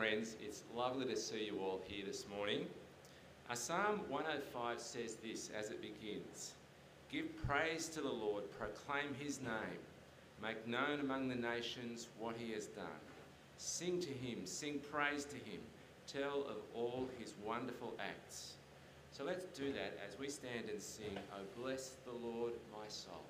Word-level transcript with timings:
friends. 0.00 0.34
It's 0.42 0.62
lovely 0.74 1.04
to 1.12 1.14
see 1.14 1.44
you 1.44 1.58
all 1.60 1.82
here 1.86 2.06
this 2.06 2.24
morning. 2.34 2.66
Psalm 3.52 4.00
105 4.08 4.80
says 4.80 5.16
this 5.16 5.50
as 5.54 5.68
it 5.68 5.82
begins 5.82 6.54
Give 7.12 7.26
praise 7.46 7.86
to 7.90 8.00
the 8.00 8.08
Lord, 8.08 8.44
proclaim 8.58 9.14
his 9.18 9.42
name, 9.42 9.82
make 10.42 10.66
known 10.66 11.00
among 11.00 11.28
the 11.28 11.34
nations 11.34 12.08
what 12.18 12.34
he 12.38 12.50
has 12.52 12.64
done. 12.64 12.86
Sing 13.58 14.00
to 14.00 14.08
him, 14.08 14.46
sing 14.46 14.80
praise 14.90 15.26
to 15.26 15.36
him, 15.36 15.60
tell 16.06 16.46
of 16.48 16.56
all 16.74 17.06
his 17.18 17.34
wonderful 17.44 17.92
acts. 18.00 18.54
So 19.12 19.22
let's 19.22 19.44
do 19.54 19.70
that 19.74 19.98
as 20.08 20.18
we 20.18 20.30
stand 20.30 20.70
and 20.70 20.80
sing, 20.80 21.18
Oh, 21.34 21.60
bless 21.62 21.96
the 22.06 22.26
Lord, 22.26 22.54
my 22.72 22.88
soul. 22.88 23.26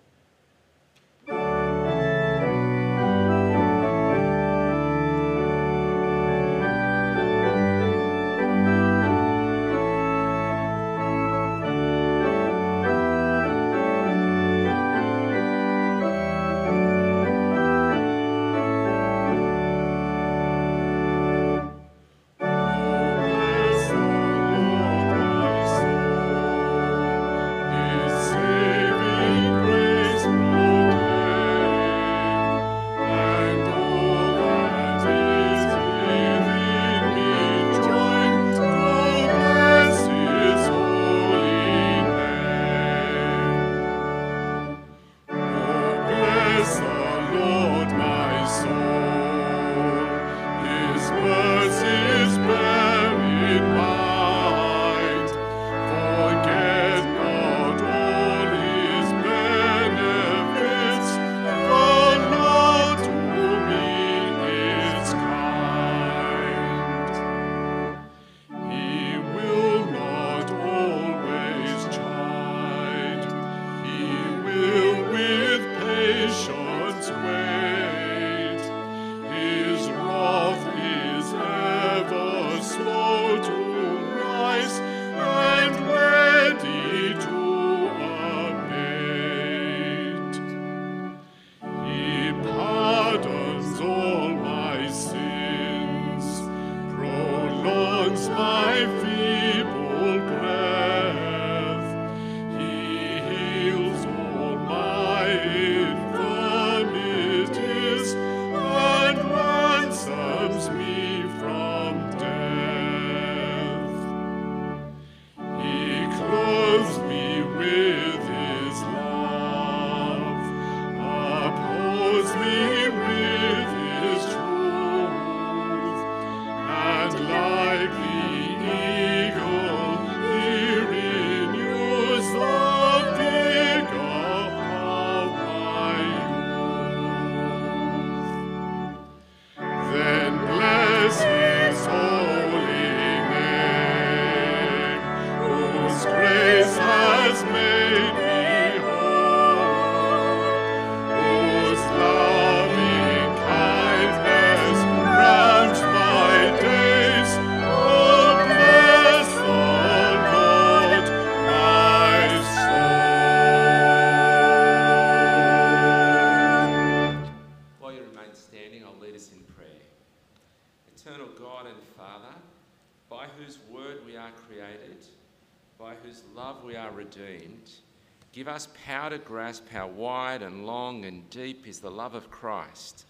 Give 178.32 178.46
us 178.46 178.68
power 178.86 179.10
to 179.10 179.18
grasp 179.18 179.68
how 179.68 179.88
wide 179.88 180.42
and 180.42 180.66
long 180.66 181.04
and 181.04 181.28
deep 181.30 181.66
is 181.66 181.80
the 181.80 181.90
love 181.90 182.14
of 182.14 182.30
Christ, 182.30 183.04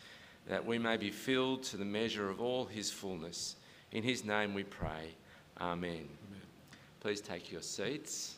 that 0.47 0.64
we 0.64 0.79
may 0.79 0.97
be 0.97 1.11
filled 1.11 1.62
to 1.64 1.76
the 1.76 1.85
measure 1.85 2.31
of 2.31 2.41
all 2.41 2.64
his 2.64 2.91
fullness. 2.91 3.56
In 3.93 4.02
his 4.02 4.25
name 4.25 4.55
we 4.55 4.64
pray. 4.64 5.14
Amen. 5.61 5.91
Amen. 5.91 6.08
Please 7.00 7.20
take 7.20 7.52
your 7.52 7.61
seats. 7.61 8.37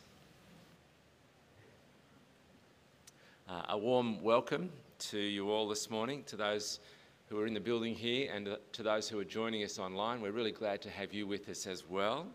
Uh, 3.49 3.63
a 3.69 3.79
warm 3.79 4.21
welcome 4.23 4.71
to 4.99 5.19
you 5.19 5.51
all 5.51 5.69
this 5.69 5.91
morning, 5.91 6.25
to 6.25 6.37
those 6.37 6.81
who 7.29 7.39
are 7.39 7.47
in 7.47 7.55
the 7.55 7.61
building 7.61 7.95
here 7.95 8.31
and 8.33 8.57
to 8.73 8.83
those 8.83 9.09
who 9.09 9.19
are 9.19 9.25
joining 9.25 9.63
us 9.63 9.79
online. 9.79 10.21
We're 10.21 10.33
really 10.33 10.53
glad 10.53 10.83
to 10.83 10.91
have 10.91 11.13
you 11.13 11.27
with 11.27 11.49
us 11.49 11.67
as 11.67 11.89
well. 11.89 12.27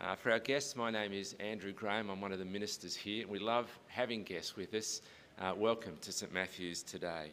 Uh, 0.00 0.14
for 0.14 0.30
our 0.30 0.38
guests, 0.38 0.76
my 0.76 0.92
name 0.92 1.12
is 1.12 1.34
Andrew 1.40 1.72
Graham. 1.72 2.08
I'm 2.08 2.20
one 2.20 2.30
of 2.30 2.38
the 2.38 2.44
ministers 2.44 2.94
here. 2.94 3.26
We 3.26 3.40
love 3.40 3.68
having 3.88 4.22
guests 4.22 4.54
with 4.54 4.72
us. 4.72 5.02
Uh, 5.40 5.54
welcome 5.56 5.96
to 6.02 6.12
St 6.12 6.32
Matthew's 6.32 6.84
today. 6.84 7.32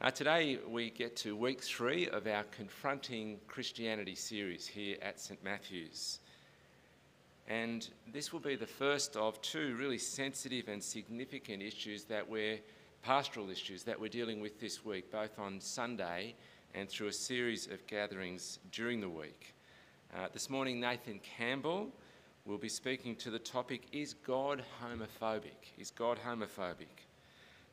Uh, 0.00 0.12
today, 0.12 0.60
we 0.68 0.90
get 0.90 1.16
to 1.16 1.34
week 1.34 1.60
three 1.60 2.08
of 2.08 2.28
our 2.28 2.44
Confronting 2.56 3.40
Christianity 3.48 4.14
series 4.14 4.64
here 4.64 4.96
at 5.02 5.18
St 5.18 5.42
Matthew's. 5.42 6.20
And 7.48 7.88
this 8.12 8.32
will 8.32 8.38
be 8.38 8.54
the 8.54 8.64
first 8.64 9.16
of 9.16 9.42
two 9.42 9.74
really 9.76 9.98
sensitive 9.98 10.68
and 10.68 10.80
significant 10.80 11.64
issues 11.64 12.04
that 12.04 12.28
we're, 12.28 12.60
pastoral 13.02 13.50
issues 13.50 13.82
that 13.82 13.98
we're 13.98 14.08
dealing 14.08 14.40
with 14.40 14.60
this 14.60 14.84
week, 14.84 15.10
both 15.10 15.36
on 15.40 15.60
Sunday 15.60 16.36
and 16.74 16.88
through 16.88 17.08
a 17.08 17.12
series 17.12 17.66
of 17.66 17.84
gatherings 17.88 18.60
during 18.70 19.00
the 19.00 19.08
week. 19.10 19.53
Uh, 20.16 20.28
this 20.32 20.48
morning, 20.48 20.78
Nathan 20.78 21.18
Campbell 21.18 21.88
will 22.46 22.58
be 22.58 22.68
speaking 22.68 23.16
to 23.16 23.30
the 23.30 23.38
topic 23.38 23.82
Is 23.90 24.14
God 24.14 24.62
homophobic? 24.80 25.72
Is 25.76 25.90
God 25.90 26.20
homophobic? 26.24 27.02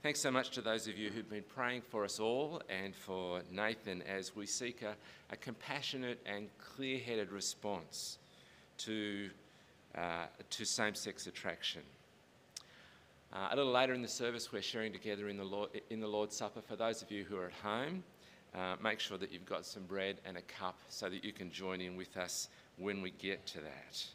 Thanks 0.02 0.20
so 0.22 0.32
much 0.32 0.50
to 0.52 0.62
those 0.62 0.88
of 0.88 0.98
you 0.98 1.12
who've 1.12 1.30
been 1.30 1.44
praying 1.44 1.84
for 1.84 2.04
us 2.04 2.20
all 2.20 2.64
and 2.68 2.96
for 2.96 3.44
Nathan 3.52 4.02
as 4.02 4.36
we 4.36 4.48
seek 4.48 4.82
a, 4.82 4.96
a 5.32 5.36
compassionate 5.36 6.20
and 6.26 6.48
clear 6.58 6.98
headed 6.98 7.32
response 7.32 8.18
to, 8.80 9.30
uh, 9.96 10.26
to 10.50 10.66
same 10.66 10.96
sex 10.96 11.28
attraction. 11.28 11.84
Uh, 13.32 13.50
a 13.52 13.56
little 13.56 13.72
later 13.72 13.94
in 13.94 14.02
the 14.02 14.08
service, 14.08 14.52
we're 14.52 14.64
sharing 14.64 14.92
together 14.92 15.30
in 15.30 15.38
the, 15.38 15.44
Lord, 15.44 15.70
in 15.92 16.00
the 16.00 16.08
Lord's 16.08 16.36
Supper. 16.36 16.62
For 16.62 16.76
those 16.76 17.04
of 17.04 17.12
you 17.12 17.24
who 17.24 17.38
are 17.38 17.46
at 17.46 17.54
home, 17.54 18.04
uh, 18.56 18.76
make 18.84 19.00
sure 19.00 19.18
that 19.18 19.32
you've 19.32 19.46
got 19.46 19.66
some 19.66 19.84
bread 19.84 20.18
and 20.26 20.38
a 20.38 20.42
cup 20.42 20.78
so 20.90 21.10
that 21.10 21.24
you 21.24 21.32
can 21.32 21.52
join 21.52 21.82
in 21.82 21.96
with 21.96 22.18
us 22.18 22.50
when 22.78 23.02
we 23.02 23.12
get 23.12 23.46
to 23.48 23.60
that. 23.60 24.06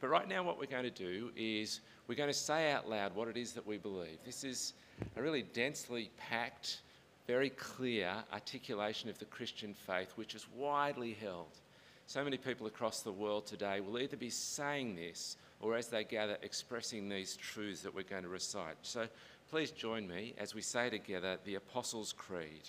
But 0.00 0.08
right 0.08 0.28
now, 0.28 0.42
what 0.42 0.58
we're 0.58 0.66
going 0.66 0.84
to 0.84 0.90
do 0.90 1.30
is 1.36 1.80
we're 2.08 2.14
going 2.14 2.30
to 2.30 2.34
say 2.34 2.72
out 2.72 2.88
loud 2.88 3.14
what 3.14 3.28
it 3.28 3.36
is 3.36 3.52
that 3.52 3.66
we 3.66 3.76
believe. 3.76 4.18
This 4.24 4.44
is 4.44 4.72
a 5.16 5.22
really 5.22 5.42
densely 5.42 6.10
packed, 6.16 6.80
very 7.26 7.50
clear 7.50 8.12
articulation 8.32 9.10
of 9.10 9.18
the 9.18 9.26
Christian 9.26 9.74
faith, 9.74 10.12
which 10.16 10.34
is 10.34 10.46
widely 10.56 11.16
held. 11.20 11.58
So 12.06 12.24
many 12.24 12.38
people 12.38 12.66
across 12.66 13.02
the 13.02 13.12
world 13.12 13.46
today 13.46 13.80
will 13.80 13.98
either 14.00 14.16
be 14.16 14.30
saying 14.30 14.96
this 14.96 15.36
or, 15.60 15.76
as 15.76 15.88
they 15.88 16.02
gather, 16.02 16.38
expressing 16.42 17.08
these 17.08 17.36
truths 17.36 17.82
that 17.82 17.94
we're 17.94 18.02
going 18.02 18.24
to 18.24 18.28
recite. 18.28 18.76
So 18.82 19.06
please 19.50 19.70
join 19.70 20.08
me 20.08 20.34
as 20.38 20.54
we 20.54 20.62
say 20.62 20.90
together 20.90 21.36
the 21.44 21.56
Apostles' 21.56 22.12
Creed. 22.12 22.68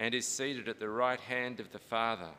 and 0.00 0.14
is 0.14 0.26
seated 0.26 0.66
at 0.66 0.80
the 0.80 0.88
right 0.88 1.20
hand 1.20 1.60
of 1.60 1.70
the 1.70 1.78
Father. 1.78 2.30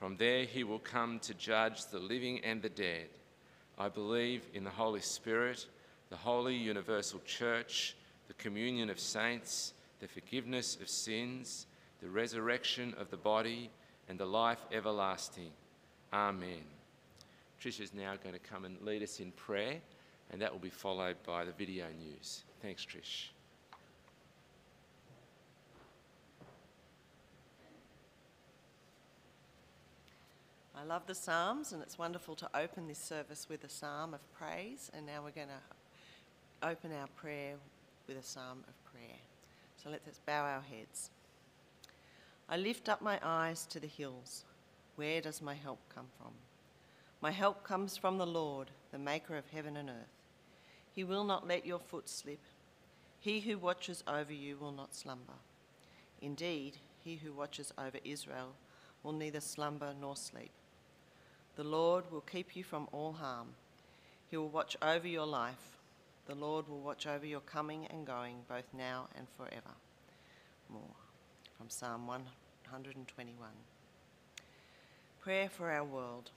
From 0.00 0.16
there 0.16 0.44
he 0.44 0.64
will 0.64 0.80
come 0.80 1.20
to 1.20 1.32
judge 1.32 1.86
the 1.86 2.00
living 2.00 2.40
and 2.44 2.60
the 2.60 2.68
dead. 2.68 3.06
I 3.78 3.88
believe 3.88 4.42
in 4.52 4.64
the 4.64 4.70
Holy 4.70 5.00
Spirit, 5.00 5.64
the 6.10 6.16
holy 6.16 6.56
universal 6.56 7.20
church, 7.24 7.96
the 8.26 8.34
communion 8.34 8.90
of 8.90 8.98
saints, 8.98 9.74
the 10.00 10.08
forgiveness 10.08 10.76
of 10.82 10.88
sins, 10.88 11.66
the 12.02 12.10
resurrection 12.10 12.94
of 12.98 13.10
the 13.10 13.16
body, 13.16 13.70
and 14.08 14.18
the 14.18 14.26
life 14.26 14.58
everlasting. 14.72 15.50
Amen. 16.12 16.64
Trish 17.62 17.80
is 17.80 17.94
now 17.94 18.14
going 18.22 18.34
to 18.34 18.40
come 18.40 18.64
and 18.64 18.80
lead 18.82 19.04
us 19.04 19.20
in 19.20 19.30
prayer, 19.32 19.76
and 20.32 20.42
that 20.42 20.52
will 20.52 20.58
be 20.58 20.68
followed 20.68 21.16
by 21.24 21.44
the 21.44 21.52
video 21.52 21.86
news. 22.00 22.42
Thanks, 22.60 22.84
Trish. 22.84 23.28
I 30.80 30.84
love 30.84 31.06
the 31.06 31.14
Psalms, 31.14 31.72
and 31.72 31.82
it's 31.82 31.98
wonderful 31.98 32.36
to 32.36 32.48
open 32.54 32.86
this 32.86 33.00
service 33.00 33.48
with 33.48 33.64
a 33.64 33.68
psalm 33.68 34.14
of 34.14 34.20
praise. 34.32 34.92
And 34.94 35.06
now 35.06 35.22
we're 35.24 35.32
going 35.32 35.48
to 35.48 36.68
open 36.68 36.92
our 36.92 37.08
prayer 37.16 37.54
with 38.06 38.16
a 38.16 38.22
psalm 38.22 38.62
of 38.68 38.92
prayer. 38.92 39.18
So 39.82 39.90
let's 39.90 40.20
bow 40.20 40.44
our 40.44 40.60
heads. 40.60 41.10
I 42.48 42.58
lift 42.58 42.88
up 42.88 43.02
my 43.02 43.18
eyes 43.24 43.66
to 43.66 43.80
the 43.80 43.88
hills. 43.88 44.44
Where 44.94 45.20
does 45.20 45.42
my 45.42 45.54
help 45.54 45.80
come 45.92 46.06
from? 46.16 46.30
My 47.20 47.32
help 47.32 47.64
comes 47.64 47.96
from 47.96 48.16
the 48.16 48.26
Lord, 48.26 48.70
the 48.92 49.00
maker 49.00 49.36
of 49.36 49.48
heaven 49.52 49.76
and 49.76 49.88
earth. 49.88 50.22
He 50.94 51.02
will 51.02 51.24
not 51.24 51.48
let 51.48 51.66
your 51.66 51.80
foot 51.80 52.08
slip. 52.08 52.40
He 53.18 53.40
who 53.40 53.58
watches 53.58 54.04
over 54.06 54.32
you 54.32 54.56
will 54.56 54.72
not 54.72 54.94
slumber. 54.94 55.40
Indeed, 56.22 56.76
he 57.04 57.16
who 57.16 57.32
watches 57.32 57.72
over 57.76 57.98
Israel 58.04 58.52
will 59.02 59.12
neither 59.12 59.40
slumber 59.40 59.92
nor 60.00 60.14
sleep. 60.14 60.52
The 61.58 61.64
Lord 61.64 62.04
will 62.12 62.20
keep 62.20 62.54
you 62.54 62.62
from 62.62 62.86
all 62.92 63.14
harm. 63.14 63.48
He 64.30 64.36
will 64.36 64.48
watch 64.48 64.76
over 64.80 65.08
your 65.08 65.26
life. 65.26 65.76
The 66.26 66.36
Lord 66.36 66.68
will 66.68 66.78
watch 66.78 67.04
over 67.04 67.26
your 67.26 67.40
coming 67.40 67.84
and 67.90 68.06
going, 68.06 68.36
both 68.48 68.72
now 68.72 69.08
and 69.18 69.26
forever. 69.36 69.74
More 70.70 70.94
from 71.56 71.68
Psalm 71.68 72.06
121. 72.06 73.48
Prayer 75.18 75.48
for 75.48 75.68
our 75.68 75.82
world. 75.82 76.30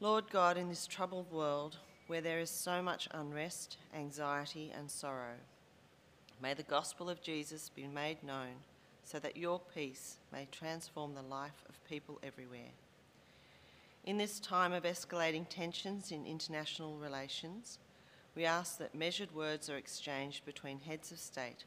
Lord 0.00 0.24
God, 0.32 0.56
in 0.56 0.68
this 0.68 0.88
troubled 0.88 1.30
world 1.30 1.76
where 2.08 2.20
there 2.20 2.40
is 2.40 2.50
so 2.50 2.82
much 2.82 3.08
unrest, 3.12 3.76
anxiety, 3.94 4.72
and 4.76 4.90
sorrow, 4.90 5.36
may 6.42 6.54
the 6.54 6.64
gospel 6.64 7.08
of 7.08 7.22
Jesus 7.22 7.68
be 7.68 7.86
made 7.86 8.24
known 8.24 8.64
so 9.04 9.20
that 9.20 9.36
your 9.36 9.60
peace 9.72 10.16
may 10.32 10.48
transform 10.50 11.14
the 11.14 11.22
life 11.22 11.64
of 11.68 11.84
people 11.88 12.18
everywhere. 12.24 12.72
In 14.08 14.16
this 14.16 14.40
time 14.40 14.72
of 14.72 14.84
escalating 14.84 15.46
tensions 15.50 16.12
in 16.12 16.24
international 16.24 16.96
relations, 16.96 17.78
we 18.34 18.46
ask 18.46 18.78
that 18.78 18.94
measured 18.94 19.34
words 19.34 19.68
are 19.68 19.76
exchanged 19.76 20.46
between 20.46 20.80
heads 20.80 21.12
of 21.12 21.18
state, 21.18 21.66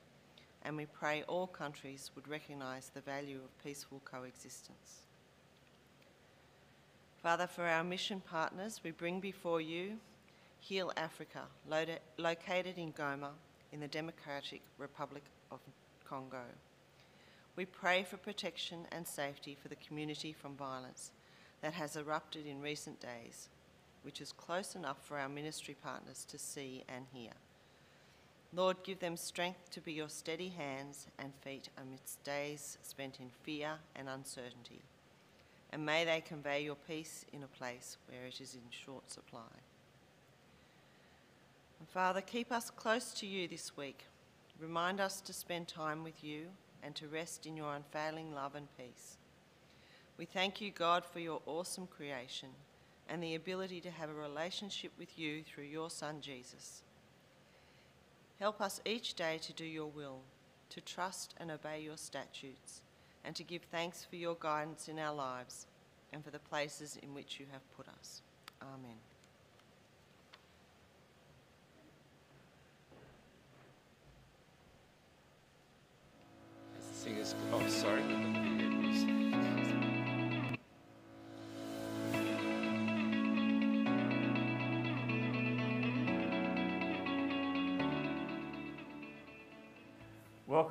and 0.63 0.75
we 0.75 0.87
pray 0.87 1.21
all 1.27 1.45
countries 1.45 2.09
would 2.15 2.27
recognise 2.27 2.89
the 2.89 3.01
value 3.01 3.37
of 3.37 3.63
peaceful 3.63 4.01
coexistence. 4.05 5.01
Father, 7.21 7.45
for 7.45 7.63
our 7.63 7.83
mission 7.83 8.23
partners, 8.27 8.81
we 8.83 8.89
bring 8.89 9.19
before 9.19 9.61
you 9.61 9.99
Heal 10.59 10.91
Africa, 10.97 11.43
located 12.17 12.79
in 12.79 12.91
Goma 12.91 13.33
in 13.71 13.81
the 13.81 13.87
Democratic 13.87 14.63
Republic 14.79 15.25
of 15.51 15.59
Congo. 16.09 16.45
We 17.55 17.65
pray 17.65 18.01
for 18.01 18.17
protection 18.17 18.87
and 18.91 19.07
safety 19.07 19.55
for 19.61 19.67
the 19.67 19.75
community 19.75 20.33
from 20.33 20.55
violence 20.55 21.11
that 21.61 21.73
has 21.73 21.95
erupted 21.95 22.45
in 22.45 22.61
recent 22.61 22.99
days, 22.99 23.49
which 24.03 24.21
is 24.21 24.31
close 24.31 24.75
enough 24.75 24.97
for 25.05 25.17
our 25.17 25.29
ministry 25.29 25.75
partners 25.81 26.25
to 26.25 26.37
see 26.37 26.83
and 26.89 27.05
hear. 27.13 27.31
Lord, 28.53 28.77
give 28.83 28.99
them 28.99 29.15
strength 29.15 29.69
to 29.71 29.79
be 29.79 29.93
your 29.93 30.09
steady 30.09 30.49
hands 30.49 31.07
and 31.17 31.31
feet 31.41 31.69
amidst 31.81 32.21
days 32.23 32.77
spent 32.81 33.19
in 33.19 33.29
fear 33.43 33.75
and 33.95 34.09
uncertainty. 34.09 34.81
And 35.71 35.85
may 35.85 36.03
they 36.03 36.19
convey 36.19 36.63
your 36.63 36.75
peace 36.75 37.25
in 37.31 37.43
a 37.43 37.47
place 37.47 37.95
where 38.09 38.25
it 38.25 38.41
is 38.41 38.55
in 38.55 38.61
short 38.69 39.09
supply. 39.09 39.39
And 41.79 41.87
Father, 41.87 42.19
keep 42.19 42.51
us 42.51 42.69
close 42.69 43.13
to 43.13 43.25
you 43.25 43.47
this 43.47 43.77
week. 43.77 44.03
Remind 44.59 44.99
us 44.99 45.21
to 45.21 45.33
spend 45.33 45.69
time 45.69 46.03
with 46.03 46.23
you 46.23 46.47
and 46.83 46.93
to 46.95 47.07
rest 47.07 47.45
in 47.45 47.55
your 47.55 47.73
unfailing 47.73 48.33
love 48.33 48.55
and 48.55 48.67
peace. 48.77 49.17
We 50.21 50.27
thank 50.27 50.61
you, 50.61 50.69
God, 50.69 51.03
for 51.03 51.19
your 51.19 51.41
awesome 51.47 51.87
creation 51.87 52.49
and 53.09 53.23
the 53.23 53.33
ability 53.33 53.81
to 53.81 53.89
have 53.89 54.11
a 54.11 54.13
relationship 54.13 54.91
with 54.99 55.17
you 55.17 55.41
through 55.41 55.63
your 55.63 55.89
Son, 55.89 56.21
Jesus. 56.21 56.83
Help 58.39 58.61
us 58.61 58.81
each 58.85 59.15
day 59.15 59.39
to 59.41 59.51
do 59.51 59.65
your 59.65 59.87
will, 59.87 60.19
to 60.69 60.79
trust 60.79 61.33
and 61.39 61.49
obey 61.49 61.81
your 61.81 61.97
statutes, 61.97 62.81
and 63.25 63.35
to 63.35 63.43
give 63.43 63.63
thanks 63.63 64.05
for 64.07 64.15
your 64.15 64.37
guidance 64.39 64.87
in 64.87 64.99
our 64.99 65.15
lives 65.15 65.65
and 66.13 66.23
for 66.23 66.29
the 66.29 66.37
places 66.37 66.99
in 67.01 67.15
which 67.15 67.39
you 67.39 67.47
have 67.51 67.75
put 67.75 67.87
us. 67.87 68.21
Amen. 68.61 68.99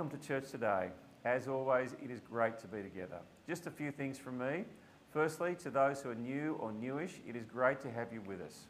Welcome 0.00 0.18
to 0.18 0.26
church 0.26 0.50
today. 0.50 0.88
As 1.26 1.46
always, 1.46 1.94
it 2.02 2.10
is 2.10 2.20
great 2.20 2.58
to 2.60 2.66
be 2.66 2.80
together. 2.80 3.18
Just 3.46 3.66
a 3.66 3.70
few 3.70 3.92
things 3.92 4.16
from 4.16 4.38
me. 4.38 4.64
Firstly, 5.12 5.54
to 5.56 5.68
those 5.68 6.00
who 6.00 6.08
are 6.08 6.14
new 6.14 6.56
or 6.58 6.72
newish, 6.72 7.20
it 7.28 7.36
is 7.36 7.44
great 7.44 7.80
to 7.82 7.90
have 7.90 8.10
you 8.10 8.22
with 8.26 8.40
us. 8.40 8.60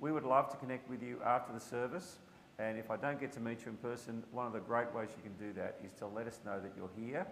We 0.00 0.12
would 0.12 0.24
love 0.24 0.50
to 0.50 0.58
connect 0.58 0.90
with 0.90 1.02
you 1.02 1.18
after 1.24 1.54
the 1.54 1.60
service, 1.60 2.18
and 2.58 2.76
if 2.76 2.90
I 2.90 2.98
don't 2.98 3.18
get 3.18 3.32
to 3.32 3.40
meet 3.40 3.64
you 3.64 3.70
in 3.70 3.78
person, 3.78 4.22
one 4.32 4.46
of 4.46 4.52
the 4.52 4.60
great 4.60 4.94
ways 4.94 5.08
you 5.16 5.22
can 5.22 5.32
do 5.48 5.54
that 5.54 5.78
is 5.82 5.94
to 5.94 6.08
let 6.08 6.26
us 6.26 6.40
know 6.44 6.60
that 6.60 6.72
you're 6.76 6.90
here. 6.94 7.26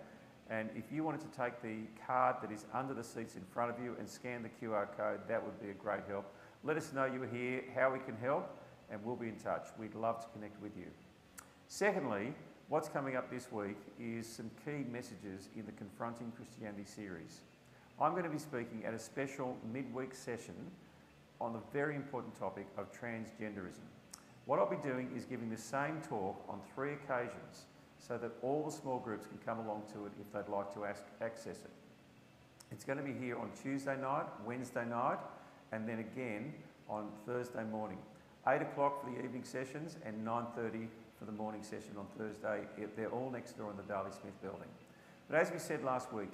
And 0.49 0.71
if 0.75 0.91
you 0.91 1.05
wanted 1.05 1.21
to 1.31 1.39
take 1.39 1.61
the 1.61 1.81
card 2.07 2.37
that 2.41 2.51
is 2.51 2.65
under 2.73 2.95
the 2.95 3.05
seats 3.05 3.37
in 3.37 3.43
front 3.53 3.71
of 3.71 3.85
you 3.85 3.95
and 3.99 4.09
scan 4.09 4.43
the 4.43 4.49
QR 4.49 4.89
code, 4.97 5.21
that 5.29 5.45
would 5.45 5.61
be 5.61 5.69
a 5.69 5.75
great 5.75 6.05
help. 6.09 6.33
Let 6.63 6.79
us 6.79 6.95
know 6.95 7.05
you 7.05 7.23
are 7.23 7.27
here, 7.27 7.63
how 7.75 7.93
we 7.93 7.99
can 7.99 8.17
help, 8.17 8.57
and 8.91 9.05
we'll 9.05 9.17
be 9.17 9.29
in 9.29 9.37
touch. 9.37 9.67
We'd 9.79 9.95
love 9.95 10.23
to 10.23 10.29
connect 10.33 10.63
with 10.63 10.75
you. 10.79 10.87
Secondly, 11.69 12.33
what's 12.69 12.89
coming 12.89 13.17
up 13.17 13.31
this 13.31 13.53
week 13.53 13.77
is 14.01 14.27
some 14.27 14.51
key 14.65 14.85
messages 14.91 15.49
in 15.57 15.67
the 15.67 15.73
Confronting 15.73 16.33
Christianity 16.35 16.85
series. 16.85 17.41
I'm 18.01 18.13
going 18.13 18.25
to 18.25 18.31
be 18.31 18.39
speaking 18.39 18.85
at 18.87 18.95
a 18.95 18.99
special 18.99 19.57
midweek 19.73 20.15
session 20.15 20.55
on 21.41 21.53
the 21.53 21.61
very 21.73 21.95
important 21.95 22.39
topic 22.39 22.67
of 22.79 22.91
transgenderism. 22.93 23.85
What 24.47 24.59
I'll 24.59 24.71
be 24.71 24.77
doing 24.77 25.11
is 25.17 25.25
giving 25.25 25.51
the 25.51 25.59
same 25.59 26.01
talk 26.09 26.43
on 26.49 26.61
three 26.75 26.93
occasions 26.93 27.67
so 27.99 28.19
that 28.19 28.31
all 28.43 28.65
the 28.65 28.73
small 28.73 28.99
groups 28.99 29.27
can 29.27 29.39
come 29.45 29.65
along 29.65 29.83
to 29.93 30.07
it 30.07 30.13
if 30.21 30.33
they'd 30.33 30.53
like 30.53 30.73
to 30.75 30.85
ask, 30.85 31.03
access 31.21 31.59
it. 31.65 31.71
It's 32.73 32.85
going 32.85 32.99
to 32.99 33.05
be 33.05 33.13
here 33.13 33.39
on 33.39 33.51
Tuesday 33.63 33.97
night, 34.01 34.27
Wednesday 34.47 34.85
night, 34.85 35.19
and 35.73 35.89
then 35.89 36.01
again 36.01 36.53
on 36.89 37.09
Thursday 37.27 37.65
morning. 37.65 37.99
8 38.47 38.61
o'clock 38.63 39.03
for 39.03 39.11
the 39.11 39.25
evening 39.25 39.45
sessions 39.45 39.97
and 40.05 40.27
9.30 40.27 40.89
for 41.25 41.31
the 41.31 41.37
morning 41.39 41.63
session 41.63 41.97
on 41.99 42.07
Thursday. 42.19 42.65
They're 42.97 43.09
all 43.09 43.31
next 43.31 43.57
door 43.57 43.71
in 43.71 43.77
the 43.79 43.83
Darley 43.85 44.11
Smith 44.11 44.41
building. 44.43 44.69
But 45.31 45.39
as 45.39 45.51
we 45.51 45.59
said 45.59 45.83
last 45.83 46.13
week, 46.13 46.33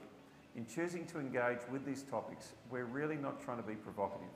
in 0.57 0.67
choosing 0.67 1.07
to 1.07 1.21
engage 1.21 1.61
with 1.71 1.87
these 1.87 2.03
topics, 2.03 2.55
we're 2.71 2.87
really 2.87 3.15
not 3.15 3.41
trying 3.41 3.59
to 3.59 3.63
be 3.63 3.75
provocative. 3.75 4.27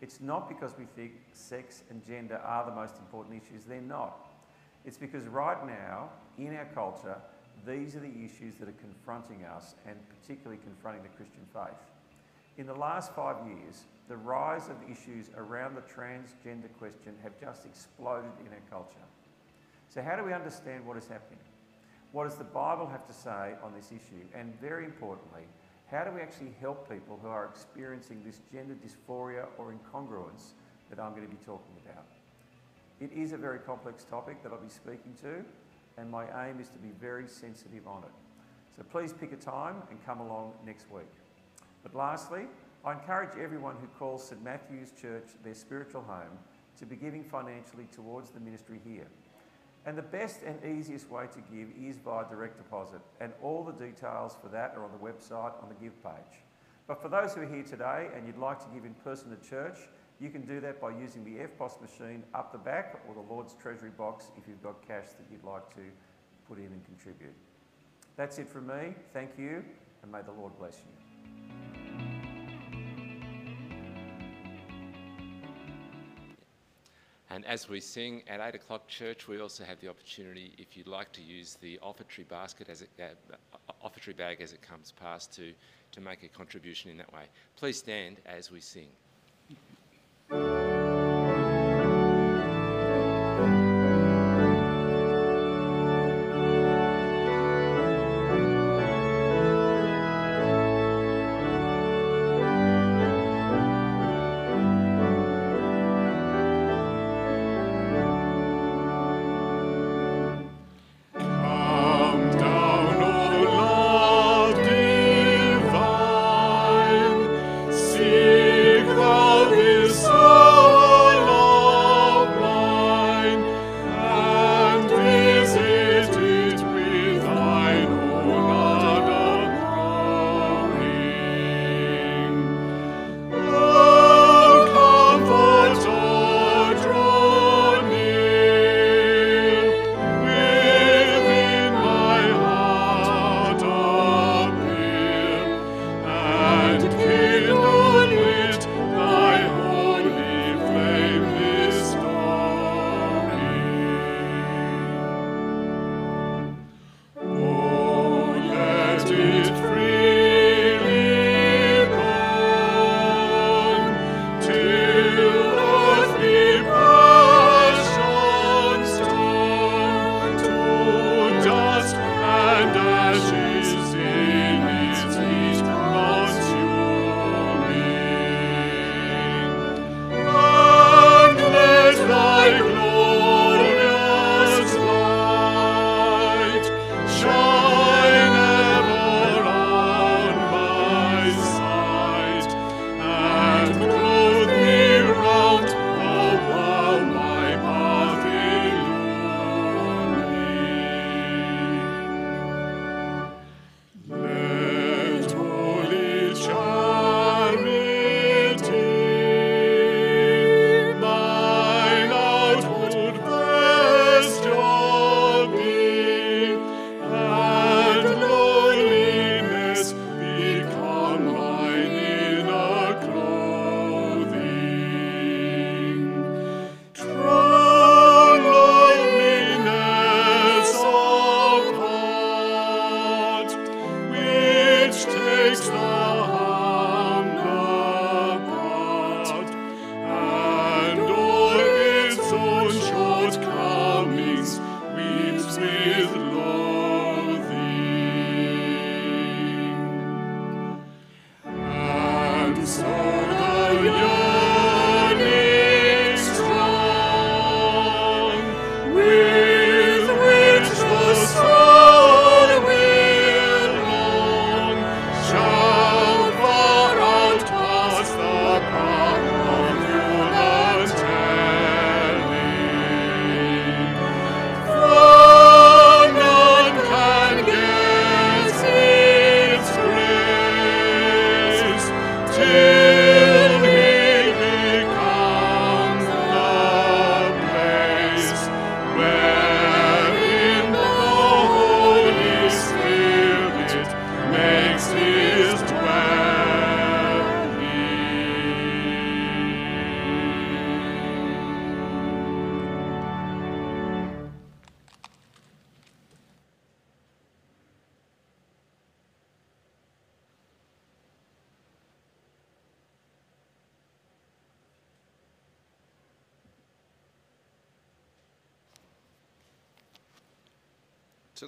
It's 0.00 0.20
not 0.20 0.48
because 0.48 0.72
we 0.76 0.86
think 0.96 1.12
sex 1.34 1.84
and 1.88 2.04
gender 2.04 2.38
are 2.38 2.66
the 2.66 2.74
most 2.74 2.96
important 2.98 3.40
issues, 3.40 3.64
they're 3.64 3.80
not. 3.80 4.26
It's 4.84 4.98
because 4.98 5.24
right 5.26 5.64
now, 5.64 6.10
in 6.36 6.56
our 6.56 6.68
culture, 6.74 7.16
these 7.64 7.94
are 7.94 8.00
the 8.00 8.24
issues 8.24 8.56
that 8.58 8.68
are 8.68 8.80
confronting 8.80 9.44
us 9.44 9.76
and 9.86 9.96
particularly 10.20 10.60
confronting 10.64 11.04
the 11.04 11.16
Christian 11.16 11.46
faith. 11.52 11.78
In 12.58 12.66
the 12.66 12.74
last 12.74 13.14
five 13.14 13.36
years, 13.46 13.84
the 14.08 14.16
rise 14.16 14.68
of 14.68 14.76
issues 14.90 15.30
around 15.36 15.76
the 15.76 15.82
transgender 15.82 16.72
question 16.78 17.14
have 17.22 17.38
just 17.40 17.64
exploded 17.64 18.32
in 18.44 18.52
our 18.52 18.62
culture. 18.68 19.06
So, 19.96 20.02
how 20.02 20.14
do 20.14 20.24
we 20.24 20.34
understand 20.34 20.84
what 20.84 20.98
is 20.98 21.08
happening? 21.08 21.38
What 22.12 22.24
does 22.24 22.36
the 22.36 22.44
Bible 22.44 22.86
have 22.86 23.06
to 23.06 23.14
say 23.14 23.54
on 23.64 23.72
this 23.74 23.86
issue? 23.86 24.26
And 24.34 24.52
very 24.60 24.84
importantly, 24.84 25.44
how 25.90 26.04
do 26.04 26.10
we 26.10 26.20
actually 26.20 26.52
help 26.60 26.86
people 26.86 27.18
who 27.22 27.28
are 27.28 27.46
experiencing 27.46 28.22
this 28.22 28.42
gender 28.52 28.74
dysphoria 28.74 29.46
or 29.56 29.72
incongruence 29.72 30.52
that 30.90 31.00
I'm 31.00 31.12
going 31.12 31.26
to 31.26 31.34
be 31.34 31.42
talking 31.46 31.72
about? 31.82 32.04
It 33.00 33.10
is 33.10 33.32
a 33.32 33.38
very 33.38 33.58
complex 33.58 34.04
topic 34.04 34.42
that 34.42 34.52
I'll 34.52 34.60
be 34.60 34.68
speaking 34.68 35.14
to, 35.22 35.42
and 35.96 36.10
my 36.10 36.26
aim 36.46 36.60
is 36.60 36.68
to 36.68 36.78
be 36.78 36.90
very 37.00 37.26
sensitive 37.26 37.88
on 37.88 38.02
it. 38.02 38.12
So 38.76 38.82
please 38.82 39.14
pick 39.14 39.32
a 39.32 39.36
time 39.36 39.76
and 39.88 39.98
come 40.04 40.20
along 40.20 40.52
next 40.66 40.92
week. 40.92 41.08
But 41.82 41.94
lastly, 41.94 42.42
I 42.84 42.92
encourage 42.92 43.38
everyone 43.42 43.76
who 43.80 43.86
calls 43.98 44.28
St 44.28 44.44
Matthew's 44.44 44.92
Church 44.92 45.28
their 45.42 45.54
spiritual 45.54 46.02
home 46.02 46.36
to 46.80 46.84
be 46.84 46.96
giving 46.96 47.24
financially 47.24 47.86
towards 47.94 48.28
the 48.28 48.40
ministry 48.40 48.78
here. 48.84 49.06
And 49.86 49.96
the 49.96 50.02
best 50.02 50.40
and 50.42 50.58
easiest 50.64 51.08
way 51.08 51.26
to 51.32 51.40
give 51.54 51.68
is 51.80 51.96
via 51.98 52.28
direct 52.28 52.58
deposit, 52.58 53.00
and 53.20 53.32
all 53.40 53.62
the 53.62 53.72
details 53.72 54.36
for 54.42 54.48
that 54.48 54.74
are 54.76 54.84
on 54.84 54.90
the 54.90 54.98
website 54.98 55.62
on 55.62 55.68
the 55.68 55.76
Give 55.76 56.02
page. 56.02 56.42
But 56.88 57.00
for 57.00 57.08
those 57.08 57.34
who 57.34 57.42
are 57.42 57.46
here 57.46 57.62
today 57.62 58.08
and 58.14 58.26
you'd 58.26 58.36
like 58.36 58.58
to 58.60 58.66
give 58.74 58.84
in 58.84 58.94
person 58.94 59.30
to 59.30 59.48
church, 59.48 59.78
you 60.20 60.30
can 60.30 60.42
do 60.42 60.60
that 60.60 60.80
by 60.80 60.90
using 60.90 61.24
the 61.24 61.42
EFTPOS 61.42 61.80
machine 61.80 62.24
up 62.34 62.50
the 62.50 62.58
back 62.58 63.00
or 63.06 63.14
the 63.14 63.32
Lord's 63.32 63.54
Treasury 63.54 63.90
box 63.90 64.30
if 64.36 64.48
you've 64.48 64.62
got 64.62 64.86
cash 64.86 65.08
that 65.18 65.26
you'd 65.30 65.44
like 65.44 65.68
to 65.74 65.82
put 66.48 66.58
in 66.58 66.66
and 66.66 66.84
contribute. 66.84 67.34
That's 68.16 68.38
it 68.38 68.48
from 68.48 68.66
me. 68.66 68.94
Thank 69.12 69.38
you, 69.38 69.64
and 70.02 70.10
may 70.10 70.22
the 70.22 70.32
Lord 70.32 70.56
bless 70.58 70.78
you. 70.78 70.95
And 77.30 77.44
as 77.44 77.68
we 77.68 77.80
sing 77.80 78.22
at 78.28 78.40
8 78.40 78.54
o'clock 78.54 78.86
church, 78.86 79.26
we 79.26 79.40
also 79.40 79.64
have 79.64 79.80
the 79.80 79.88
opportunity, 79.88 80.52
if 80.58 80.76
you'd 80.76 80.86
like 80.86 81.12
to 81.12 81.22
use 81.22 81.58
the 81.60 81.78
offertory 81.82 82.24
basket 82.28 82.68
as 82.68 82.82
it, 82.82 82.90
uh, 83.00 83.72
offertory 83.84 84.16
bag 84.16 84.40
as 84.40 84.52
it 84.52 84.62
comes 84.62 84.92
past 84.92 85.34
to, 85.34 85.52
to 85.92 86.00
make 86.00 86.22
a 86.22 86.28
contribution 86.28 86.90
in 86.90 86.96
that 86.98 87.12
way. 87.12 87.24
Please 87.56 87.78
stand 87.78 88.18
as 88.26 88.50
we 88.50 88.60
sing. 88.60 88.88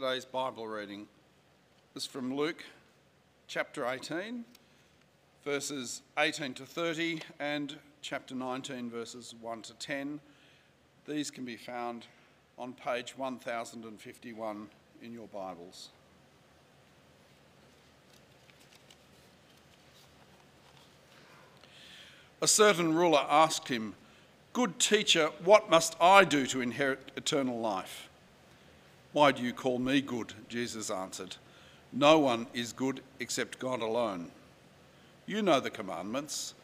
Today's 0.01 0.25
Bible 0.25 0.69
reading 0.69 1.09
is 1.97 2.07
from 2.07 2.37
Luke 2.37 2.63
chapter 3.49 3.85
18, 3.85 4.45
verses 5.45 6.03
18 6.17 6.55
to 6.55 6.65
30, 6.65 7.21
and 7.41 7.75
chapter 8.01 8.37
19, 8.37 8.91
verses 8.91 9.35
1 9.41 9.63
to 9.63 9.75
10. 9.75 10.21
These 11.09 11.33
can 11.33 11.45
be 11.45 11.57
found 11.57 12.07
on 12.57 12.75
page 12.75 13.19
1051 13.19 14.69
in 15.03 15.13
your 15.13 15.27
Bibles. 15.27 15.89
A 22.41 22.47
certain 22.47 22.95
ruler 22.95 23.27
asked 23.29 23.67
him, 23.67 23.97
Good 24.53 24.79
teacher, 24.79 25.31
what 25.43 25.69
must 25.69 25.97
I 26.01 26.23
do 26.23 26.47
to 26.47 26.61
inherit 26.61 27.11
eternal 27.17 27.59
life? 27.59 28.08
Why 29.13 29.33
do 29.33 29.43
you 29.43 29.53
call 29.53 29.79
me 29.79 30.01
good? 30.01 30.35
Jesus 30.49 30.91
answered. 30.91 31.37
No 31.93 32.19
one 32.19 32.47
is 32.53 32.73
good 32.73 33.01
except 33.21 33.59
God 33.59 33.81
alone. 33.81 34.31
You 35.27 35.43
know 35.43 35.61
the 35.61 35.71
commandments. 35.71 36.55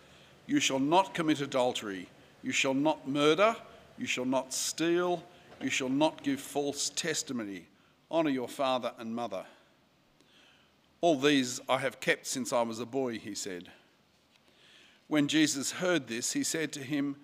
You 0.47 0.61
shall 0.61 0.79
not 0.79 1.15
commit 1.15 1.41
adultery. 1.41 2.09
You 2.43 2.53
shall 2.53 2.75
not 2.75 3.09
murder. 3.09 3.57
You 3.97 4.07
shall 4.07 4.27
not 4.27 4.53
steal. 4.53 5.23
You 5.63 5.71
shall 5.71 5.89
not 5.89 6.23
give 6.23 6.41
false 6.41 6.91
testimony. 6.91 7.67
Honour 8.11 8.31
your 8.31 8.49
father 8.49 8.93
and 8.99 9.15
mother. 9.15 9.47
All 11.01 11.17
these 11.17 11.61
I 11.69 11.79
have 11.79 12.01
kept 12.01 12.27
since 12.27 12.53
I 12.53 12.63
was 12.63 12.81
a 12.81 12.87
boy, 12.87 13.19
he 13.19 13.35
said. 13.35 13.71
When 15.09 15.29
Jesus 15.29 15.73
heard 15.73 16.07
this, 16.07 16.33
he 16.33 16.43
said 16.43 16.73
to 16.73 16.81
him, 16.81 17.17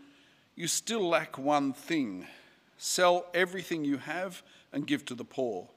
You 0.54 0.66
still 0.68 1.06
lack 1.06 1.38
one 1.38 1.72
thing. 1.72 2.26
Sell 2.76 3.26
everything 3.34 3.84
you 3.84 3.98
have 3.98 4.42
and 4.72 4.86
give 4.86 5.04
to 5.06 5.14
the 5.14 5.24
poor, 5.24 5.68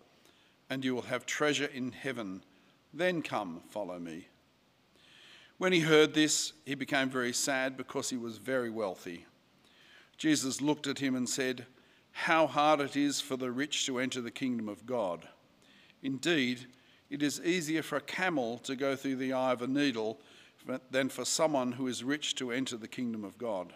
and 0.69 0.83
you 0.83 0.95
will 0.95 1.03
have 1.03 1.25
treasure 1.25 1.69
in 1.73 1.91
heaven. 1.91 2.43
Then 2.93 3.21
come, 3.21 3.61
follow 3.69 3.99
me. 3.99 4.27
When 5.57 5.73
he 5.73 5.81
heard 5.81 6.13
this, 6.13 6.53
he 6.65 6.75
became 6.75 7.09
very 7.09 7.33
sad 7.33 7.77
because 7.77 8.09
he 8.09 8.17
was 8.17 8.37
very 8.37 8.69
wealthy. 8.69 9.25
Jesus 10.17 10.61
looked 10.61 10.87
at 10.87 10.99
him 10.99 11.15
and 11.15 11.27
said, 11.27 11.65
How 12.11 12.47
hard 12.47 12.79
it 12.79 12.95
is 12.95 13.21
for 13.21 13.37
the 13.37 13.51
rich 13.51 13.85
to 13.85 13.99
enter 13.99 14.21
the 14.21 14.31
kingdom 14.31 14.67
of 14.67 14.85
God. 14.85 15.27
Indeed, 16.01 16.67
it 17.09 17.21
is 17.21 17.41
easier 17.41 17.83
for 17.83 17.97
a 17.97 18.01
camel 18.01 18.57
to 18.59 18.75
go 18.75 18.95
through 18.95 19.17
the 19.17 19.33
eye 19.33 19.51
of 19.51 19.61
a 19.61 19.67
needle 19.67 20.19
than 20.91 21.09
for 21.09 21.25
someone 21.25 21.73
who 21.73 21.87
is 21.87 22.03
rich 22.03 22.35
to 22.35 22.51
enter 22.51 22.77
the 22.77 22.87
kingdom 22.87 23.23
of 23.23 23.37
God. 23.37 23.73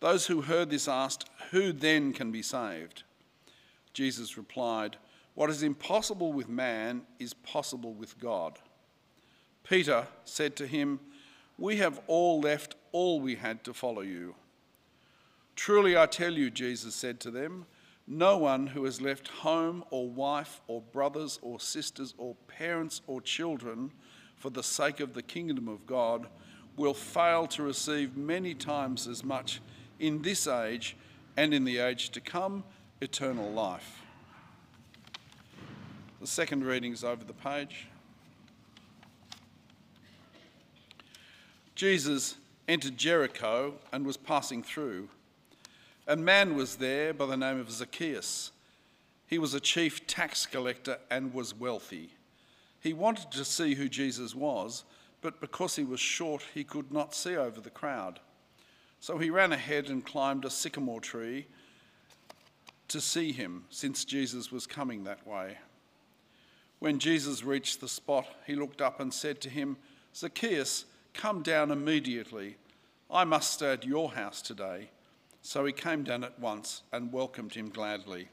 Those 0.00 0.26
who 0.26 0.42
heard 0.42 0.70
this 0.70 0.88
asked, 0.88 1.28
Who 1.50 1.72
then 1.72 2.12
can 2.12 2.30
be 2.30 2.42
saved? 2.42 3.04
Jesus 3.94 4.36
replied, 4.36 4.98
What 5.34 5.48
is 5.48 5.62
impossible 5.62 6.32
with 6.32 6.48
man 6.48 7.02
is 7.18 7.32
possible 7.32 7.94
with 7.94 8.18
God. 8.20 8.58
Peter 9.62 10.06
said 10.24 10.56
to 10.56 10.66
him, 10.66 11.00
We 11.56 11.76
have 11.76 12.00
all 12.06 12.40
left 12.40 12.74
all 12.92 13.20
we 13.20 13.36
had 13.36 13.64
to 13.64 13.72
follow 13.72 14.02
you. 14.02 14.34
Truly 15.56 15.96
I 15.96 16.06
tell 16.06 16.32
you, 16.32 16.50
Jesus 16.50 16.94
said 16.94 17.20
to 17.20 17.30
them, 17.30 17.66
no 18.06 18.36
one 18.36 18.66
who 18.66 18.84
has 18.84 19.00
left 19.00 19.28
home 19.28 19.82
or 19.90 20.08
wife 20.08 20.60
or 20.66 20.82
brothers 20.82 21.38
or 21.40 21.58
sisters 21.58 22.12
or 22.18 22.34
parents 22.48 23.00
or 23.06 23.22
children 23.22 23.92
for 24.36 24.50
the 24.50 24.62
sake 24.62 25.00
of 25.00 25.14
the 25.14 25.22
kingdom 25.22 25.68
of 25.68 25.86
God 25.86 26.26
will 26.76 26.92
fail 26.92 27.46
to 27.46 27.62
receive 27.62 28.16
many 28.16 28.52
times 28.52 29.08
as 29.08 29.24
much 29.24 29.62
in 29.98 30.20
this 30.20 30.46
age 30.46 30.96
and 31.36 31.54
in 31.54 31.64
the 31.64 31.78
age 31.78 32.10
to 32.10 32.20
come 32.20 32.64
eternal 33.00 33.50
life. 33.50 34.02
The 36.20 36.26
second 36.26 36.64
reading 36.64 36.92
is 36.92 37.04
over 37.04 37.24
the 37.24 37.32
page. 37.32 37.88
Jesus 41.74 42.36
entered 42.68 42.96
Jericho 42.96 43.74
and 43.92 44.06
was 44.06 44.16
passing 44.16 44.62
through. 44.62 45.08
A 46.06 46.16
man 46.16 46.54
was 46.54 46.76
there 46.76 47.12
by 47.12 47.26
the 47.26 47.36
name 47.36 47.58
of 47.58 47.70
Zacchaeus. 47.70 48.52
He 49.26 49.38
was 49.38 49.54
a 49.54 49.60
chief 49.60 50.06
tax 50.06 50.46
collector 50.46 50.98
and 51.10 51.34
was 51.34 51.54
wealthy. 51.54 52.10
He 52.80 52.92
wanted 52.92 53.30
to 53.32 53.44
see 53.44 53.74
who 53.74 53.88
Jesus 53.88 54.34
was, 54.34 54.84
but 55.20 55.40
because 55.40 55.76
he 55.76 55.84
was 55.84 56.00
short, 56.00 56.44
he 56.54 56.64
could 56.64 56.92
not 56.92 57.14
see 57.14 57.36
over 57.36 57.60
the 57.60 57.70
crowd. 57.70 58.20
So 59.00 59.18
he 59.18 59.30
ran 59.30 59.52
ahead 59.52 59.90
and 59.90 60.04
climbed 60.04 60.44
a 60.44 60.50
sycamore 60.50 61.00
tree 61.00 61.46
to 62.88 63.00
see 63.00 63.32
him, 63.32 63.64
since 63.70 64.04
Jesus 64.04 64.52
was 64.52 64.66
coming 64.66 65.04
that 65.04 65.26
way. 65.26 65.58
When 66.78 66.98
Jesus 66.98 67.44
reached 67.44 67.80
the 67.80 67.88
spot, 67.88 68.26
he 68.46 68.54
looked 68.54 68.82
up 68.82 69.00
and 69.00 69.12
said 69.12 69.40
to 69.42 69.48
him, 69.48 69.76
Zacchaeus, 70.14 70.84
come 71.12 71.42
down 71.42 71.70
immediately. 71.70 72.56
I 73.10 73.24
must 73.24 73.54
stay 73.54 73.72
at 73.72 73.86
your 73.86 74.12
house 74.12 74.42
today. 74.42 74.90
So 75.40 75.64
he 75.64 75.72
came 75.72 76.04
down 76.04 76.24
at 76.24 76.38
once 76.38 76.82
and 76.92 77.12
welcomed 77.12 77.54
him 77.54 77.68
gladly. 77.68 78.28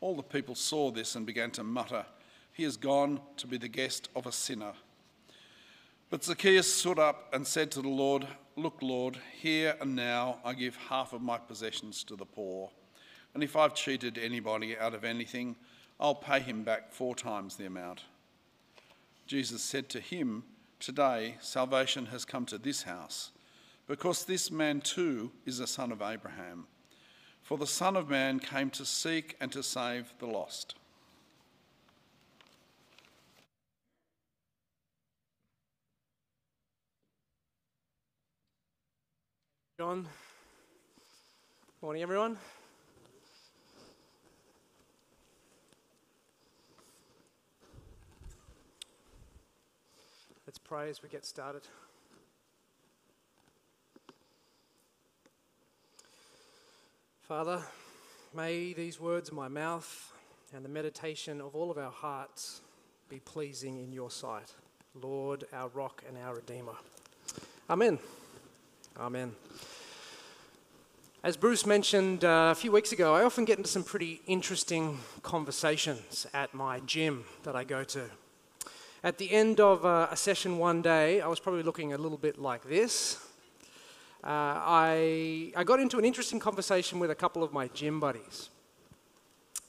All 0.00 0.14
the 0.14 0.22
people 0.22 0.54
saw 0.54 0.90
this 0.90 1.14
and 1.14 1.24
began 1.24 1.50
to 1.52 1.64
mutter, 1.64 2.04
He 2.52 2.64
has 2.64 2.76
gone 2.76 3.20
to 3.38 3.46
be 3.46 3.56
the 3.56 3.68
guest 3.68 4.08
of 4.14 4.26
a 4.26 4.32
sinner. 4.32 4.72
But 6.10 6.24
Zacchaeus 6.24 6.72
stood 6.72 6.98
up 6.98 7.32
and 7.32 7.46
said 7.46 7.70
to 7.72 7.80
the 7.80 7.88
Lord, 7.88 8.26
Look, 8.56 8.82
Lord, 8.82 9.18
here 9.40 9.76
and 9.80 9.96
now 9.96 10.40
I 10.44 10.52
give 10.52 10.76
half 10.76 11.14
of 11.14 11.22
my 11.22 11.38
possessions 11.38 12.04
to 12.04 12.16
the 12.16 12.26
poor. 12.26 12.70
And 13.34 13.42
if 13.42 13.56
I've 13.56 13.74
cheated 13.74 14.18
anybody 14.18 14.76
out 14.76 14.94
of 14.94 15.04
anything, 15.04 15.56
I'll 15.98 16.14
pay 16.14 16.40
him 16.40 16.64
back 16.64 16.92
four 16.92 17.14
times 17.14 17.56
the 17.56 17.66
amount. 17.66 18.02
Jesus 19.26 19.62
said 19.62 19.88
to 19.90 20.00
him, 20.00 20.44
Today 20.80 21.36
salvation 21.40 22.06
has 22.06 22.24
come 22.24 22.44
to 22.46 22.58
this 22.58 22.82
house, 22.82 23.30
because 23.86 24.24
this 24.24 24.50
man 24.50 24.80
too 24.80 25.30
is 25.46 25.60
a 25.60 25.66
son 25.66 25.92
of 25.92 26.02
Abraham. 26.02 26.66
For 27.42 27.58
the 27.58 27.66
Son 27.66 27.96
of 27.96 28.08
Man 28.08 28.38
came 28.38 28.70
to 28.70 28.84
seek 28.84 29.36
and 29.40 29.50
to 29.52 29.62
save 29.62 30.14
the 30.18 30.26
lost. 30.26 30.76
John. 39.78 40.06
Morning, 41.82 42.02
everyone. 42.02 42.38
Let's 50.44 50.58
pray 50.58 50.90
as 50.90 51.04
we 51.04 51.08
get 51.08 51.24
started. 51.24 51.62
Father, 57.20 57.62
may 58.34 58.72
these 58.72 58.98
words 58.98 59.28
of 59.28 59.36
my 59.36 59.46
mouth 59.46 60.12
and 60.52 60.64
the 60.64 60.68
meditation 60.68 61.40
of 61.40 61.54
all 61.54 61.70
of 61.70 61.78
our 61.78 61.92
hearts 61.92 62.60
be 63.08 63.20
pleasing 63.20 63.78
in 63.78 63.92
your 63.92 64.10
sight, 64.10 64.52
Lord, 65.00 65.44
our 65.52 65.68
rock 65.68 66.02
and 66.08 66.18
our 66.18 66.34
redeemer. 66.34 66.74
Amen. 67.70 68.00
Amen. 68.98 69.36
As 71.22 71.36
Bruce 71.36 71.64
mentioned 71.64 72.24
uh, 72.24 72.48
a 72.50 72.56
few 72.56 72.72
weeks 72.72 72.90
ago, 72.90 73.14
I 73.14 73.22
often 73.22 73.44
get 73.44 73.58
into 73.58 73.70
some 73.70 73.84
pretty 73.84 74.20
interesting 74.26 74.98
conversations 75.22 76.26
at 76.34 76.52
my 76.52 76.80
gym 76.80 77.26
that 77.44 77.54
I 77.54 77.62
go 77.62 77.84
to. 77.84 78.10
At 79.04 79.18
the 79.18 79.32
end 79.32 79.58
of 79.58 79.84
uh, 79.84 80.06
a 80.12 80.16
session 80.16 80.58
one 80.58 80.80
day, 80.80 81.20
I 81.20 81.26
was 81.26 81.40
probably 81.40 81.64
looking 81.64 81.92
a 81.92 81.98
little 81.98 82.16
bit 82.16 82.38
like 82.38 82.62
this. 82.62 83.18
Uh, 84.22 84.28
I, 84.28 85.52
I 85.56 85.64
got 85.64 85.80
into 85.80 85.98
an 85.98 86.04
interesting 86.04 86.38
conversation 86.38 87.00
with 87.00 87.10
a 87.10 87.14
couple 87.16 87.42
of 87.42 87.52
my 87.52 87.66
gym 87.66 87.98
buddies. 87.98 88.50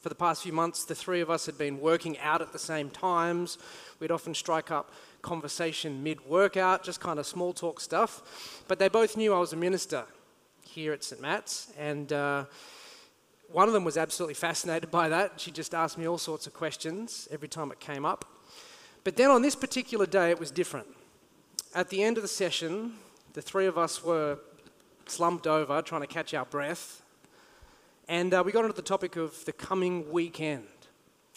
For 0.02 0.10
the 0.10 0.14
past 0.14 0.44
few 0.44 0.54
months, 0.54 0.86
the 0.86 0.94
three 0.94 1.20
of 1.20 1.32
us 1.32 1.48
had 1.48 1.58
been 1.58 1.80
working 1.82 2.20
out 2.20 2.44
at 2.44 2.54
the 2.54 2.60
same 2.60 2.92
times. 2.92 3.58
We'd 4.00 4.12
often 4.12 4.36
strike 4.36 4.70
up 4.70 4.92
conversation 5.24 6.04
mid 6.04 6.24
workout, 6.28 6.84
just 6.84 7.00
kind 7.00 7.18
of 7.18 7.26
small 7.26 7.54
talk 7.54 7.80
stuff. 7.80 8.64
But 8.68 8.78
they 8.78 8.88
both 8.88 9.18
knew 9.18 9.34
I 9.34 9.40
was 9.40 9.52
a 9.52 9.58
minister 9.58 10.04
here 10.62 10.94
at 10.94 11.04
St. 11.04 11.20
Matt's, 11.20 11.74
and 11.80 12.14
uh, 12.14 12.46
one 13.52 13.68
of 13.68 13.74
them 13.74 13.84
was 13.84 13.98
absolutely 13.98 14.36
fascinated 14.36 14.92
by 14.92 15.10
that. 15.10 15.40
She 15.40 15.50
just 15.50 15.74
asked 15.74 15.98
me 15.98 16.08
all 16.08 16.20
sorts 16.20 16.46
of 16.46 16.54
questions 16.54 17.28
every 17.32 17.48
time 17.48 17.72
it 17.72 17.80
came 17.80 18.06
up. 18.06 18.26
But 19.04 19.18
then 19.18 19.30
on 19.30 19.42
this 19.42 19.56
particular 19.56 20.06
day, 20.06 20.30
it 20.30 20.40
was 20.40 20.52
different. 20.52 20.88
At 21.76 21.90
the 21.90 22.04
end 22.04 22.18
of 22.18 22.24
the 22.24 22.30
session, 22.30 22.94
the 23.34 23.42
three 23.42 23.66
of 23.66 23.78
us 23.78 24.04
were 24.04 24.40
slumped 25.06 25.48
over 25.48 25.82
trying 25.82 26.02
to 26.02 26.08
catch 26.08 26.34
our 26.34 26.46
breath, 26.46 27.02
and 28.08 28.34
uh, 28.34 28.44
we 28.46 28.52
got 28.52 28.64
into 28.64 28.76
the 28.76 28.82
topic 28.82 29.16
of 29.16 29.44
the 29.46 29.54
coming 29.54 30.12
weekend. 30.12 30.68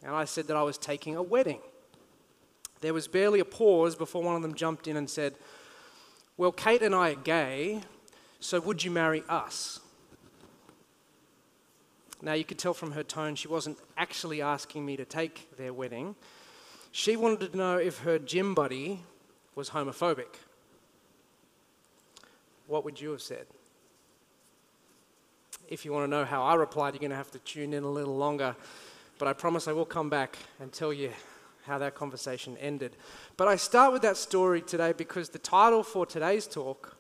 And 0.03 0.15
I 0.15 0.25
said 0.25 0.47
that 0.49 0.57
I 0.57 0.63
was 0.63 0.79
taking 0.79 1.17
a 1.17 1.23
wedding. 1.23 1.61
There 2.81 2.93
was 2.93 3.09
barely 3.09 3.41
a 3.41 3.45
pause 3.45 3.97
before 3.97 4.23
one 4.23 4.37
of 4.37 4.43
them 4.43 4.55
jumped 4.55 4.87
in 4.87 4.97
and 4.97 5.09
said, 5.09 5.35
Well, 6.37 6.53
Kate 6.53 6.83
and 6.83 6.95
I 6.95 7.11
are 7.11 7.15
gay, 7.15 7.81
so 8.41 8.61
would 8.61 8.85
you 8.85 8.91
marry 8.91 9.25
us? 9.29 9.81
Now, 12.23 12.35
you 12.35 12.45
could 12.45 12.59
tell 12.59 12.75
from 12.75 12.93
her 12.93 13.03
tone 13.03 13.35
she 13.35 13.49
wasn't 13.49 13.79
actually 13.97 14.41
asking 14.43 14.85
me 14.85 14.97
to 14.97 15.05
take 15.05 15.57
their 15.57 15.73
wedding. 15.73 16.15
She 16.97 17.15
wanted 17.15 17.53
to 17.53 17.59
know 17.59 17.77
if 17.77 17.99
her 17.99 18.19
gym 18.19 18.55
buddy 18.55 19.01
was 19.55 19.69
homophobic. 19.69 20.39
What 22.69 22.87
would 22.87 22.99
you 22.99 23.11
have 23.11 23.21
said? 23.21 23.45
If 25.69 25.85
you 25.85 25.93
want 25.93 26.05
to 26.05 26.11
know 26.11 26.25
how 26.25 26.43
I 26.43 26.55
replied, 26.55 26.95
you're 26.95 27.01
going 27.01 27.11
to 27.11 27.17
have 27.17 27.31
to 27.33 27.39
tune 27.41 27.75
in 27.75 27.83
a 27.83 27.91
little 27.91 28.17
longer. 28.17 28.57
But 29.19 29.29
I 29.29 29.35
promise 29.35 29.69
I 29.69 29.73
will 29.73 29.85
come 29.85 30.09
back 30.09 30.39
and 30.59 30.73
tell 30.73 30.91
you 30.91 31.11
how 31.67 31.77
that 31.77 31.95
conversation 31.95 32.57
ended. 32.63 32.97
But 33.37 33.47
I 33.47 33.57
start 33.57 33.93
with 33.93 34.01
that 34.01 34.17
story 34.17 34.63
today 34.63 34.95
because 34.95 35.29
the 35.29 35.39
title 35.39 35.83
for 35.83 36.07
today's 36.07 36.47
talk 36.47 36.97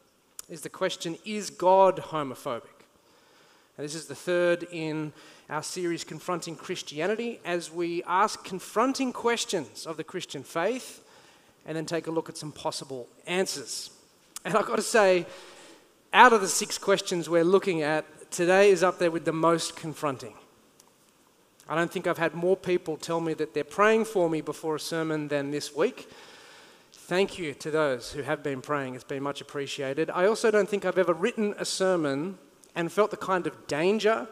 is 0.50 0.60
the 0.60 0.68
question 0.68 1.16
Is 1.24 1.48
God 1.48 1.96
homophobic? 1.96 2.84
And 3.78 3.84
this 3.86 3.94
is 3.94 4.08
the 4.08 4.14
third 4.14 4.66
in 4.70 5.14
our 5.48 5.62
series, 5.62 6.02
Confronting 6.02 6.56
Christianity, 6.56 7.40
as 7.44 7.70
we 7.70 8.02
ask 8.04 8.42
confronting 8.42 9.12
questions 9.12 9.86
of 9.86 9.96
the 9.96 10.02
Christian 10.02 10.42
faith 10.42 11.04
and 11.64 11.76
then 11.76 11.86
take 11.86 12.08
a 12.08 12.10
look 12.10 12.28
at 12.28 12.36
some 12.36 12.50
possible 12.50 13.06
answers. 13.26 13.90
And 14.44 14.56
I've 14.56 14.66
got 14.66 14.76
to 14.76 14.82
say, 14.82 15.24
out 16.12 16.32
of 16.32 16.40
the 16.40 16.48
six 16.48 16.78
questions 16.78 17.28
we're 17.28 17.44
looking 17.44 17.82
at, 17.82 18.30
today 18.32 18.70
is 18.70 18.82
up 18.82 18.98
there 18.98 19.10
with 19.10 19.24
the 19.24 19.32
most 19.32 19.76
confronting. 19.76 20.34
I 21.68 21.76
don't 21.76 21.92
think 21.92 22.08
I've 22.08 22.18
had 22.18 22.34
more 22.34 22.56
people 22.56 22.96
tell 22.96 23.20
me 23.20 23.34
that 23.34 23.54
they're 23.54 23.64
praying 23.64 24.06
for 24.06 24.28
me 24.28 24.40
before 24.40 24.76
a 24.76 24.80
sermon 24.80 25.28
than 25.28 25.52
this 25.52 25.74
week. 25.74 26.08
Thank 26.92 27.38
you 27.38 27.54
to 27.54 27.70
those 27.70 28.10
who 28.12 28.22
have 28.22 28.42
been 28.42 28.60
praying, 28.60 28.96
it's 28.96 29.04
been 29.04 29.22
much 29.22 29.40
appreciated. 29.40 30.10
I 30.10 30.26
also 30.26 30.50
don't 30.50 30.68
think 30.68 30.84
I've 30.84 30.98
ever 30.98 31.12
written 31.12 31.54
a 31.56 31.64
sermon 31.64 32.38
and 32.74 32.90
felt 32.90 33.12
the 33.12 33.16
kind 33.16 33.46
of 33.46 33.68
danger 33.68 34.26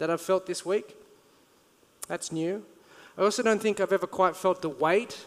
that 0.00 0.08
I've 0.08 0.20
felt 0.20 0.46
this 0.46 0.64
week. 0.64 0.96
That's 2.08 2.32
new. 2.32 2.64
I 3.18 3.22
also 3.22 3.42
don't 3.42 3.60
think 3.60 3.80
I've 3.80 3.92
ever 3.92 4.06
quite 4.06 4.34
felt 4.34 4.62
the 4.62 4.70
weight 4.70 5.26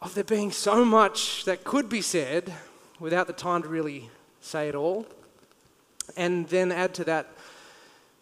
of 0.00 0.14
there 0.14 0.22
being 0.22 0.52
so 0.52 0.84
much 0.84 1.44
that 1.46 1.64
could 1.64 1.88
be 1.88 2.00
said 2.00 2.54
without 3.00 3.26
the 3.26 3.32
time 3.32 3.62
to 3.62 3.68
really 3.68 4.08
say 4.40 4.68
it 4.68 4.76
all. 4.76 5.04
And 6.16 6.48
then 6.48 6.70
add 6.70 6.94
to 6.94 7.04
that 7.04 7.26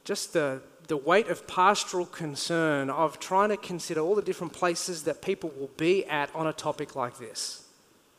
just 0.04 0.32
the, 0.32 0.62
the 0.88 0.96
weight 0.96 1.28
of 1.28 1.46
pastoral 1.46 2.06
concern 2.06 2.88
of 2.88 3.20
trying 3.20 3.50
to 3.50 3.58
consider 3.58 4.00
all 4.00 4.14
the 4.14 4.22
different 4.22 4.54
places 4.54 5.02
that 5.02 5.20
people 5.20 5.52
will 5.58 5.70
be 5.76 6.06
at 6.06 6.34
on 6.34 6.46
a 6.46 6.54
topic 6.54 6.96
like 6.96 7.18
this. 7.18 7.66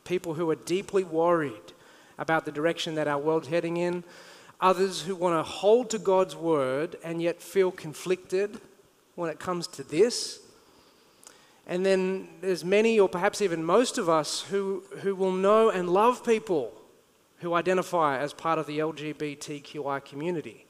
People 0.04 0.34
who 0.34 0.48
are 0.48 0.54
deeply 0.54 1.02
worried 1.02 1.72
about 2.18 2.44
the 2.44 2.52
direction 2.52 2.94
that 2.94 3.08
our 3.08 3.18
world's 3.18 3.48
heading 3.48 3.78
in, 3.78 4.04
others 4.60 5.02
who 5.02 5.14
want 5.14 5.38
to 5.38 5.42
hold 5.42 5.90
to 5.90 5.98
God's 5.98 6.34
word 6.34 6.96
and 7.04 7.20
yet 7.20 7.42
feel 7.42 7.70
conflicted 7.70 8.60
when 9.14 9.30
it 9.30 9.38
comes 9.38 9.66
to 9.66 9.82
this. 9.82 10.40
And 11.66 11.84
then 11.84 12.28
there's 12.40 12.64
many, 12.64 13.00
or 13.00 13.08
perhaps 13.08 13.42
even 13.42 13.64
most 13.64 13.98
of 13.98 14.08
us, 14.08 14.42
who, 14.42 14.84
who 15.00 15.14
will 15.14 15.32
know 15.32 15.70
and 15.70 15.90
love 15.90 16.24
people 16.24 16.72
who 17.40 17.54
identify 17.54 18.18
as 18.18 18.32
part 18.32 18.58
of 18.58 18.66
the 18.66 18.78
LGBTQI 18.78 20.04
community, 20.04 20.64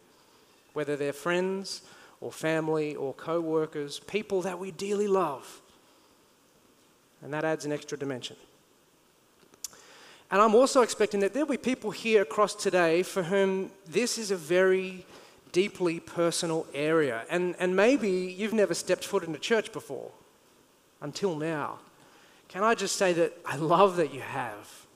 whether 0.72 0.96
they're 0.96 1.12
friends 1.12 1.82
or 2.20 2.32
family 2.32 2.94
or 2.96 3.12
co 3.14 3.40
workers, 3.40 4.00
people 4.00 4.42
that 4.42 4.58
we 4.58 4.70
dearly 4.70 5.06
love. 5.06 5.60
And 7.22 7.32
that 7.32 7.44
adds 7.44 7.64
an 7.64 7.72
extra 7.72 7.98
dimension. 7.98 8.36
And 10.30 10.42
I'm 10.42 10.54
also 10.54 10.82
expecting 10.82 11.20
that 11.20 11.32
there'll 11.32 11.48
be 11.48 11.56
people 11.56 11.90
here 11.90 12.22
across 12.22 12.54
today 12.54 13.02
for 13.02 13.22
whom 13.22 13.70
this 13.86 14.18
is 14.18 14.30
a 14.30 14.36
very 14.36 15.06
deeply 15.52 16.00
personal 16.00 16.66
area. 16.74 17.24
And, 17.30 17.54
and 17.58 17.76
maybe 17.76 18.10
you've 18.10 18.52
never 18.52 18.74
stepped 18.74 19.04
foot 19.04 19.22
into 19.22 19.38
church 19.38 19.72
before 19.72 20.10
until 21.00 21.36
now. 21.36 21.78
Can 22.48 22.62
I 22.62 22.74
just 22.74 22.96
say 22.96 23.12
that 23.14 23.32
I 23.44 23.56
love 23.56 23.96
that 23.96 24.12
you 24.12 24.20
have? 24.20 24.86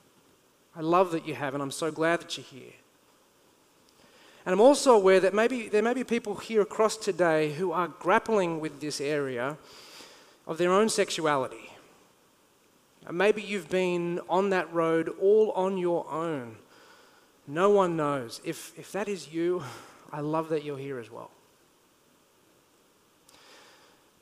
I 0.75 0.81
love 0.81 1.11
that 1.11 1.27
you 1.27 1.35
have, 1.35 1.53
and 1.53 1.61
I'm 1.63 1.71
so 1.71 1.91
glad 1.91 2.21
that 2.21 2.37
you're 2.37 2.45
here. 2.45 2.73
And 4.45 4.53
I'm 4.53 4.61
also 4.61 4.95
aware 4.95 5.19
that 5.19 5.33
maybe 5.33 5.67
there 5.67 5.81
may 5.81 5.93
be 5.93 6.03
people 6.03 6.35
here 6.35 6.61
across 6.61 6.97
today 6.97 7.53
who 7.53 7.71
are 7.71 7.87
grappling 7.87 8.59
with 8.59 8.79
this 8.79 9.01
area 9.01 9.57
of 10.47 10.57
their 10.57 10.71
own 10.71 10.89
sexuality. 10.89 11.70
And 13.07 13.17
maybe 13.17 13.41
you've 13.41 13.69
been 13.69 14.19
on 14.29 14.51
that 14.51 14.71
road 14.73 15.09
all 15.19 15.51
on 15.51 15.77
your 15.77 16.09
own. 16.09 16.57
No 17.47 17.69
one 17.69 17.97
knows. 17.97 18.39
If, 18.43 18.77
if 18.77 18.91
that 18.91 19.07
is 19.07 19.33
you, 19.33 19.63
I 20.11 20.19
love 20.21 20.49
that 20.49 20.63
you're 20.63 20.77
here 20.77 20.99
as 20.99 21.09
well. 21.09 21.31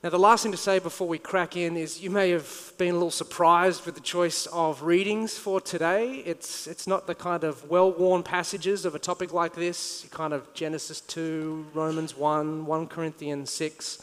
Now, 0.02 0.10
the 0.10 0.18
last 0.18 0.44
thing 0.44 0.54
to 0.54 0.58
say 0.58 0.80
before 0.80 1.10
we 1.10 1.18
crack 1.18 1.58
in 1.58 1.76
is 1.76 2.02
you 2.02 2.10
may 2.10 2.30
have 2.30 2.72
been 2.78 2.92
a 2.92 2.94
little 2.94 3.12
surprised 3.12 3.86
with 3.86 3.96
the 3.96 4.02
choice 4.02 4.46
of 4.46 4.84
readings 4.84 5.38
for 5.38 5.60
today. 5.60 6.24
It's, 6.26 6.68
it's 6.68 6.88
not 6.88 7.06
the 7.06 7.15
kind 7.15 7.44
of 7.44 7.70
well 7.70 7.92
worn 7.92 8.24
passages 8.24 8.86
of 8.86 8.96
a 8.96 9.00
topic 9.00 9.34
like 9.34 9.56
this, 9.56 10.08
kind 10.10 10.32
of 10.32 10.54
Genesis 10.54 11.02
2, 11.02 11.65
Romans 11.74 12.15
1, 12.15 12.65
1 12.65 12.88
Corinthians 12.88 13.50
6. 13.50 14.02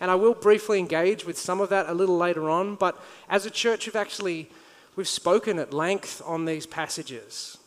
And 0.00 0.10
I 0.10 0.14
will 0.14 0.34
briefly 0.34 0.78
engage 0.78 1.24
with 1.24 1.38
some 1.38 1.60
of 1.60 1.68
that 1.70 1.88
a 1.88 1.94
little 1.94 2.16
later 2.16 2.48
on, 2.48 2.76
but 2.76 3.02
as 3.28 3.46
a 3.46 3.50
church, 3.50 3.86
we've 3.86 3.96
actually 3.96 4.48
we've 4.96 5.08
spoken 5.08 5.58
at 5.58 5.72
length 5.72 6.22
on 6.24 6.44
these 6.44 6.66
passages 6.66 7.58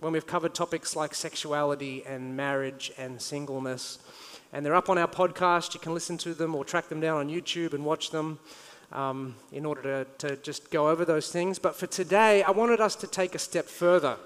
when 0.00 0.12
we've 0.12 0.26
covered 0.26 0.54
topics 0.54 0.96
like 0.96 1.14
sexuality 1.14 2.02
and 2.06 2.36
marriage 2.36 2.90
and 2.96 3.20
singleness 3.20 3.98
and 4.52 4.64
they're 4.64 4.74
up 4.74 4.88
on 4.88 4.98
our 4.98 5.08
podcast. 5.08 5.74
You 5.74 5.80
can 5.80 5.94
listen 5.94 6.18
to 6.18 6.34
them 6.34 6.54
or 6.54 6.64
track 6.64 6.88
them 6.88 7.00
down 7.00 7.18
on 7.18 7.28
YouTube 7.28 7.72
and 7.72 7.84
watch 7.84 8.10
them 8.10 8.38
um, 8.92 9.36
in 9.52 9.64
order 9.64 10.04
to, 10.04 10.28
to 10.28 10.36
just 10.36 10.70
go 10.70 10.88
over 10.88 11.04
those 11.04 11.30
things. 11.30 11.58
But 11.58 11.76
for 11.76 11.86
today, 11.86 12.42
I 12.42 12.50
wanted 12.50 12.80
us 12.80 12.96
to 12.96 13.06
take 13.06 13.34
a 13.34 13.38
step 13.38 13.66
further. 13.66 14.16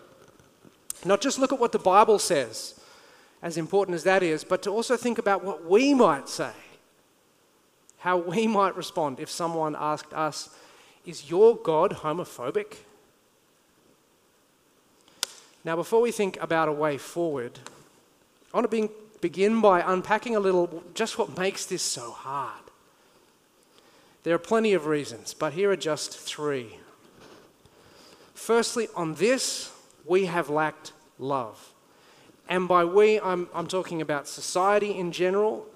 Not 1.04 1.20
just 1.20 1.38
look 1.38 1.52
at 1.52 1.60
what 1.60 1.72
the 1.72 1.78
Bible 1.78 2.18
says, 2.18 2.80
as 3.42 3.58
important 3.58 3.94
as 3.94 4.04
that 4.04 4.22
is, 4.22 4.42
but 4.42 4.62
to 4.62 4.70
also 4.70 4.96
think 4.96 5.18
about 5.18 5.44
what 5.44 5.66
we 5.66 5.92
might 5.92 6.28
say, 6.28 6.52
how 8.04 8.18
we 8.18 8.46
might 8.46 8.76
respond 8.76 9.18
if 9.18 9.30
someone 9.30 9.74
asked 9.74 10.12
us, 10.12 10.50
Is 11.06 11.30
your 11.30 11.56
God 11.56 11.92
homophobic? 12.02 12.76
Now, 15.64 15.74
before 15.74 16.02
we 16.02 16.12
think 16.12 16.36
about 16.38 16.68
a 16.68 16.72
way 16.72 16.98
forward, 16.98 17.58
I 18.52 18.58
want 18.58 18.70
to 18.70 18.82
be 18.82 18.90
begin 19.22 19.62
by 19.62 19.80
unpacking 19.80 20.36
a 20.36 20.38
little 20.38 20.84
just 20.92 21.16
what 21.16 21.38
makes 21.38 21.64
this 21.64 21.80
so 21.80 22.10
hard. 22.10 22.64
There 24.22 24.34
are 24.34 24.38
plenty 24.38 24.74
of 24.74 24.84
reasons, 24.84 25.32
but 25.32 25.54
here 25.54 25.70
are 25.70 25.76
just 25.76 26.10
three. 26.18 26.76
Firstly, 28.34 28.86
on 28.94 29.14
this, 29.14 29.72
we 30.04 30.26
have 30.26 30.50
lacked 30.50 30.92
love. 31.18 31.72
And 32.50 32.68
by 32.68 32.84
we, 32.84 33.18
I'm, 33.18 33.48
I'm 33.54 33.66
talking 33.66 34.02
about 34.02 34.28
society 34.28 34.90
in 34.90 35.10
general, 35.10 35.66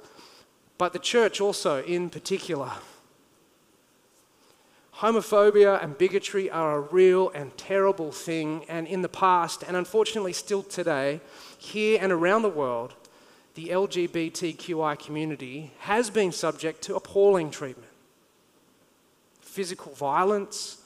but 0.79 0.93
the 0.93 0.99
church 0.99 1.41
also 1.41 1.83
in 1.83 2.09
particular. 2.09 2.71
Homophobia 4.99 5.83
and 5.83 5.97
bigotry 5.97 6.51
are 6.51 6.77
a 6.77 6.81
real 6.81 7.31
and 7.31 7.57
terrible 7.57 8.11
thing, 8.11 8.65
and 8.69 8.87
in 8.87 9.03
the 9.03 9.09
past, 9.09 9.63
and 9.63 9.77
unfortunately 9.77 10.33
still 10.33 10.63
today, 10.63 11.21
here 11.57 11.99
and 12.01 12.11
around 12.11 12.43
the 12.43 12.49
world, 12.49 12.95
the 13.55 13.69
LGBTQI 13.69 14.99
community 14.99 15.73
has 15.81 16.11
been 16.11 16.33
subject 16.33 16.83
to 16.83 16.97
appalling 16.97 17.51
treatment 17.51 17.91
physical 19.41 19.93
violence, 19.95 20.83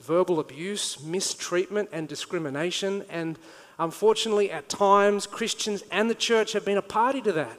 verbal 0.00 0.38
abuse, 0.38 1.02
mistreatment, 1.02 1.88
and 1.90 2.06
discrimination. 2.06 3.04
And 3.10 3.36
unfortunately, 3.80 4.48
at 4.48 4.68
times, 4.68 5.26
Christians 5.26 5.82
and 5.90 6.08
the 6.08 6.14
church 6.14 6.52
have 6.52 6.64
been 6.64 6.76
a 6.76 6.82
party 6.82 7.20
to 7.22 7.32
that. 7.32 7.58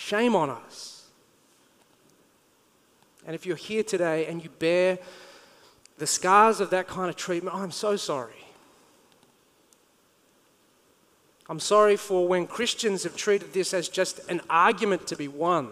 Shame 0.00 0.34
on 0.34 0.48
us. 0.48 1.04
And 3.26 3.34
if 3.34 3.44
you're 3.44 3.54
here 3.54 3.82
today 3.82 4.24
and 4.24 4.42
you 4.42 4.48
bear 4.48 4.98
the 5.98 6.06
scars 6.06 6.58
of 6.58 6.70
that 6.70 6.88
kind 6.88 7.10
of 7.10 7.16
treatment, 7.16 7.54
I'm 7.54 7.70
so 7.70 7.96
sorry. 7.96 8.46
I'm 11.50 11.60
sorry 11.60 11.96
for 11.96 12.26
when 12.26 12.46
Christians 12.46 13.02
have 13.02 13.14
treated 13.14 13.52
this 13.52 13.74
as 13.74 13.90
just 13.90 14.20
an 14.30 14.40
argument 14.48 15.06
to 15.08 15.16
be 15.16 15.28
won 15.28 15.68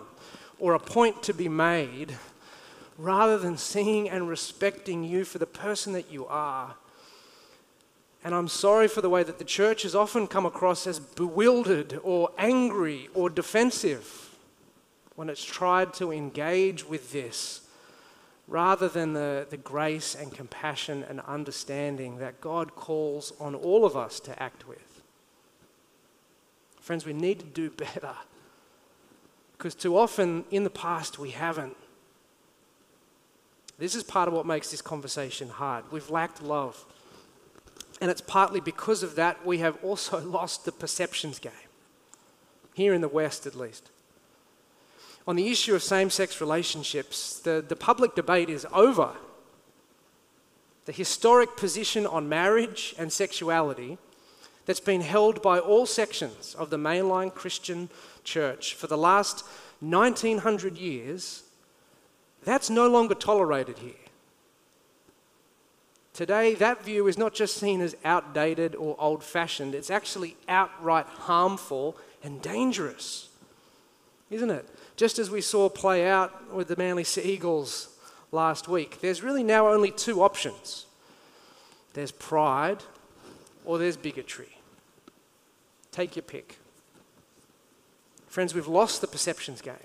or 0.59 0.75
a 0.75 0.79
point 0.79 1.23
to 1.23 1.33
be 1.33 1.49
made, 1.49 2.19
rather 2.99 3.39
than 3.39 3.57
seeing 3.57 4.11
and 4.11 4.29
respecting 4.29 5.05
you 5.05 5.25
for 5.25 5.39
the 5.39 5.47
person 5.47 5.95
that 5.95 6.13
you 6.13 6.27
are. 6.27 6.75
And 8.25 8.35
I'm 8.35 8.49
sorry 8.49 8.89
for 8.89 9.01
the 9.01 9.11
way 9.11 9.23
that 9.23 9.39
the 9.39 9.45
church 9.45 9.83
has 9.83 9.95
often 9.95 10.27
come 10.27 10.45
across 10.45 10.87
as 10.87 10.99
bewildered 10.99 12.01
or 12.03 12.31
angry 12.37 13.09
or 13.15 13.31
defensive 13.31 14.37
when 15.15 15.29
it's 15.29 15.45
tried 15.45 15.93
to 15.95 16.13
engage 16.13 16.89
with 16.89 17.13
this, 17.13 17.63
rather 18.47 18.89
than 18.89 19.15
the, 19.15 19.47
the 19.51 19.57
grace 19.57 20.15
and 20.15 20.33
compassion 20.33 21.05
and 21.09 21.21
understanding 21.23 22.19
that 22.19 22.41
God 22.41 22.77
calls 22.77 23.33
on 23.41 23.55
all 23.55 23.85
of 23.85 23.97
us 23.97 24.21
to 24.21 24.43
act 24.43 24.69
with. 24.69 25.03
Friends, 26.81 27.05
we 27.05 27.13
need 27.13 27.41
to 27.41 27.47
do 27.47 27.71
better. 27.77 28.15
Because 29.57 29.75
too 29.75 29.99
often 29.99 30.45
in 30.53 30.63
the 30.63 30.71
past 30.71 31.19
we 31.19 31.31
haven't. 31.31 31.77
This 33.77 33.95
is 33.95 34.05
part 34.05 34.29
of 34.29 34.35
what 34.35 34.47
makes 34.47 34.71
this 34.71 34.81
conversation 34.81 35.49
hard. 35.49 35.85
We've 35.91 36.11
lacked 36.11 36.43
love. 36.43 36.85
And 38.01 38.11
it's 38.11 38.21
partly 38.21 38.61
because 38.61 39.03
of 39.03 39.17
that 39.17 39.45
we 39.45 39.59
have 39.59 39.83
also 39.83 40.21
lost 40.25 40.65
the 40.65 40.73
perceptions 40.73 41.39
game, 41.39 41.53
here 42.75 42.95
in 42.95 43.01
the 43.01 43.09
West 43.09 43.47
at 43.47 43.55
least. 43.55 43.91
On 45.27 45.37
the 45.37 45.49
issue 45.49 45.75
of 45.75 45.83
same 45.83 46.09
sex 46.09 46.41
relationships, 46.41 47.39
the, 47.41 47.63
the 47.67 47.77
public 47.77 48.15
debate 48.15 48.49
is 48.49 48.67
over. 48.73 49.13
The 50.87 50.93
historic 50.93 51.55
position 51.57 52.07
on 52.07 52.31
marriage 52.31 52.95
and 52.99 53.13
sexuality 53.13 53.99
that's 54.65 54.81
been 54.81 55.03
held 55.03 55.43
by 55.43 55.59
all 55.59 55.85
sections 55.85 56.55
of 56.59 56.71
the 56.71 56.79
mainline 56.79 57.35
Christian 57.35 57.91
church 58.25 58.75
for 58.75 58.87
the 58.87 58.97
last 58.97 59.45
1900 59.81 60.79
years, 60.79 61.43
that's 62.43 62.71
no 62.71 62.89
longer 62.89 63.15
tolerated 63.15 63.79
here. 63.79 64.08
Today, 66.19 66.55
that 66.55 66.83
view 66.83 67.07
is 67.07 67.17
not 67.17 67.33
just 67.33 67.59
seen 67.59 67.81
as 67.81 67.95
outdated 68.05 68.75
or 68.75 68.97
old 68.99 69.23
fashioned, 69.23 69.73
it's 69.73 69.89
actually 69.89 70.37
outright 70.49 71.07
harmful 71.07 71.97
and 72.25 72.43
dangerous, 72.43 73.29
isn't 74.29 74.51
it? 74.51 74.69
Just 74.97 75.21
as 75.21 75.31
we 75.31 75.41
saw 75.41 75.69
play 75.69 76.09
out 76.09 76.53
with 76.53 76.67
the 76.67 76.75
Manly 76.75 77.05
Sea 77.05 77.23
Eagles 77.23 77.97
last 78.33 78.67
week, 78.67 79.01
there's 79.01 79.23
really 79.23 79.45
now 79.45 79.69
only 79.69 79.93
two 79.93 80.21
options 80.21 80.87
there's 81.93 82.11
pride 82.11 82.83
or 83.65 83.79
there's 83.79 83.97
bigotry. 83.97 84.59
Take 85.93 86.17
your 86.17 86.25
pick. 86.25 86.59
Friends, 88.27 88.57
we've 88.57 88.67
lost 88.67 89.03
the 89.03 89.07
perceptions 89.07 89.63
game. 89.63 89.77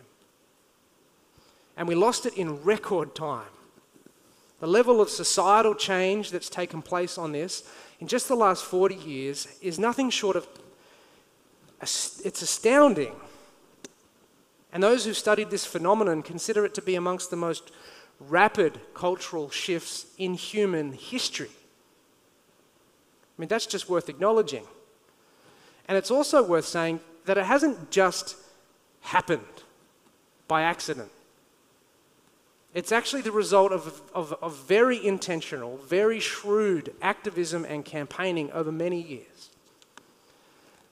And 1.77 1.87
we 1.87 1.93
lost 1.93 2.25
it 2.25 2.33
in 2.35 2.63
record 2.63 3.13
time. 3.13 3.45
The 4.63 4.69
level 4.69 5.01
of 5.01 5.09
societal 5.09 5.75
change 5.75 6.31
that's 6.31 6.47
taken 6.47 6.81
place 6.81 7.17
on 7.17 7.33
this 7.33 7.69
in 7.99 8.07
just 8.07 8.29
the 8.29 8.35
last 8.35 8.63
40 8.63 8.95
years 8.95 9.45
is 9.61 9.77
nothing 9.77 10.09
short 10.09 10.37
of 10.37 10.47
it's 11.81 12.41
astounding. 12.41 13.13
And 14.71 14.81
those 14.81 15.03
who've 15.03 15.17
studied 15.17 15.49
this 15.49 15.65
phenomenon 15.65 16.23
consider 16.23 16.63
it 16.63 16.73
to 16.75 16.81
be 16.81 16.95
amongst 16.95 17.29
the 17.29 17.35
most 17.35 17.73
rapid 18.21 18.79
cultural 18.93 19.49
shifts 19.49 20.05
in 20.17 20.33
human 20.33 20.93
history. 20.93 21.51
I 21.51 23.41
mean, 23.41 23.49
that's 23.49 23.65
just 23.65 23.89
worth 23.89 24.07
acknowledging. 24.07 24.63
And 25.89 25.97
it's 25.97 26.09
also 26.09 26.41
worth 26.41 26.67
saying 26.67 27.01
that 27.25 27.37
it 27.37 27.43
hasn't 27.43 27.91
just 27.91 28.37
happened 29.01 29.43
by 30.47 30.61
accident. 30.61 31.11
It's 32.73 32.91
actually 32.91 33.21
the 33.21 33.31
result 33.31 33.71
of, 33.71 34.01
of, 34.15 34.33
of, 34.41 34.55
very 34.65 35.03
intentional, 35.05 35.77
very 35.77 36.19
shrewd 36.19 36.93
activism 37.03 37.65
and 37.65 37.85
campaigning 37.85 38.51
over 38.51 38.71
many 38.71 38.99
years. 38.99 39.51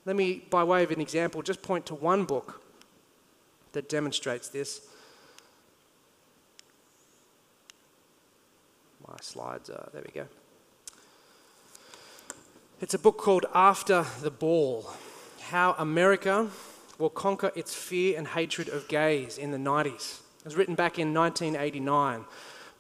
Let 0.06 0.15
me, 0.15 0.44
by 0.50 0.63
way 0.63 0.84
of 0.84 0.91
an 0.91 1.02
example, 1.02 1.41
just 1.41 1.63
point 1.63 1.88
to 1.88 1.96
one 1.96 2.26
book 2.26 2.62
that 3.74 3.89
demonstrates 3.89 4.50
this. 4.50 4.82
My 9.08 9.15
slides 9.22 9.70
are, 9.70 9.89
there 9.91 10.04
we 10.06 10.12
go. 10.13 10.28
It's 12.80 12.94
a 12.94 13.00
book 13.00 13.17
called 13.17 13.46
After 13.54 14.06
the 14.22 14.32
Ball 14.32 14.89
How 15.39 15.76
America 15.78 16.50
Will 17.00 17.10
Conquer 17.10 17.52
Its 17.56 17.74
Fear 17.74 18.17
and 18.20 18.28
Hatred 18.28 18.70
of 18.70 18.88
Gays 18.88 19.39
in 19.39 19.52
the 19.52 19.58
90s. 19.58 20.21
It 20.41 20.45
was 20.45 20.56
written 20.56 20.73
back 20.73 20.97
in 20.97 21.13
1989 21.13 22.25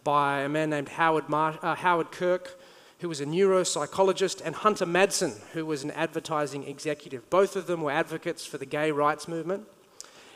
by 0.03 0.41
a 0.41 0.49
man 0.49 0.71
named 0.71 0.89
Howard, 0.89 1.29
Mar- 1.29 1.59
uh, 1.61 1.75
Howard 1.75 2.11
Kirk, 2.11 2.59
who 3.01 3.07
was 3.07 3.21
a 3.21 3.25
neuropsychologist, 3.25 4.41
and 4.43 4.55
Hunter 4.55 4.87
Madsen, 4.87 5.39
who 5.53 5.67
was 5.67 5.83
an 5.83 5.91
advertising 5.91 6.63
executive. 6.63 7.29
Both 7.29 7.55
of 7.55 7.67
them 7.67 7.83
were 7.83 7.91
advocates 7.91 8.47
for 8.47 8.57
the 8.57 8.65
gay 8.65 8.89
rights 8.89 9.27
movement. 9.27 9.67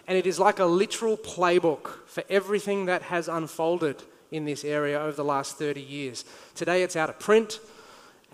And 0.08 0.20
it 0.20 0.28
is 0.28 0.38
like 0.38 0.60
a 0.60 0.66
literal 0.66 1.18
playbook 1.18 2.06
for 2.06 2.24
everything 2.30 2.86
that 2.86 3.02
has 3.02 3.28
unfolded 3.28 4.04
in 4.30 4.46
this 4.46 4.64
area 4.64 5.00
over 5.00 5.16
the 5.16 5.24
last 5.24 5.58
30 5.58 5.82
years. 5.82 6.26
Today 6.54 6.84
it's 6.84 6.96
out 6.96 7.10
of 7.10 7.18
print 7.18 7.60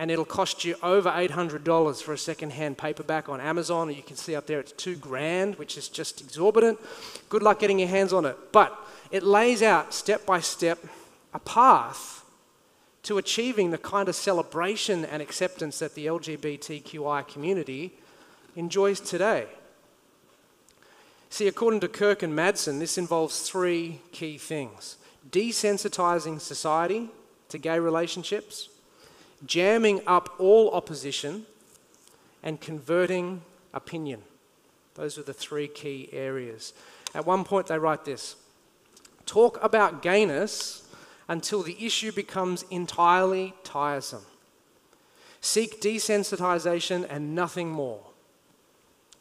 and 0.01 0.09
it'll 0.09 0.25
cost 0.25 0.65
you 0.65 0.75
over 0.81 1.11
$800 1.11 2.01
for 2.01 2.13
a 2.13 2.17
second-hand 2.17 2.75
paperback 2.75 3.29
on 3.29 3.39
Amazon. 3.39 3.93
You 3.93 4.01
can 4.01 4.15
see 4.15 4.35
up 4.35 4.47
there 4.47 4.59
it's 4.59 4.71
two 4.71 4.95
grand, 4.95 5.59
which 5.59 5.77
is 5.77 5.87
just 5.89 6.21
exorbitant. 6.21 6.79
Good 7.29 7.43
luck 7.43 7.59
getting 7.59 7.77
your 7.77 7.87
hands 7.87 8.11
on 8.11 8.25
it. 8.25 8.35
But 8.51 8.75
it 9.11 9.21
lays 9.21 9.61
out 9.61 9.93
step 9.93 10.25
by 10.25 10.39
step 10.39 10.79
a 11.35 11.39
path 11.39 12.25
to 13.03 13.19
achieving 13.19 13.69
the 13.69 13.77
kind 13.77 14.09
of 14.09 14.15
celebration 14.15 15.05
and 15.05 15.21
acceptance 15.21 15.77
that 15.77 15.93
the 15.93 16.07
LGBTQI 16.07 17.27
community 17.27 17.93
enjoys 18.55 18.99
today. 18.99 19.45
See, 21.29 21.47
according 21.47 21.81
to 21.81 21.87
Kirk 21.87 22.23
and 22.23 22.33
Madsen, 22.33 22.79
this 22.79 22.97
involves 22.97 23.47
three 23.47 24.01
key 24.11 24.39
things 24.39 24.97
desensitizing 25.29 26.41
society 26.41 27.11
to 27.49 27.59
gay 27.59 27.77
relationships, 27.77 28.67
jamming 29.45 30.01
up 30.07 30.35
all 30.37 30.71
opposition, 30.71 31.45
and 32.43 32.59
converting 32.59 33.41
opinion. 33.73 34.21
Those 34.95 35.17
are 35.17 35.23
the 35.23 35.33
three 35.33 35.67
key 35.67 36.09
areas. 36.11 36.73
At 37.13 37.25
one 37.25 37.43
point, 37.43 37.67
they 37.67 37.77
write 37.77 38.05
this 38.05 38.35
Talk 39.25 39.63
about 39.63 40.01
gayness 40.01 40.87
until 41.27 41.63
the 41.63 41.85
issue 41.85 42.11
becomes 42.11 42.65
entirely 42.69 43.53
tiresome. 43.63 44.25
Seek 45.39 45.81
desensitization 45.81 47.05
and 47.09 47.33
nothing 47.33 47.69
more. 47.69 48.01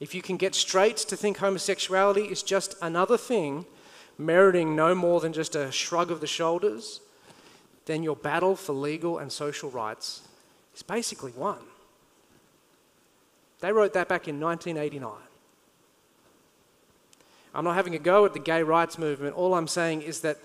If 0.00 0.14
you 0.14 0.22
can 0.22 0.37
get 0.37 0.54
straight 0.54 0.96
to 0.96 1.16
think 1.16 1.38
homosexuality 1.38 2.24
is 2.24 2.42
just 2.42 2.74
another 2.83 3.16
thing, 3.16 3.66
meriting 4.18 4.74
no 4.74 4.94
more 4.94 5.20
than 5.20 5.33
just 5.33 5.54
a 5.54 5.70
shrug 5.70 6.11
of 6.11 6.20
the 6.20 6.26
shoulders, 6.26 7.00
then 7.90 8.03
your 8.05 8.14
battle 8.14 8.55
for 8.55 8.72
legal 8.72 9.18
and 9.18 9.33
social 9.33 9.68
rights 9.68 10.22
is 10.76 10.83
basically 10.83 11.33
won. 11.33 11.59
They 13.61 13.72
wrote 13.72 13.94
that 13.94 14.09
back 14.09 14.29
in 14.29 14.38
1989. 14.38 15.12
I'm 17.53 17.64
not 17.64 17.74
having 17.74 17.96
a 17.96 17.98
go 17.98 18.24
at 18.24 18.33
the 18.33 18.38
gay 18.38 18.62
rights 18.62 18.96
movement. 18.96 19.35
All 19.35 19.55
I'm 19.55 19.66
saying 19.66 20.03
is 20.03 20.20
that 20.20 20.38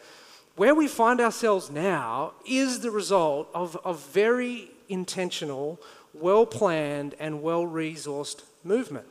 where 0.55 0.73
we 0.73 0.87
find 0.87 1.21
ourselves 1.21 1.69
now 1.69 2.33
is 2.47 2.79
the 2.79 2.89
result 2.89 3.47
of 3.53 3.77
a 3.85 3.93
very 3.93 4.71
intentional, 4.89 5.79
well 6.13 6.47
planned, 6.47 7.13
and 7.19 7.43
well 7.43 7.63
resourced 7.63 8.43
movement. 8.63 9.05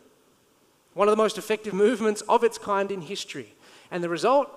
One 0.95 1.07
of 1.07 1.13
the 1.13 1.23
most 1.23 1.39
effective 1.39 1.73
movements 1.73 2.21
of 2.23 2.43
its 2.43 2.59
kind 2.59 2.91
in 2.91 3.03
history. 3.03 3.55
And 3.93 4.03
the 4.03 4.09
result? 4.09 4.51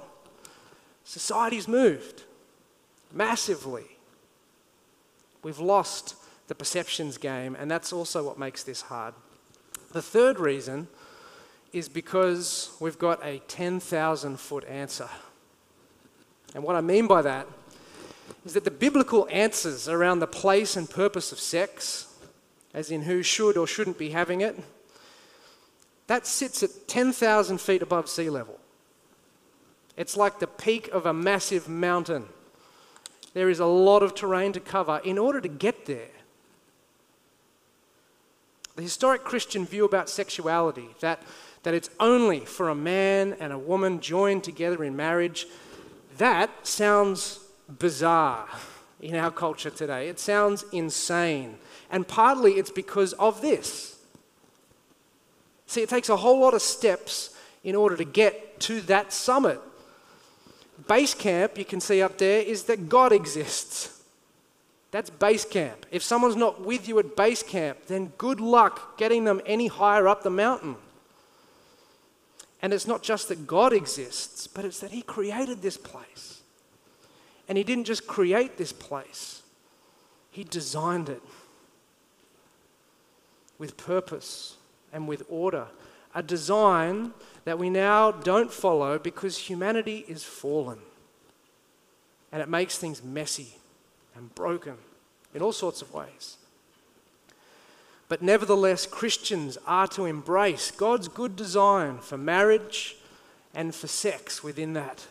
Society's 1.04 1.68
moved 1.68 2.24
massively. 3.12 3.86
We've 5.44 5.60
lost 5.60 6.16
the 6.48 6.56
perceptions 6.56 7.18
game, 7.18 7.56
and 7.56 7.70
that's 7.70 7.92
also 7.94 8.24
what 8.24 8.40
makes 8.40 8.64
this 8.64 8.84
hard. 8.84 9.14
The 9.92 10.02
third 10.02 10.40
reason 10.40 10.88
is 11.74 11.90
because 11.90 12.72
we've 12.80 12.98
got 12.98 13.24
a 13.26 13.40
10,000 13.48 14.40
foot 14.40 14.66
answer. 14.66 15.10
And 16.54 16.64
what 16.64 16.76
I 16.76 16.82
mean 16.82 17.08
by 17.08 17.22
that 17.22 17.48
is 18.46 18.54
that 18.54 18.64
the 18.64 18.72
biblical 18.72 19.28
answers 19.32 19.88
around 19.88 20.20
the 20.20 20.28
place 20.28 20.76
and 20.76 20.90
purpose 20.90 21.32
of 21.32 21.40
sex, 21.40 22.08
as 22.74 22.92
in 22.92 23.04
who 23.04 23.22
should 23.22 23.58
or 23.58 23.68
shouldn't 23.68 23.98
be 23.98 24.10
having 24.10 24.42
it, 24.42 24.58
that 26.08 26.26
sits 26.26 26.64
at 26.64 26.88
10,000 26.88 27.60
feet 27.60 27.82
above 27.82 28.08
sea 28.10 28.30
level. 28.30 28.60
It's 29.98 30.16
like 30.16 30.40
the 30.40 30.48
peak 30.48 30.88
of 30.90 31.06
a 31.06 31.14
massive 31.14 31.68
mountain. 31.68 32.28
There 33.38 33.52
is 33.52 33.60
a 33.60 33.68
lot 33.68 34.02
of 34.02 34.16
terrain 34.16 34.52
to 34.54 34.60
cover 34.60 35.00
in 35.04 35.20
order 35.20 35.40
to 35.40 35.48
get 35.48 35.86
there. 35.86 36.10
The 38.76 38.82
historic 38.82 39.24
Christian 39.24 39.64
view 39.64 39.86
about 39.86 40.10
sexuality, 40.10 40.88
that, 41.02 41.22
that 41.62 41.76
it's 41.76 41.92
only 42.00 42.40
for 42.40 42.70
a 42.70 42.74
man 42.74 43.38
and 43.40 43.54
a 43.54 43.58
woman 43.60 44.00
joined 44.00 44.44
together 44.44 44.84
in 44.84 44.96
marriage, 44.96 45.46
that 46.18 46.50
sounds 46.66 47.40
bizarre 47.70 48.48
in 49.02 49.14
our 49.14 49.30
culture 49.30 49.70
today. 49.70 50.10
It 50.10 50.20
sounds 50.20 50.66
insane. 50.72 51.60
And 51.92 52.08
partly 52.08 52.54
it's 52.54 52.72
because 52.72 53.14
of 53.14 53.44
this. 53.44 54.00
See, 55.68 55.84
it 55.84 55.90
takes 55.90 56.10
a 56.10 56.18
whole 56.18 56.40
lot 56.40 56.56
of 56.56 56.64
steps 56.64 57.38
in 57.64 57.76
order 57.76 57.96
to 57.98 58.04
get 58.04 58.60
to 58.62 58.82
that 58.82 59.14
summit 59.14 59.62
base 60.88 61.14
camp, 61.14 61.58
you 61.58 61.66
can 61.66 61.80
see 61.80 62.02
up 62.02 62.18
there, 62.18 62.42
is 62.42 62.64
that 62.64 62.90
God 62.90 63.12
exists. 63.12 64.02
That's 64.92 65.10
base 65.10 65.46
camp. 65.46 65.86
If 65.92 66.02
someone's 66.02 66.36
not 66.36 66.62
with 66.62 66.88
you 66.88 66.98
at 67.00 67.16
base 67.16 67.44
camp, 67.44 67.88
then 67.88 68.14
good 68.18 68.40
luck 68.40 68.98
getting 68.98 69.26
them 69.26 69.42
any 69.46 69.68
higher 69.68 70.08
up 70.08 70.24
the 70.24 70.30
mountain. 70.30 70.76
And 72.62 72.74
it's 72.74 72.88
not 72.88 73.04
just 73.04 73.28
that 73.28 73.46
God 73.46 73.74
exists, 73.74 74.48
but 74.48 74.66
it's 74.66 74.80
that 74.80 74.92
He 74.92 75.02
created 75.02 75.62
this 75.62 75.78
place. 75.78 76.42
And 77.48 77.58
He 77.58 77.64
didn't 77.64 77.86
just 77.86 78.08
create 78.08 78.58
this 78.58 78.74
place, 78.74 79.42
He 80.32 80.44
designed 80.44 81.10
it 81.10 81.22
with 83.58 83.78
purpose 83.78 84.56
and 84.94 85.08
with 85.08 85.24
order. 85.30 85.68
A 86.16 86.24
design 86.24 87.14
that 87.48 87.58
we 87.58 87.70
now 87.70 88.12
don't 88.12 88.52
follow 88.52 89.00
because 89.00 89.38
humanity 89.38 90.04
is 90.10 90.22
fallen. 90.22 90.80
And 92.30 92.42
it 92.42 92.50
makes 92.50 92.78
things 92.78 93.02
messy 93.02 93.54
and 94.18 94.36
broken 94.36 94.76
in 95.34 95.42
all 95.42 95.54
sorts 95.54 95.82
of 95.82 95.94
ways. 95.94 96.36
But 98.10 98.22
nevertheless, 98.22 98.86
Christians 98.86 99.58
are 99.66 99.88
to 99.88 100.04
embrace 100.04 100.72
God's 100.72 101.08
good 101.08 101.38
design 101.38 102.00
for 102.00 102.18
marriage 102.18 102.98
and 103.56 103.74
for 103.74 103.88
sex 103.88 104.44
within 104.44 104.74
that. 104.74 105.08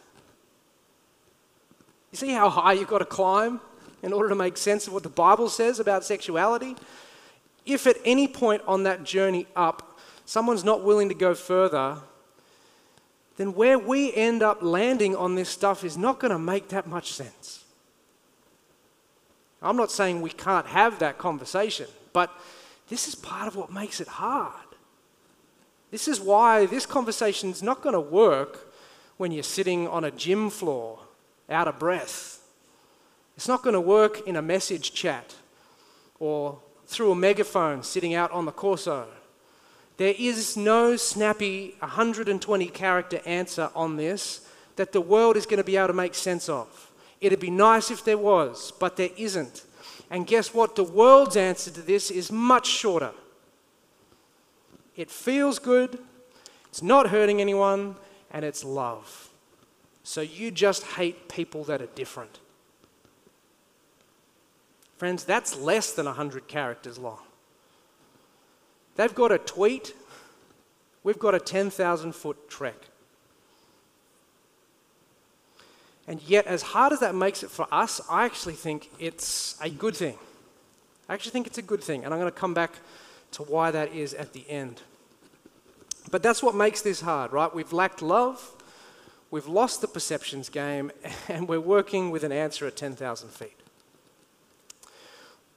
You 2.13 2.19
see 2.19 2.33
how 2.33 2.51
high 2.51 2.75
you've 2.75 2.87
got 2.87 2.99
to 2.99 3.07
climb 3.07 3.63
in 4.03 4.13
order 4.13 4.29
to 4.29 4.35
make 4.35 4.59
sense 4.59 4.87
of 4.87 4.93
what 4.93 5.05
the 5.05 5.09
Bible 5.09 5.49
says 5.49 5.81
about 5.81 6.05
sexuality? 6.05 6.77
If 7.65 7.87
at 7.87 7.97
any 8.05 8.29
point 8.29 8.61
on 8.67 8.83
that 8.83 9.05
journey 9.05 9.47
up, 9.57 9.99
someone's 10.27 10.65
not 10.65 10.85
willing 10.85 11.09
to 11.09 11.15
go 11.15 11.35
further, 11.35 11.97
then 13.37 13.55
where 13.55 13.79
we 13.79 14.13
end 14.15 14.43
up 14.43 14.63
landing 14.63 15.15
on 15.15 15.35
this 15.35 15.49
stuff 15.49 15.85
is 15.85 15.97
not 15.97 16.19
going 16.19 16.33
to 16.33 16.39
make 16.39 16.69
that 16.69 16.87
much 16.87 17.13
sense. 17.13 17.65
I'm 19.63 19.77
not 19.77 19.91
saying 19.91 20.23
we 20.23 20.31
can't 20.31 20.67
have 20.67 20.99
that 21.01 21.19
conversation, 21.19 21.87
but 22.13 22.31
this 22.89 23.09
is 23.09 23.15
part 23.15 23.49
of 23.49 23.57
what 23.57 23.73
makes 23.73 24.01
it 24.01 24.09
hard. 24.09 24.53
This 25.91 26.09
is 26.09 26.21
why 26.21 26.67
this 26.67 26.87
conversation 26.87 27.51
is 27.51 27.63
not 27.63 27.83
going 27.83 27.95
to 27.95 28.01
work 28.01 28.73
when 29.17 29.33
you're 29.33 29.43
sitting 29.43 29.89
on 29.89 30.05
a 30.05 30.11
gym 30.11 30.51
floor 30.51 31.01
out 31.49 31.69
of 31.69 31.79
breath. 31.79 32.41
It's 33.37 33.49
not 33.49 33.63
going 33.63 33.75
to 33.75 33.81
work 33.81 34.27
in 34.27 34.37
a 34.37 34.43
message 34.43 34.93
chat 34.93 35.35
or 36.19 36.59
through 36.87 37.13
a 37.13 37.17
megaphone 37.17 37.83
sitting 37.83 38.15
out 38.15 38.31
on 38.31 38.45
the 38.45 38.53
corso. 38.53 39.09
There 39.97 40.15
is 40.19 40.57
no 40.57 40.97
snappy 40.97 41.75
120 41.79 42.67
character 42.69 43.21
answer 43.25 43.71
on 43.75 43.97
this 43.97 44.47
that 44.77 44.93
the 44.93 45.01
world 45.01 45.37
is 45.37 45.47
going 45.47 45.59
to 45.59 45.65
be 45.65 45.77
able 45.77 45.89
to 45.89 45.93
make 45.95 46.15
sense 46.15 46.49
of. 46.49 46.91
It'd 47.21 47.41
be 47.41 47.51
nice 47.51 47.91
if 47.91 48.05
there 48.05 48.19
was, 48.19 48.73
but 48.79 48.97
there 48.97 49.11
isn't. 49.17 49.65
And 50.11 50.27
guess 50.27 50.53
what? 50.53 50.77
The 50.77 50.85
world's 50.85 51.37
answer 51.37 51.71
to 51.71 51.81
this 51.81 52.11
is 52.11 52.31
much 52.31 52.67
shorter. 52.67 53.13
It 54.95 55.11
feels 55.11 55.59
good, 55.59 55.99
it's 56.69 56.83
not 56.83 57.09
hurting 57.09 57.41
anyone, 57.41 57.97
and 58.31 58.45
it's 58.45 58.65
love. 58.65 59.31
So 60.03 60.21
you 60.21 60.51
just 60.51 60.85
hate 60.85 61.29
people 61.29 61.65
that 61.65 61.83
are 61.83 61.89
different. 61.95 62.39
Friends, 64.97 65.25
that's 65.25 65.57
less 65.57 65.93
than 65.93 66.07
100 66.07 66.49
characters 66.49 66.99
long. 66.99 67.26
They've 68.97 69.15
got 69.15 69.31
a 69.31 69.39
tweet, 69.39 69.95
we've 71.05 71.19
got 71.19 71.35
a 71.35 71.41
10,000 71.41 72.13
foot 72.13 72.49
trek. 72.49 72.77
And 76.09 76.23
yet, 76.23 76.47
as 76.47 76.63
hard 76.63 76.93
as 76.93 77.01
that 77.01 77.15
makes 77.15 77.43
it 77.43 77.51
for 77.51 77.67
us, 77.73 78.01
I 78.09 78.25
actually 78.25 78.55
think 78.55 78.91
it's 78.99 79.57
a 79.61 79.69
good 79.69 79.97
thing. 79.97 80.17
I 81.09 81.15
actually 81.15 81.33
think 81.33 81.47
it's 81.47 81.59
a 81.59 81.63
good 81.63 81.83
thing, 81.83 82.05
and 82.05 82.15
I'm 82.15 82.21
going 82.21 82.33
to 82.33 82.39
come 82.39 82.55
back 82.55 82.75
to 83.33 83.43
why 83.43 83.71
that 83.71 83.93
is 83.93 84.15
at 84.15 84.33
the 84.33 84.49
end. 84.49 84.83
But 86.11 86.23
that's 86.23 86.43
what 86.43 86.55
makes 86.55 86.81
this 86.81 87.01
hard, 87.01 87.33
right? 87.33 87.53
We've 87.53 87.73
lacked 87.73 88.03
love, 88.03 88.53
we've 89.31 89.49
lost 89.49 89.81
the 89.81 89.89
perceptions 89.89 90.49
game, 90.49 90.93
and 91.29 91.49
we're 91.49 91.61
working 91.61 92.11
with 92.11 92.23
an 92.23 92.33
answer 92.33 92.67
at 92.67 92.77
10,000 92.77 93.29
feet. 93.31 93.57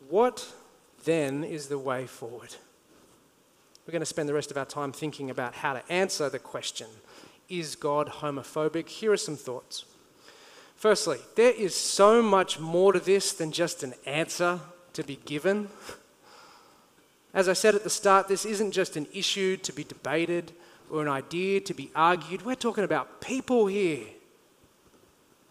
What 0.10 0.52
then 1.06 1.44
is 1.44 1.68
the 1.68 1.78
way 1.78 2.08
forward? 2.08 2.56
We're 3.90 3.94
going 3.94 4.02
to 4.02 4.06
spend 4.06 4.30
the 4.30 4.36
rest 4.36 4.52
of 4.52 4.58
our 4.58 4.66
time 4.66 4.92
thinking 4.92 5.32
about 5.32 5.56
how 5.56 5.74
to 5.74 5.82
answer 5.92 6.30
the 6.30 6.38
question 6.38 6.86
Is 7.50 7.76
God 7.76 8.08
homophobic? 8.08 8.88
Here 8.88 9.12
are 9.12 9.18
some 9.18 9.36
thoughts. 9.36 9.84
Firstly, 10.76 11.18
there 11.36 11.54
is 11.54 11.74
so 11.74 12.22
much 12.22 12.60
more 12.60 12.94
to 12.94 13.00
this 13.00 13.34
than 13.34 13.52
just 13.52 13.82
an 13.82 13.96
answer 14.06 14.60
to 14.94 15.02
be 15.02 15.16
given. 15.26 15.70
As 17.34 17.50
I 17.50 17.54
said 17.54 17.74
at 17.74 17.84
the 17.84 17.90
start, 17.90 18.28
this 18.28 18.46
isn't 18.46 18.74
just 18.74 18.96
an 18.96 19.08
issue 19.12 19.58
to 19.58 19.74
be 19.74 19.84
debated 19.84 20.52
or 20.92 21.02
an 21.02 21.08
idea 21.08 21.60
to 21.62 21.74
be 21.74 21.90
argued. 21.96 22.46
We're 22.46 22.54
talking 22.54 22.84
about 22.84 23.22
people 23.22 23.66
here. 23.66 24.06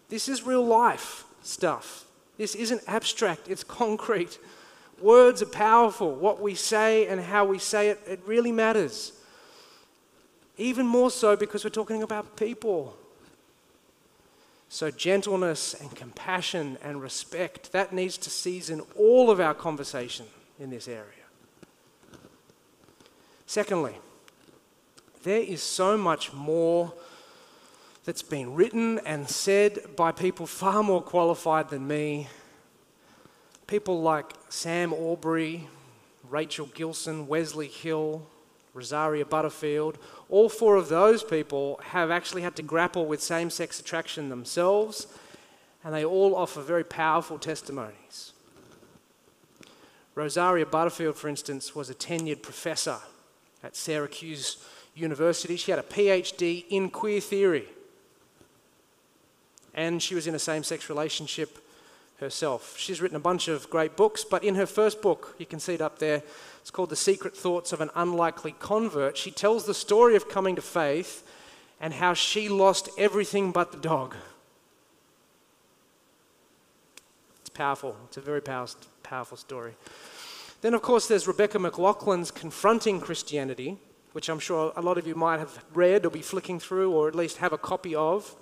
This 0.07 0.29
is 0.29 0.43
real 0.43 0.65
life 0.65 1.25
stuff. 1.41 2.05
This 2.37 2.55
isn't 2.55 2.83
abstract, 2.87 3.49
it's 3.49 3.65
concrete. 3.65 4.39
Words 5.01 5.41
are 5.41 5.47
powerful. 5.47 6.13
What 6.15 6.41
we 6.41 6.55
say 6.55 7.07
and 7.07 7.21
how 7.21 7.45
we 7.45 7.59
say 7.59 7.89
it, 7.89 7.99
it 8.07 8.19
really 8.25 8.51
matters. 8.51 9.13
Even 10.57 10.85
more 10.85 11.09
so 11.09 11.35
because 11.35 11.63
we're 11.63 11.69
talking 11.69 12.03
about 12.03 12.35
people. 12.35 12.97
So, 14.71 14.91
gentleness 14.91 15.73
and 15.73 15.95
compassion 15.95 16.77
and 16.83 17.01
respect, 17.01 17.71
that 17.71 17.91
needs 17.91 18.17
to 18.19 18.29
season 18.29 18.81
all 18.95 19.31
of 19.31 19.39
our 19.39 19.55
conversation 19.55 20.27
in 20.59 20.69
this 20.69 20.87
area. 20.87 21.05
Secondly, 23.47 23.95
there 25.23 25.41
is 25.41 25.63
so 25.63 25.97
much 25.97 26.33
more 26.33 26.93
that's 28.05 28.21
been 28.21 28.53
written 28.53 28.99
and 29.05 29.27
said 29.27 29.95
by 29.95 30.11
people 30.11 30.45
far 30.45 30.83
more 30.83 31.01
qualified 31.01 31.69
than 31.69 31.87
me. 31.87 32.27
People 33.69 34.01
like 34.01 34.33
Sam 34.49 34.91
Allberry, 34.91 35.67
Rachel 36.27 36.65
Gilson, 36.73 37.27
Wesley 37.27 37.67
Hill, 37.67 38.25
Rosaria 38.73 39.25
Butterfield, 39.25 39.99
all 40.27 40.49
four 40.49 40.75
of 40.75 40.89
those 40.89 41.23
people 41.23 41.79
have 41.83 42.09
actually 42.09 42.41
had 42.41 42.55
to 42.55 42.63
grapple 42.63 43.05
with 43.05 43.21
same 43.21 43.51
sex 43.51 43.79
attraction 43.79 44.29
themselves, 44.29 45.05
and 45.83 45.93
they 45.93 46.03
all 46.03 46.35
offer 46.35 46.61
very 46.61 46.83
powerful 46.83 47.37
testimonies. 47.37 48.33
Rosaria 50.15 50.65
Butterfield, 50.65 51.15
for 51.15 51.27
instance, 51.27 51.75
was 51.75 51.91
a 51.91 51.95
tenured 51.95 52.41
professor 52.41 52.97
at 53.63 53.75
Syracuse 53.75 54.57
University. 54.95 55.55
She 55.57 55.69
had 55.69 55.79
a 55.79 55.83
PhD 55.83 56.65
in 56.71 56.89
queer 56.89 57.21
theory, 57.21 57.67
and 59.75 60.01
she 60.01 60.15
was 60.15 60.25
in 60.25 60.33
a 60.33 60.39
same 60.39 60.63
sex 60.63 60.89
relationship 60.89 61.59
herself. 62.19 62.77
She's 62.77 63.01
written 63.01 63.17
a 63.17 63.21
bunch 63.21 63.47
of 63.47 63.69
great 63.69 63.95
books, 63.95 64.23
but 64.23 64.43
in 64.43 64.55
her 64.55 64.65
first 64.65 65.01
book, 65.01 65.35
you 65.37 65.45
can 65.45 65.59
see 65.59 65.73
it 65.73 65.81
up 65.81 65.99
there, 65.99 66.21
it's 66.61 66.71
called 66.71 66.89
The 66.89 66.95
Secret 66.95 67.35
Thoughts 67.35 67.73
of 67.73 67.81
an 67.81 67.89
Unlikely 67.95 68.55
Convert. 68.59 69.17
She 69.17 69.31
tells 69.31 69.65
the 69.65 69.73
story 69.73 70.15
of 70.15 70.29
coming 70.29 70.55
to 70.55 70.61
faith 70.61 71.25
and 71.81 71.93
how 71.93 72.13
she 72.13 72.49
lost 72.49 72.89
everything 72.97 73.51
but 73.51 73.71
the 73.71 73.77
dog. 73.77 74.15
It's 77.41 77.49
powerful. 77.49 77.95
It's 78.05 78.17
a 78.17 78.21
very 78.21 78.41
powerful, 78.41 78.81
powerful 79.01 79.37
story. 79.37 79.73
Then, 80.61 80.73
of 80.73 80.81
course, 80.81 81.07
there's 81.07 81.27
Rebecca 81.27 81.57
McLaughlin's 81.57 82.31
Confronting 82.31 82.99
Christianity, 82.99 83.77
which 84.11 84.29
I'm 84.29 84.39
sure 84.39 84.73
a 84.75 84.81
lot 84.81 84.97
of 84.97 85.07
you 85.07 85.15
might 85.15 85.39
have 85.39 85.63
read 85.73 86.05
or 86.05 86.09
be 86.09 86.21
flicking 86.21 86.59
through 86.59 86.91
or 86.91 87.07
at 87.07 87.15
least 87.15 87.37
have 87.37 87.53
a 87.53 87.57
copy 87.57 87.95
of. 87.95 88.35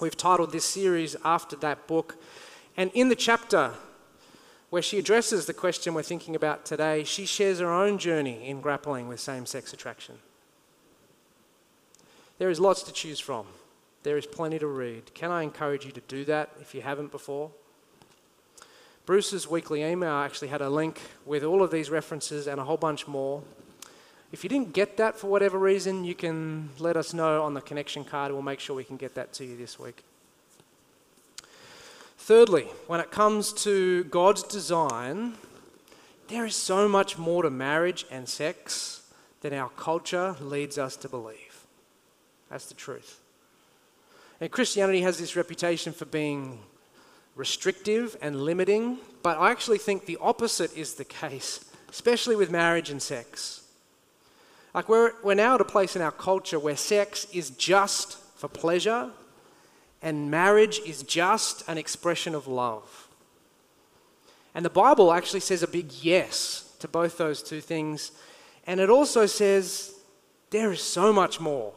We've 0.00 0.16
titled 0.16 0.52
this 0.52 0.64
series 0.64 1.16
after 1.24 1.56
that 1.56 1.88
book. 1.88 2.16
And 2.78 2.92
in 2.94 3.08
the 3.08 3.16
chapter 3.16 3.72
where 4.70 4.82
she 4.82 5.00
addresses 5.00 5.46
the 5.46 5.52
question 5.52 5.94
we're 5.94 6.02
thinking 6.02 6.36
about 6.36 6.64
today, 6.64 7.02
she 7.02 7.26
shares 7.26 7.58
her 7.58 7.72
own 7.72 7.98
journey 7.98 8.48
in 8.48 8.60
grappling 8.60 9.08
with 9.08 9.18
same 9.18 9.46
sex 9.46 9.72
attraction. 9.72 10.14
There 12.38 12.50
is 12.50 12.60
lots 12.60 12.84
to 12.84 12.92
choose 12.92 13.18
from. 13.18 13.46
There 14.04 14.16
is 14.16 14.26
plenty 14.26 14.60
to 14.60 14.68
read. 14.68 15.12
Can 15.12 15.32
I 15.32 15.42
encourage 15.42 15.84
you 15.84 15.90
to 15.90 16.00
do 16.02 16.24
that 16.26 16.50
if 16.60 16.72
you 16.72 16.82
haven't 16.82 17.10
before? 17.10 17.50
Bruce's 19.06 19.50
weekly 19.50 19.82
email 19.82 20.12
actually 20.12 20.48
had 20.48 20.60
a 20.60 20.70
link 20.70 21.00
with 21.26 21.42
all 21.42 21.64
of 21.64 21.72
these 21.72 21.90
references 21.90 22.46
and 22.46 22.60
a 22.60 22.64
whole 22.64 22.76
bunch 22.76 23.08
more. 23.08 23.42
If 24.30 24.44
you 24.44 24.50
didn't 24.50 24.72
get 24.72 24.98
that 24.98 25.18
for 25.18 25.26
whatever 25.26 25.58
reason, 25.58 26.04
you 26.04 26.14
can 26.14 26.68
let 26.78 26.96
us 26.96 27.12
know 27.12 27.42
on 27.42 27.54
the 27.54 27.60
connection 27.60 28.04
card. 28.04 28.30
We'll 28.30 28.42
make 28.42 28.60
sure 28.60 28.76
we 28.76 28.84
can 28.84 28.98
get 28.98 29.16
that 29.16 29.32
to 29.32 29.44
you 29.44 29.56
this 29.56 29.80
week. 29.80 30.04
Thirdly, 32.28 32.64
when 32.88 33.00
it 33.00 33.10
comes 33.10 33.54
to 33.64 34.04
God's 34.04 34.42
design, 34.42 35.32
there 36.26 36.44
is 36.44 36.54
so 36.54 36.86
much 36.86 37.16
more 37.16 37.42
to 37.42 37.48
marriage 37.48 38.04
and 38.10 38.28
sex 38.28 39.00
than 39.40 39.54
our 39.54 39.70
culture 39.70 40.36
leads 40.38 40.76
us 40.76 40.94
to 40.96 41.08
believe. 41.08 41.64
That's 42.50 42.66
the 42.66 42.74
truth. 42.74 43.22
And 44.42 44.50
Christianity 44.50 45.00
has 45.00 45.16
this 45.16 45.36
reputation 45.36 45.94
for 45.94 46.04
being 46.04 46.58
restrictive 47.34 48.14
and 48.20 48.42
limiting, 48.42 48.98
but 49.22 49.38
I 49.38 49.50
actually 49.50 49.78
think 49.78 50.04
the 50.04 50.18
opposite 50.20 50.76
is 50.76 50.96
the 50.96 51.06
case, 51.06 51.64
especially 51.88 52.36
with 52.36 52.50
marriage 52.50 52.90
and 52.90 53.00
sex. 53.00 53.62
Like, 54.74 54.90
we're, 54.90 55.12
we're 55.24 55.32
now 55.32 55.54
at 55.54 55.62
a 55.62 55.64
place 55.64 55.96
in 55.96 56.02
our 56.02 56.12
culture 56.12 56.58
where 56.58 56.76
sex 56.76 57.26
is 57.32 57.48
just 57.48 58.18
for 58.36 58.48
pleasure 58.48 59.12
and 60.02 60.30
marriage 60.30 60.80
is 60.86 61.02
just 61.02 61.68
an 61.68 61.78
expression 61.78 62.34
of 62.34 62.46
love. 62.46 63.08
And 64.54 64.64
the 64.64 64.70
Bible 64.70 65.12
actually 65.12 65.40
says 65.40 65.62
a 65.62 65.68
big 65.68 65.92
yes 66.02 66.74
to 66.78 66.88
both 66.88 67.18
those 67.18 67.42
two 67.42 67.60
things. 67.60 68.12
And 68.66 68.80
it 68.80 68.90
also 68.90 69.26
says 69.26 69.94
there 70.50 70.72
is 70.72 70.82
so 70.82 71.12
much 71.12 71.40
more. 71.40 71.72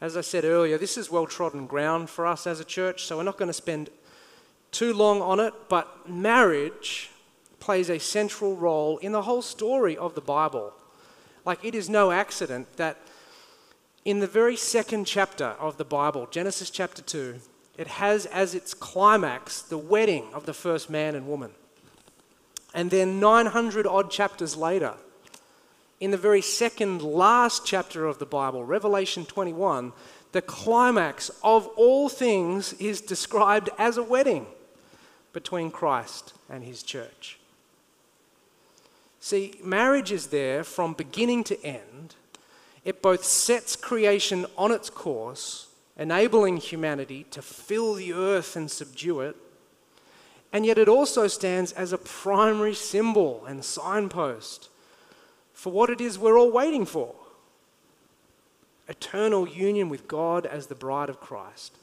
As 0.00 0.16
I 0.16 0.20
said 0.20 0.44
earlier, 0.44 0.76
this 0.76 0.98
is 0.98 1.10
well 1.10 1.26
trodden 1.26 1.66
ground 1.66 2.10
for 2.10 2.26
us 2.26 2.46
as 2.46 2.60
a 2.60 2.64
church, 2.64 3.04
so 3.04 3.16
we're 3.16 3.22
not 3.22 3.38
going 3.38 3.48
to 3.48 3.54
spend 3.54 3.90
too 4.70 4.92
long 4.92 5.22
on 5.22 5.40
it, 5.40 5.54
but 5.68 6.08
marriage 6.08 7.10
plays 7.60 7.88
a 7.88 7.98
central 7.98 8.56
role 8.56 8.98
in 8.98 9.12
the 9.12 9.22
whole 9.22 9.40
story 9.40 9.96
of 9.96 10.14
the 10.14 10.20
Bible. 10.20 10.74
Like, 11.46 11.64
it 11.64 11.74
is 11.74 11.88
no 11.88 12.10
accident 12.10 12.76
that 12.76 12.98
in 14.04 14.20
the 14.20 14.26
very 14.26 14.56
second 14.56 15.06
chapter 15.06 15.46
of 15.58 15.78
the 15.78 15.84
Bible, 15.84 16.28
Genesis 16.30 16.70
chapter 16.70 17.02
2, 17.02 17.36
it 17.78 17.86
has 17.86 18.26
as 18.26 18.54
its 18.54 18.74
climax 18.74 19.62
the 19.62 19.78
wedding 19.78 20.26
of 20.32 20.46
the 20.46 20.54
first 20.54 20.90
man 20.90 21.14
and 21.14 21.26
woman. 21.26 21.52
And 22.74 22.90
then 22.90 23.18
900 23.18 23.86
odd 23.86 24.10
chapters 24.10 24.56
later, 24.56 24.94
in 26.00 26.10
the 26.10 26.16
very 26.16 26.42
second 26.42 27.02
last 27.02 27.64
chapter 27.64 28.06
of 28.06 28.18
the 28.18 28.26
Bible, 28.26 28.64
Revelation 28.64 29.24
21, 29.24 29.92
the 30.32 30.42
climax 30.42 31.30
of 31.42 31.66
all 31.68 32.08
things 32.08 32.72
is 32.74 33.00
described 33.00 33.70
as 33.78 33.96
a 33.96 34.02
wedding 34.02 34.46
between 35.32 35.70
Christ 35.70 36.34
and 36.50 36.62
his 36.64 36.82
church. 36.82 37.38
See, 39.20 39.54
marriage 39.62 40.12
is 40.12 40.26
there 40.26 40.62
from 40.62 40.92
beginning 40.92 41.44
to 41.44 41.64
end. 41.64 42.16
It 42.84 43.00
both 43.00 43.24
sets 43.24 43.76
creation 43.76 44.46
on 44.58 44.70
its 44.70 44.90
course, 44.90 45.68
enabling 45.96 46.58
humanity 46.58 47.24
to 47.30 47.42
fill 47.42 47.94
the 47.94 48.12
earth 48.12 48.56
and 48.56 48.70
subdue 48.70 49.20
it, 49.20 49.36
and 50.52 50.64
yet 50.64 50.78
it 50.78 50.88
also 50.88 51.26
stands 51.26 51.72
as 51.72 51.92
a 51.92 51.98
primary 51.98 52.74
symbol 52.74 53.44
and 53.46 53.64
signpost 53.64 54.68
for 55.52 55.72
what 55.72 55.90
it 55.90 56.00
is 56.00 56.18
we're 56.18 56.38
all 56.38 56.52
waiting 56.52 56.84
for 56.84 57.14
eternal 58.88 59.48
union 59.48 59.88
with 59.88 60.06
God 60.06 60.44
as 60.44 60.66
the 60.66 60.74
bride 60.74 61.08
of 61.08 61.20
Christ. 61.20 61.76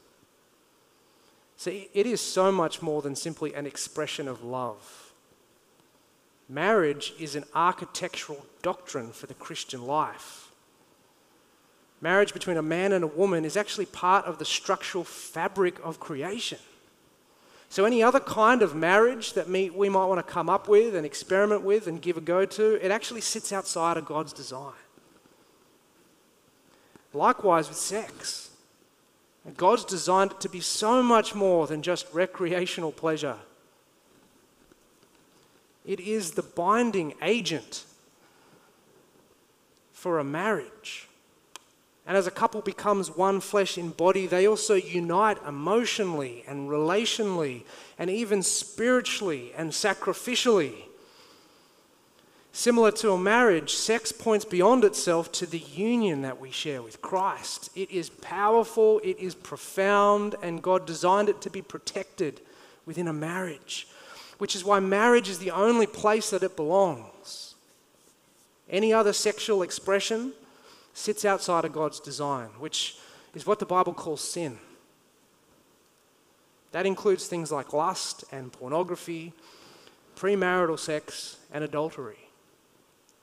See, 1.58 1.90
it 1.94 2.06
is 2.06 2.22
so 2.22 2.52
much 2.52 2.82
more 2.82 3.02
than 3.02 3.16
simply 3.16 3.54
an 3.54 3.66
expression 3.66 4.28
of 4.28 4.44
love. 4.44 5.14
Marriage 6.48 7.14
is 7.20 7.36
an 7.36 7.46
architectural 7.56 8.46
doctrine 8.62 9.12
for 9.12 9.28
the 9.28 9.34
Christian 9.34 9.86
life. 9.86 10.41
Marriage 12.02 12.34
between 12.34 12.58
a 12.58 12.64
man 12.64 12.92
and 12.92 13.04
a 13.04 13.08
woman 13.08 13.46
is 13.46 13.56
actually 13.56 13.86
part 13.86 14.26
of 14.26 14.40
the 14.40 14.46
structural 14.46 15.04
fabric 15.04 15.80
of 15.84 16.00
creation. 16.00 16.58
So, 17.70 17.86
any 17.86 18.04
other 18.04 18.20
kind 18.20 18.64
of 18.64 18.76
marriage 18.76 19.34
that 19.34 19.48
we 19.48 19.70
might 19.70 20.06
want 20.06 20.18
to 20.18 20.34
come 20.34 20.50
up 20.50 20.68
with 20.68 20.96
and 20.96 21.06
experiment 21.06 21.62
with 21.62 21.88
and 21.88 22.02
give 22.02 22.18
a 22.18 22.22
go 22.22 22.46
to, 22.46 22.86
it 22.86 22.92
actually 22.92 23.22
sits 23.22 23.54
outside 23.54 23.96
of 23.96 24.06
God's 24.06 24.34
design. 24.34 24.74
Likewise 27.14 27.70
with 27.70 27.78
sex. 27.78 28.50
God's 29.58 29.86
designed 29.86 30.32
it 30.32 30.42
to 30.42 30.50
be 30.50 30.60
so 30.60 31.02
much 31.02 31.34
more 31.34 31.66
than 31.66 31.82
just 31.82 32.06
recreational 32.14 32.92
pleasure. 32.92 33.38
It 35.86 36.00
is 36.00 36.32
the 36.32 36.44
binding 36.44 37.14
agent 37.22 37.86
for 39.94 40.20
a 40.20 40.24
marriage. 40.24 41.08
And 42.08 42.18
as 42.18 42.28
a 42.28 42.32
couple 42.32 42.62
becomes 42.62 43.16
one 43.16 43.40
flesh 43.40 43.78
in 43.78 43.90
body, 43.90 44.26
they 44.26 44.48
also 44.48 44.74
unite 44.74 45.38
emotionally 45.48 46.44
and 46.48 46.70
relationally 46.70 47.64
and 48.00 48.10
even 48.10 48.42
spiritually 48.42 49.54
and 49.56 49.72
sacrificially. 49.72 50.74
Similar 52.54 52.92
to 52.94 53.12
a 53.12 53.18
marriage, 53.18 53.74
sex 53.74 54.12
points 54.12 54.44
beyond 54.44 54.84
itself 54.84 55.32
to 55.34 55.46
the 55.46 55.60
union 55.60 56.22
that 56.24 56.42
we 56.42 56.52
share 56.52 56.82
with 56.82 57.02
Christ. 57.02 57.70
It 57.76 57.90
is 57.92 58.10
powerful, 58.10 59.00
it 59.04 59.18
is 59.20 59.36
profound, 59.36 60.36
and 60.42 60.62
God 60.62 60.86
designed 60.86 61.30
it 61.30 61.40
to 61.42 61.50
be 61.50 61.62
protected 61.62 62.42
within 62.86 63.08
a 63.08 63.14
marriage, 63.14 63.88
which 64.38 64.54
is 64.54 64.66
why 64.66 64.82
marriage 64.82 65.30
is 65.30 65.40
the 65.40 65.52
only 65.52 65.88
place 65.88 66.32
that 66.32 66.44
it 66.44 66.58
belongs. 66.58 67.56
Any 68.70 68.92
other 68.92 69.14
sexual 69.14 69.62
expression 69.62 70.34
sits 70.94 71.26
outside 71.26 71.66
of 71.66 71.74
God's 71.74 72.00
design, 72.00 72.50
which 72.60 72.98
is 73.34 73.46
what 73.46 73.60
the 73.60 73.66
Bible 73.66 73.94
calls 73.94 74.22
sin. 74.22 74.58
That 76.72 76.86
includes 76.86 77.28
things 77.28 77.52
like 77.52 77.74
lust 77.74 78.24
and 78.32 78.52
pornography, 78.52 79.34
premarital 80.16 80.80
sex, 80.80 81.38
and 81.52 81.64
adultery. 81.64 82.30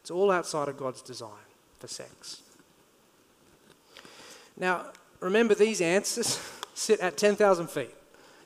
It's 0.01 0.11
all 0.11 0.31
outside 0.31 0.69
of 0.69 0.77
God's 0.77 1.03
design 1.03 1.31
for 1.79 1.89
sex. 1.89 2.43
Now, 4.57 4.87
remember, 5.21 5.55
these 5.55 5.81
answers 5.81 6.41
sit 6.75 7.01
at 7.01 7.17
10,000 7.17 7.69
feet. 7.69 7.95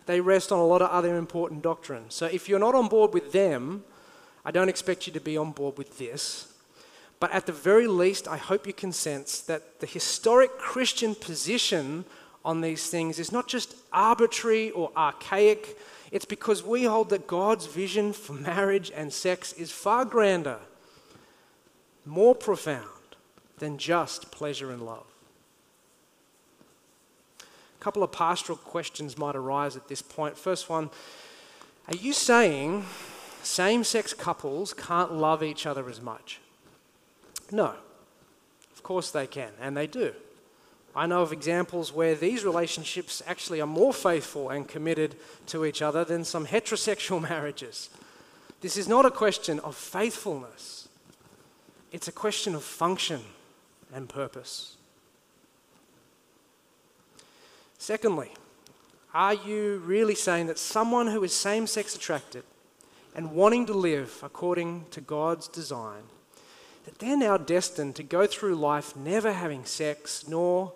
They 0.06 0.20
rest 0.20 0.50
on 0.50 0.58
a 0.58 0.66
lot 0.66 0.82
of 0.82 0.90
other 0.90 1.16
important 1.16 1.62
doctrines. 1.62 2.14
So 2.14 2.26
if 2.26 2.48
you're 2.48 2.58
not 2.58 2.74
on 2.74 2.88
board 2.88 3.14
with 3.14 3.32
them, 3.32 3.84
I 4.44 4.50
don't 4.50 4.68
expect 4.68 5.06
you 5.06 5.12
to 5.12 5.20
be 5.20 5.36
on 5.36 5.52
board 5.52 5.78
with 5.78 5.98
this. 5.98 6.51
But 7.22 7.30
at 7.30 7.46
the 7.46 7.52
very 7.52 7.86
least, 7.86 8.26
I 8.26 8.36
hope 8.36 8.66
you 8.66 8.72
can 8.72 8.90
sense 8.90 9.42
that 9.42 9.78
the 9.78 9.86
historic 9.86 10.58
Christian 10.58 11.14
position 11.14 12.04
on 12.44 12.62
these 12.62 12.90
things 12.90 13.20
is 13.20 13.30
not 13.30 13.46
just 13.46 13.76
arbitrary 13.92 14.72
or 14.72 14.90
archaic. 14.96 15.78
It's 16.10 16.24
because 16.24 16.64
we 16.64 16.82
hold 16.82 17.10
that 17.10 17.28
God's 17.28 17.66
vision 17.66 18.12
for 18.12 18.32
marriage 18.32 18.90
and 18.92 19.12
sex 19.12 19.52
is 19.52 19.70
far 19.70 20.04
grander, 20.04 20.58
more 22.04 22.34
profound 22.34 22.88
than 23.58 23.78
just 23.78 24.32
pleasure 24.32 24.72
and 24.72 24.84
love. 24.84 25.06
A 27.40 27.84
couple 27.84 28.02
of 28.02 28.10
pastoral 28.10 28.58
questions 28.58 29.16
might 29.16 29.36
arise 29.36 29.76
at 29.76 29.86
this 29.86 30.02
point. 30.02 30.36
First 30.36 30.68
one 30.68 30.90
Are 31.86 31.94
you 31.94 32.14
saying 32.14 32.84
same 33.44 33.84
sex 33.84 34.12
couples 34.12 34.74
can't 34.74 35.12
love 35.12 35.44
each 35.44 35.66
other 35.66 35.88
as 35.88 36.00
much? 36.00 36.40
No. 37.52 37.74
Of 38.74 38.82
course 38.82 39.10
they 39.10 39.26
can, 39.26 39.50
and 39.60 39.76
they 39.76 39.86
do. 39.86 40.12
I 40.94 41.06
know 41.06 41.22
of 41.22 41.32
examples 41.32 41.92
where 41.92 42.14
these 42.14 42.44
relationships 42.44 43.22
actually 43.26 43.60
are 43.60 43.66
more 43.66 43.94
faithful 43.94 44.50
and 44.50 44.68
committed 44.68 45.14
to 45.46 45.64
each 45.64 45.80
other 45.80 46.04
than 46.04 46.24
some 46.24 46.46
heterosexual 46.46 47.22
marriages. 47.28 47.90
This 48.60 48.76
is 48.76 48.88
not 48.88 49.06
a 49.06 49.10
question 49.10 49.60
of 49.60 49.76
faithfulness, 49.76 50.88
it's 51.92 52.08
a 52.08 52.12
question 52.12 52.54
of 52.54 52.62
function 52.62 53.20
and 53.92 54.08
purpose. 54.08 54.76
Secondly, 57.78 58.30
are 59.12 59.34
you 59.34 59.82
really 59.84 60.14
saying 60.14 60.46
that 60.46 60.58
someone 60.58 61.08
who 61.08 61.22
is 61.24 61.34
same 61.34 61.66
sex 61.66 61.94
attracted 61.94 62.44
and 63.14 63.32
wanting 63.32 63.66
to 63.66 63.74
live 63.74 64.20
according 64.22 64.86
to 64.90 65.00
God's 65.00 65.48
design 65.48 66.04
that 66.84 66.98
they're 66.98 67.16
now 67.16 67.36
destined 67.36 67.96
to 67.96 68.02
go 68.02 68.26
through 68.26 68.56
life 68.56 68.96
never 68.96 69.32
having 69.32 69.64
sex 69.64 70.26
nor 70.26 70.72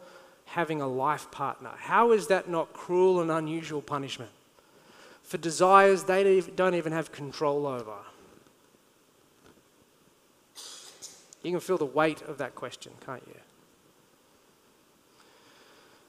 having 0.46 0.80
a 0.80 0.86
life 0.86 1.30
partner. 1.30 1.70
How 1.76 2.12
is 2.12 2.28
that 2.28 2.48
not 2.48 2.72
cruel 2.72 3.20
and 3.20 3.30
unusual 3.30 3.82
punishment? 3.82 4.30
For 5.22 5.38
desires 5.38 6.04
they 6.04 6.40
don't 6.40 6.74
even 6.74 6.92
have 6.92 7.10
control 7.10 7.66
over. 7.66 7.96
You 11.42 11.52
can 11.52 11.60
feel 11.60 11.78
the 11.78 11.84
weight 11.84 12.22
of 12.22 12.38
that 12.38 12.54
question, 12.54 12.92
can't 13.04 13.22
you? 13.26 13.34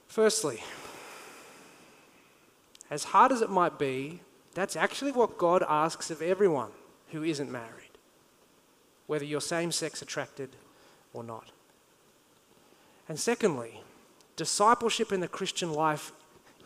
Firstly, 0.08 0.64
as 2.90 3.04
hard 3.06 3.32
as 3.32 3.42
it 3.42 3.50
might 3.50 3.78
be, 3.78 4.22
that's 4.54 4.76
actually 4.76 5.12
what 5.12 5.38
God 5.38 5.64
asks 5.68 6.10
of 6.10 6.22
everyone 6.22 6.72
who 7.12 7.24
isn't 7.24 7.52
married 7.52 7.87
whether 9.08 9.26
you're 9.26 9.42
same 9.42 9.72
sex 9.72 10.02
attracted 10.02 10.50
or 11.14 11.24
not. 11.24 11.52
And 13.10 13.20
secondly, 13.20 13.82
discipleship 14.36 15.12
in 15.12 15.22
the 15.22 15.28
Christian 15.28 15.74
life 15.74 16.12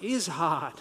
is 0.01 0.27
hard, 0.27 0.73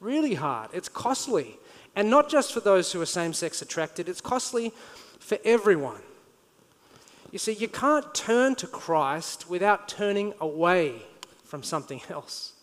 really 0.00 0.34
hard. 0.34 0.70
It's 0.72 0.88
costly. 0.88 1.58
And 1.94 2.10
not 2.10 2.28
just 2.28 2.52
for 2.52 2.60
those 2.60 2.92
who 2.92 3.00
are 3.00 3.06
same 3.06 3.32
sex 3.32 3.62
attracted, 3.62 4.08
it's 4.08 4.20
costly 4.20 4.72
for 5.18 5.38
everyone. 5.44 6.00
You 7.30 7.38
see, 7.38 7.52
you 7.52 7.68
can't 7.68 8.14
turn 8.14 8.54
to 8.56 8.66
Christ 8.66 9.50
without 9.50 9.88
turning 9.88 10.32
away 10.40 11.02
from 11.44 11.62
something 11.62 12.00
else. 12.10 12.54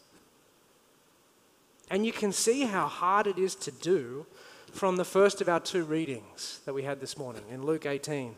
And 1.90 2.06
you 2.06 2.12
can 2.12 2.32
see 2.32 2.62
how 2.64 2.88
hard 2.88 3.28
it 3.28 3.38
is 3.38 3.54
to 3.56 3.72
do 3.72 4.26
from 4.76 4.98
the 4.98 5.06
first 5.06 5.40
of 5.40 5.48
our 5.48 5.62
two 5.62 5.86
readings 5.86 6.60
that 6.66 6.74
we 6.74 6.84
had 6.84 7.00
this 7.00 7.18
morning 7.18 7.44
in 7.50 7.66
Luke 7.66 7.86
18. 7.86 8.36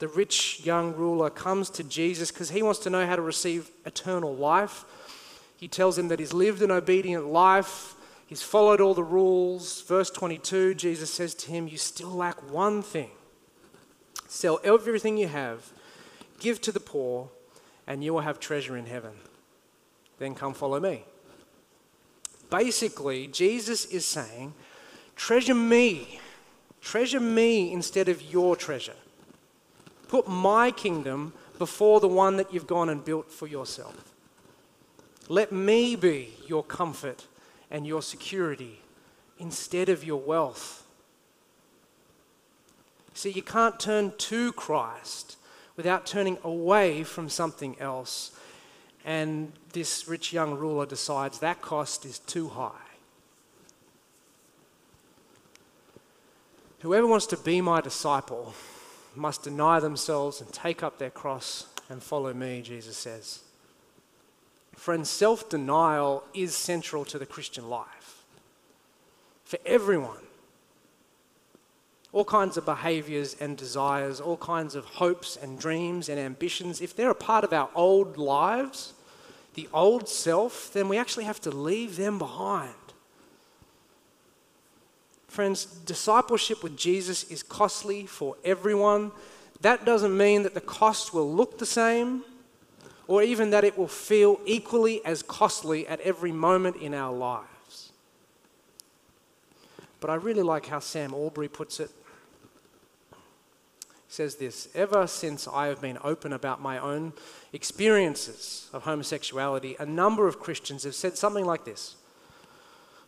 The 0.00 0.08
rich 0.08 0.60
young 0.64 0.92
ruler 0.96 1.30
comes 1.30 1.70
to 1.70 1.84
Jesus 1.84 2.32
because 2.32 2.50
he 2.50 2.62
wants 2.62 2.80
to 2.80 2.90
know 2.90 3.06
how 3.06 3.14
to 3.14 3.22
receive 3.22 3.70
eternal 3.84 4.34
life. 4.34 4.84
He 5.56 5.68
tells 5.68 5.96
him 5.96 6.08
that 6.08 6.18
he's 6.18 6.32
lived 6.32 6.62
an 6.62 6.72
obedient 6.72 7.26
life, 7.28 7.94
he's 8.26 8.42
followed 8.42 8.80
all 8.80 8.92
the 8.92 9.04
rules. 9.04 9.82
Verse 9.82 10.10
22, 10.10 10.74
Jesus 10.74 11.14
says 11.14 11.32
to 11.36 11.48
him, 11.48 11.68
You 11.68 11.78
still 11.78 12.10
lack 12.10 12.50
one 12.50 12.82
thing. 12.82 13.10
Sell 14.26 14.58
everything 14.64 15.16
you 15.16 15.28
have, 15.28 15.70
give 16.40 16.60
to 16.62 16.72
the 16.72 16.80
poor, 16.80 17.30
and 17.86 18.02
you 18.02 18.12
will 18.12 18.22
have 18.22 18.40
treasure 18.40 18.76
in 18.76 18.86
heaven. 18.86 19.12
Then 20.18 20.34
come 20.34 20.54
follow 20.54 20.80
me. 20.80 21.04
Basically, 22.50 23.28
Jesus 23.28 23.84
is 23.86 24.04
saying, 24.04 24.52
Treasure 25.16 25.54
me. 25.54 26.20
Treasure 26.80 27.20
me 27.20 27.72
instead 27.72 28.08
of 28.08 28.22
your 28.22 28.54
treasure. 28.54 28.94
Put 30.08 30.28
my 30.28 30.70
kingdom 30.70 31.32
before 31.58 31.98
the 32.00 32.08
one 32.08 32.36
that 32.36 32.52
you've 32.52 32.66
gone 32.66 32.88
and 32.88 33.04
built 33.04 33.32
for 33.32 33.46
yourself. 33.46 34.12
Let 35.28 35.50
me 35.50 35.96
be 35.96 36.34
your 36.46 36.62
comfort 36.62 37.26
and 37.70 37.86
your 37.86 38.02
security 38.02 38.80
instead 39.38 39.88
of 39.88 40.04
your 40.04 40.20
wealth. 40.20 40.86
See, 43.14 43.30
you 43.30 43.42
can't 43.42 43.80
turn 43.80 44.12
to 44.16 44.52
Christ 44.52 45.36
without 45.74 46.06
turning 46.06 46.38
away 46.44 47.02
from 47.02 47.28
something 47.28 47.76
else. 47.80 48.30
And 49.04 49.52
this 49.72 50.06
rich 50.06 50.32
young 50.32 50.54
ruler 50.54 50.86
decides 50.86 51.38
that 51.40 51.62
cost 51.62 52.04
is 52.04 52.18
too 52.18 52.48
high. 52.50 52.85
Whoever 56.86 57.08
wants 57.08 57.26
to 57.26 57.36
be 57.36 57.60
my 57.60 57.80
disciple 57.80 58.54
must 59.16 59.42
deny 59.42 59.80
themselves 59.80 60.40
and 60.40 60.52
take 60.52 60.84
up 60.84 60.98
their 60.98 61.10
cross 61.10 61.66
and 61.90 62.00
follow 62.00 62.32
me, 62.32 62.62
Jesus 62.62 62.96
says. 62.96 63.40
Friends, 64.76 65.10
self 65.10 65.48
denial 65.48 66.22
is 66.32 66.54
central 66.54 67.04
to 67.06 67.18
the 67.18 67.26
Christian 67.26 67.68
life 67.68 68.22
for 69.44 69.58
everyone. 69.66 70.22
All 72.12 72.24
kinds 72.24 72.56
of 72.56 72.64
behaviors 72.64 73.34
and 73.40 73.56
desires, 73.56 74.20
all 74.20 74.36
kinds 74.36 74.76
of 74.76 74.84
hopes 74.84 75.34
and 75.34 75.58
dreams 75.58 76.08
and 76.08 76.20
ambitions, 76.20 76.80
if 76.80 76.94
they're 76.94 77.10
a 77.10 77.16
part 77.16 77.42
of 77.42 77.52
our 77.52 77.68
old 77.74 78.16
lives, 78.16 78.92
the 79.54 79.68
old 79.74 80.08
self, 80.08 80.72
then 80.72 80.88
we 80.88 80.98
actually 80.98 81.24
have 81.24 81.40
to 81.40 81.50
leave 81.50 81.96
them 81.96 82.16
behind. 82.16 82.85
Friends, 85.28 85.64
discipleship 85.64 86.62
with 86.62 86.76
Jesus 86.76 87.24
is 87.24 87.42
costly 87.42 88.06
for 88.06 88.36
everyone. 88.44 89.12
That 89.60 89.84
doesn't 89.84 90.16
mean 90.16 90.42
that 90.44 90.54
the 90.54 90.60
cost 90.60 91.12
will 91.12 91.30
look 91.30 91.58
the 91.58 91.66
same 91.66 92.22
or 93.08 93.22
even 93.22 93.50
that 93.50 93.64
it 93.64 93.78
will 93.78 93.88
feel 93.88 94.40
equally 94.44 95.04
as 95.04 95.22
costly 95.22 95.86
at 95.86 96.00
every 96.00 96.32
moment 96.32 96.76
in 96.76 96.94
our 96.94 97.14
lives. 97.14 97.92
But 100.00 100.10
I 100.10 100.14
really 100.14 100.42
like 100.42 100.66
how 100.66 100.80
Sam 100.80 101.12
Allberry 101.12 101.48
puts 101.48 101.80
it. 101.80 101.90
He 103.10 103.16
says 104.08 104.36
this 104.36 104.68
Ever 104.74 105.06
since 105.06 105.48
I 105.48 105.66
have 105.66 105.80
been 105.80 105.98
open 106.02 106.32
about 106.32 106.60
my 106.60 106.78
own 106.78 107.12
experiences 107.52 108.68
of 108.72 108.84
homosexuality, 108.84 109.76
a 109.78 109.86
number 109.86 110.26
of 110.26 110.40
Christians 110.40 110.84
have 110.84 110.94
said 110.94 111.16
something 111.16 111.44
like 111.44 111.64
this 111.64 111.96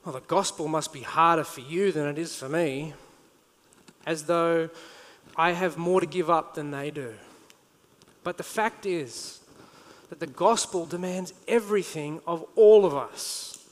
Well, 0.08 0.18
the 0.18 0.26
gospel 0.26 0.68
must 0.68 0.94
be 0.94 1.02
harder 1.02 1.44
for 1.44 1.60
you 1.60 1.92
than 1.92 2.06
it 2.06 2.16
is 2.16 2.34
for 2.34 2.48
me, 2.48 2.94
as 4.06 4.24
though 4.24 4.70
I 5.36 5.52
have 5.52 5.76
more 5.76 6.00
to 6.00 6.06
give 6.06 6.30
up 6.30 6.54
than 6.54 6.70
they 6.70 6.90
do. 6.90 7.12
But 8.24 8.38
the 8.38 8.42
fact 8.42 8.86
is, 8.86 9.40
that 10.08 10.18
the 10.18 10.26
gospel 10.26 10.86
demands 10.86 11.34
everything 11.46 12.22
of 12.26 12.42
all 12.56 12.86
of 12.86 12.96
us. 12.96 13.68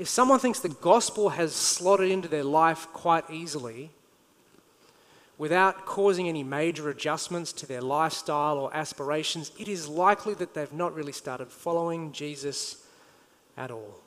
If 0.00 0.08
someone 0.08 0.40
thinks 0.40 0.58
the 0.58 0.68
gospel 0.70 1.28
has 1.28 1.54
slotted 1.54 2.10
into 2.10 2.26
their 2.26 2.42
life 2.42 2.88
quite 2.92 3.30
easily, 3.30 3.90
without 5.38 5.86
causing 5.86 6.28
any 6.28 6.42
major 6.42 6.90
adjustments 6.90 7.52
to 7.52 7.66
their 7.66 7.82
lifestyle 7.82 8.58
or 8.58 8.74
aspirations, 8.74 9.52
it 9.60 9.68
is 9.68 9.86
likely 9.86 10.34
that 10.34 10.54
they've 10.54 10.72
not 10.72 10.92
really 10.92 11.12
started 11.12 11.52
following 11.52 12.10
Jesus 12.10 12.84
at 13.56 13.70
all. 13.70 14.00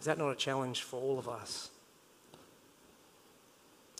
Is 0.00 0.06
that 0.06 0.18
not 0.18 0.30
a 0.30 0.34
challenge 0.34 0.82
for 0.82 1.00
all 1.00 1.18
of 1.18 1.28
us? 1.28 1.70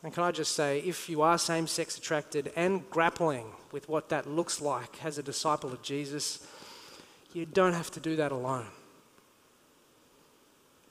And 0.03 0.15
can 0.15 0.23
I 0.23 0.31
just 0.33 0.53
say, 0.53 0.81
if 0.81 1.11
you 1.11 1.21
are 1.21 1.37
same 1.37 1.67
sex 1.67 1.99
attracted 1.99 2.53
and 2.57 2.89
grappling 2.89 3.53
with 3.71 3.89
what 3.89 4.09
that 4.09 4.27
looks 4.27 4.61
like 4.61 5.05
as 5.05 5.19
a 5.19 5.23
disciple 5.23 5.71
of 5.71 5.83
Jesus, 5.83 6.47
you 7.35 7.45
don't 7.45 7.75
have 7.75 7.91
to 7.93 8.01
do 8.01 8.17
that 8.17 8.33
alone. 8.33 8.67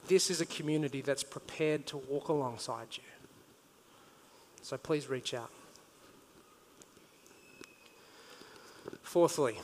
This 0.06 0.30
is 0.30 0.40
a 0.40 0.46
community 0.46 1.00
that's 1.00 1.24
prepared 1.24 1.86
to 1.86 1.96
walk 1.96 2.28
alongside 2.28 2.88
you. 2.92 3.02
So 4.62 4.76
please 4.76 5.08
reach 5.08 5.34
out. 5.34 5.50
Fourthly, 9.02 9.58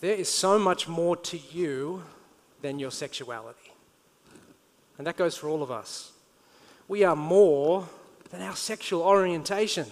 there 0.00 0.14
is 0.14 0.28
so 0.28 0.58
much 0.58 0.88
more 0.88 1.16
to 1.16 1.38
you 1.38 2.02
than 2.60 2.78
your 2.78 2.90
sexuality. 2.90 3.61
And 5.02 5.06
that 5.08 5.16
goes 5.16 5.36
for 5.36 5.48
all 5.48 5.64
of 5.64 5.72
us. 5.72 6.12
We 6.86 7.02
are 7.02 7.16
more 7.16 7.88
than 8.30 8.40
our 8.40 8.54
sexual 8.54 9.02
orientation. 9.02 9.86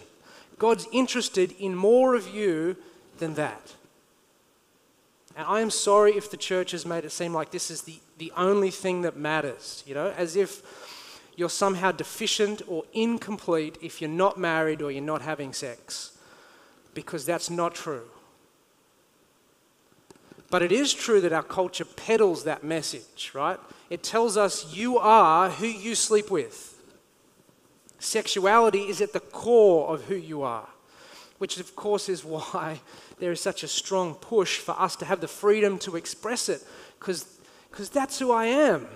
God's 0.57 0.87
interested 0.93 1.51
in 1.59 1.75
more 1.75 2.15
of 2.15 2.33
you 2.33 2.77
than 3.19 3.35
that. 3.35 3.75
And 5.35 5.49
I 5.49 5.63
am 5.63 5.71
sorry 5.71 6.13
if 6.13 6.31
the 6.31 6.37
church 6.37 6.71
has 6.71 6.87
made 6.87 7.05
it 7.05 7.11
seem 7.11 7.35
like 7.35 7.51
this 7.51 7.73
is 7.73 7.83
the, 7.83 7.99
the 8.19 8.33
only 8.37 8.71
thing 8.71 9.03
that 9.03 9.17
matters, 9.17 9.83
you 9.85 9.97
know, 9.97 10.15
as 10.17 10.37
if 10.37 10.63
you're 11.35 11.51
somehow 11.51 11.91
deficient 11.91 12.63
or 12.69 12.85
incomplete 12.93 13.79
if 13.83 14.01
you're 14.01 14.09
not 14.09 14.39
married 14.39 14.81
or 14.81 14.93
you're 14.93 15.03
not 15.03 15.23
having 15.23 15.53
sex. 15.53 16.17
Because 16.95 17.27
that's 17.27 17.51
not 17.51 17.75
true. 17.75 18.05
But 20.51 20.63
it 20.63 20.71
is 20.71 20.95
true 20.95 21.21
that 21.23 21.33
our 21.33 21.43
culture 21.43 21.85
peddles 21.85 22.45
that 22.45 22.63
message, 22.63 23.33
right? 23.35 23.59
It 23.91 24.05
tells 24.05 24.37
us 24.37 24.73
you 24.75 24.99
are 24.99 25.51
who 25.51 25.67
you 25.67 25.97
sleep 25.97 26.31
with. 26.31 26.81
Sexuality 27.99 28.89
is 28.89 29.01
at 29.01 29.13
the 29.13 29.21
core 29.21 29.93
of 29.93 30.05
who 30.05 30.15
you 30.15 30.43
are, 30.43 30.69
which, 31.39 31.59
of 31.59 31.77
course, 31.77 32.09
is 32.09 32.25
why 32.25 32.81
there 33.19 33.33
is 33.33 33.41
such 33.41 33.63
a 33.63 33.69
strong 33.69 34.15
push 34.15 34.59
for 34.59 34.81
us 34.81 34.97
to 34.97 35.05
have 35.05 35.21
the 35.21 35.29
freedom 35.29 35.79
to 35.81 35.97
express 35.97 36.49
it, 36.49 36.65
because 36.99 37.27
that's 37.91 38.19
who 38.19 38.31
I 38.31 38.47
am. 38.47 38.87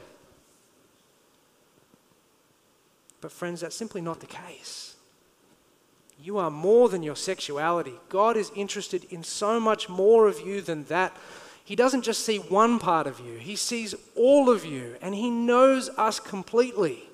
But, 3.21 3.33
friends, 3.33 3.61
that's 3.61 3.77
simply 3.77 4.01
not 4.01 4.21
the 4.21 4.27
case. 4.27 4.95
You 6.23 6.39
are 6.39 6.51
more 6.51 6.89
than 6.89 7.03
your 7.03 7.17
sexuality. 7.17 7.95
God 8.09 8.37
is 8.37 8.53
interested 8.55 9.05
in 9.11 9.25
so 9.25 9.59
much 9.59 9.89
more 9.89 10.29
of 10.29 10.41
you 10.41 10.61
than 10.61 10.85
that. 10.85 11.15
He 11.65 11.75
doesn't 11.75 12.03
just 12.03 12.25
see 12.25 12.39
one 12.39 12.79
part 12.79 13.07
of 13.07 13.21
you, 13.21 13.39
He 13.39 13.57
sees 13.57 13.95
all 14.15 14.51
of 14.51 14.65
you, 14.65 14.97
and 15.01 15.15
He 15.15 15.31
knows 15.31 15.89
us 15.97 16.21
completely 16.21 17.05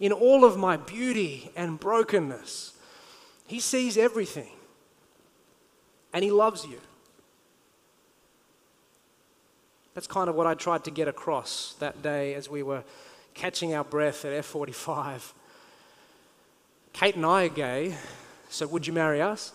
in 0.00 0.10
all 0.10 0.44
of 0.44 0.56
my 0.56 0.76
beauty 0.76 1.50
and 1.54 1.78
brokenness. 1.78 2.72
He 3.46 3.60
sees 3.60 3.96
everything 3.96 4.52
and 6.12 6.24
He 6.24 6.30
loves 6.30 6.64
you. 6.64 6.80
That's 9.92 10.06
kind 10.06 10.28
of 10.28 10.34
what 10.34 10.46
I 10.46 10.54
tried 10.54 10.84
to 10.84 10.90
get 10.90 11.06
across 11.06 11.74
that 11.78 12.02
day 12.02 12.34
as 12.34 12.48
we 12.48 12.62
were 12.62 12.82
catching 13.34 13.74
our 13.74 13.84
breath 13.84 14.24
at 14.24 14.32
F45. 14.44 15.32
Kate 16.92 17.16
and 17.16 17.26
I 17.26 17.44
are 17.44 17.48
gay, 17.48 17.96
so 18.48 18.66
would 18.66 18.86
you 18.86 18.92
marry 18.92 19.20
us? 19.20 19.52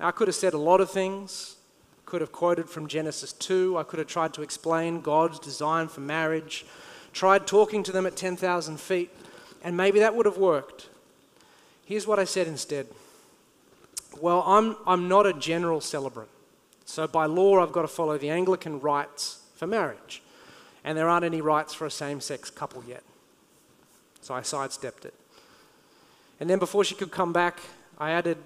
I 0.00 0.10
could 0.10 0.28
have 0.28 0.34
said 0.34 0.54
a 0.54 0.58
lot 0.58 0.80
of 0.80 0.90
things, 0.90 1.56
could 2.12 2.20
have 2.20 2.30
quoted 2.30 2.68
from 2.68 2.88
Genesis 2.88 3.32
2, 3.32 3.78
I 3.78 3.84
could 3.84 3.98
have 3.98 4.06
tried 4.06 4.34
to 4.34 4.42
explain 4.42 5.00
God's 5.00 5.38
design 5.38 5.88
for 5.88 6.02
marriage 6.02 6.66
tried 7.14 7.46
talking 7.46 7.82
to 7.84 7.90
them 7.90 8.04
at 8.04 8.16
10,000 8.16 8.78
feet, 8.78 9.08
and 9.64 9.78
maybe 9.78 9.98
that 10.00 10.14
would 10.14 10.26
have 10.26 10.36
worked. 10.36 10.90
Here's 11.86 12.06
what 12.06 12.18
I 12.18 12.24
said 12.24 12.46
instead 12.46 12.86
Well, 14.20 14.42
I'm, 14.46 14.76
I'm 14.86 15.08
not 15.08 15.24
a 15.26 15.32
general 15.32 15.80
celebrant. 15.80 16.28
So 16.84 17.06
by 17.06 17.24
law, 17.24 17.62
I've 17.62 17.72
got 17.72 17.80
to 17.80 17.88
follow 17.88 18.18
the 18.18 18.28
Anglican 18.28 18.78
rites 18.80 19.40
for 19.54 19.66
marriage. 19.66 20.22
And 20.84 20.98
there 20.98 21.08
aren't 21.08 21.24
any 21.24 21.40
rites 21.40 21.72
for 21.72 21.86
a 21.86 21.90
same 21.90 22.20
sex 22.20 22.50
couple 22.50 22.84
yet. 22.86 23.04
So 24.20 24.34
I 24.34 24.42
sidestepped 24.42 25.06
it. 25.06 25.14
And 26.40 26.50
then 26.50 26.58
before 26.58 26.84
she 26.84 26.94
could 26.94 27.10
come 27.10 27.32
back, 27.32 27.58
I 27.96 28.10
added, 28.10 28.36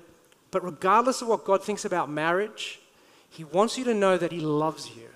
But 0.52 0.62
regardless 0.62 1.20
of 1.20 1.26
what 1.26 1.44
God 1.44 1.64
thinks 1.64 1.84
about 1.84 2.08
marriage, 2.08 2.78
He 3.30 3.44
wants 3.44 3.76
you 3.76 3.84
to 3.84 3.94
know 3.94 4.16
that 4.16 4.32
He 4.32 4.40
loves 4.40 4.90
you. 4.96 5.08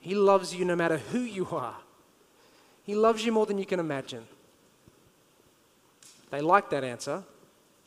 He 0.00 0.14
loves 0.14 0.54
you 0.54 0.64
no 0.64 0.76
matter 0.76 0.98
who 0.98 1.20
you 1.20 1.48
are. 1.50 1.76
He 2.84 2.94
loves 2.94 3.24
you 3.24 3.32
more 3.32 3.46
than 3.46 3.58
you 3.58 3.64
can 3.64 3.80
imagine. 3.80 4.26
They 6.30 6.40
liked 6.40 6.70
that 6.70 6.84
answer, 6.84 7.22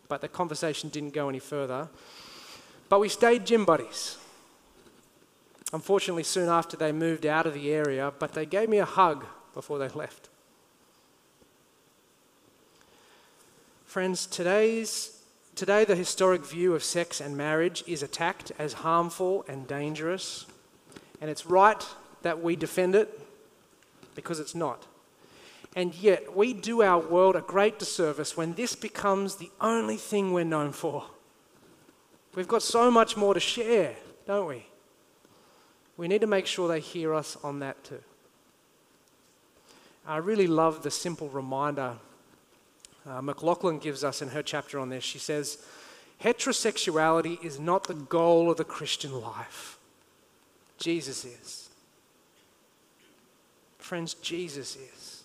but 0.07 0.21
the 0.21 0.27
conversation 0.27 0.89
didn't 0.89 1.13
go 1.13 1.29
any 1.29 1.39
further. 1.39 1.89
But 2.89 2.99
we 2.99 3.09
stayed 3.09 3.45
gym 3.45 3.65
buddies. 3.65 4.17
Unfortunately, 5.73 6.23
soon 6.23 6.47
after 6.47 6.77
they 6.77 6.91
moved 6.91 7.25
out 7.25 7.45
of 7.45 7.53
the 7.53 7.71
area, 7.71 8.13
but 8.17 8.33
they 8.33 8.45
gave 8.45 8.69
me 8.69 8.77
a 8.77 8.85
hug 8.85 9.25
before 9.53 9.77
they 9.77 9.89
left. 9.89 10.29
Friends, 13.85 14.25
today's, 14.25 15.16
today 15.57 15.83
the 15.83 15.95
historic 15.95 16.45
view 16.45 16.75
of 16.75 16.83
sex 16.83 17.19
and 17.19 17.35
marriage 17.35 17.83
is 17.87 18.03
attacked 18.03 18.51
as 18.59 18.73
harmful 18.73 19.43
and 19.47 19.67
dangerous, 19.67 20.45
and 21.19 21.31
it's 21.31 21.47
right 21.47 21.83
that 22.21 22.41
we 22.41 22.55
defend 22.55 22.93
it 22.93 23.19
because 24.13 24.39
it's 24.39 24.53
not. 24.53 24.85
And 25.75 25.93
yet, 25.95 26.35
we 26.35 26.53
do 26.53 26.81
our 26.81 26.99
world 26.99 27.35
a 27.35 27.41
great 27.41 27.79
disservice 27.79 28.37
when 28.37 28.53
this 28.53 28.75
becomes 28.75 29.35
the 29.35 29.51
only 29.59 29.97
thing 29.97 30.31
we're 30.31 30.43
known 30.43 30.71
for. 30.71 31.05
We've 32.35 32.47
got 32.47 32.61
so 32.61 32.89
much 32.91 33.17
more 33.17 33.33
to 33.33 33.39
share, 33.39 33.95
don't 34.25 34.47
we? 34.47 34.65
We 35.97 36.07
need 36.07 36.21
to 36.21 36.27
make 36.27 36.45
sure 36.45 36.67
they 36.67 36.79
hear 36.79 37.13
us 37.13 37.37
on 37.43 37.59
that 37.59 37.83
too. 37.83 38.03
I 40.05 40.17
really 40.17 40.47
love 40.47 40.83
the 40.83 40.91
simple 40.91 41.29
reminder 41.29 41.97
uh, 43.09 43.21
McLaughlin 43.21 43.79
gives 43.79 44.03
us 44.03 44.21
in 44.21 44.29
her 44.29 44.43
chapter 44.43 44.79
on 44.79 44.89
this. 44.89 45.03
She 45.03 45.19
says, 45.19 45.63
Heterosexuality 46.23 47.43
is 47.43 47.59
not 47.59 47.85
the 47.85 47.93
goal 47.93 48.49
of 48.49 48.57
the 48.57 48.63
Christian 48.63 49.21
life, 49.21 49.77
Jesus 50.77 51.25
is. 51.25 51.69
Friends, 53.77 54.15
Jesus 54.15 54.75
is. 54.75 55.23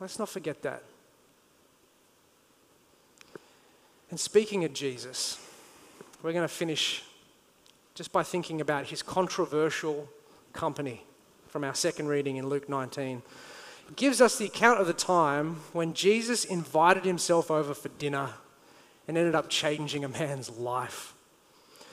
Let's 0.00 0.18
not 0.18 0.28
forget 0.28 0.62
that. 0.62 0.82
And 4.10 4.18
speaking 4.18 4.64
of 4.64 4.72
Jesus, 4.72 5.38
we're 6.22 6.32
going 6.32 6.42
to 6.42 6.48
finish 6.48 7.04
just 7.94 8.12
by 8.12 8.22
thinking 8.22 8.60
about 8.60 8.86
his 8.86 9.02
controversial 9.02 10.08
company 10.52 11.02
from 11.48 11.64
our 11.64 11.74
second 11.74 12.08
reading 12.08 12.36
in 12.36 12.48
Luke 12.48 12.68
19. 12.68 13.22
Gives 13.94 14.20
us 14.20 14.36
the 14.36 14.46
account 14.46 14.80
of 14.80 14.86
the 14.86 14.92
time 14.92 15.60
when 15.72 15.94
Jesus 15.94 16.44
invited 16.44 17.04
himself 17.04 17.50
over 17.50 17.72
for 17.72 17.88
dinner 17.90 18.30
and 19.06 19.16
ended 19.16 19.34
up 19.34 19.48
changing 19.48 20.04
a 20.04 20.08
man's 20.08 20.50
life. 20.50 21.14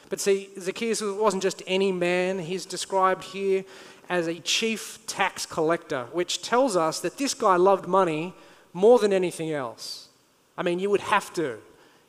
But 0.10 0.20
see, 0.20 0.50
Zacchaeus 0.60 1.02
wasn't 1.02 1.44
just 1.44 1.62
any 1.68 1.92
man, 1.92 2.40
he's 2.40 2.66
described 2.66 3.24
here 3.26 3.64
as 4.10 4.28
a 4.28 4.40
chief 4.40 5.00
tax 5.08 5.46
collector, 5.46 6.06
which 6.12 6.42
tells 6.42 6.76
us 6.76 7.00
that 7.00 7.18
this 7.18 7.34
guy 7.34 7.56
loved 7.56 7.88
money 7.88 8.34
more 8.74 9.00
than 9.00 9.14
anything 9.14 9.52
else. 9.52 10.10
I 10.58 10.64
mean, 10.64 10.80
you 10.80 10.90
would 10.90 11.02
have 11.02 11.34
to 11.34 11.60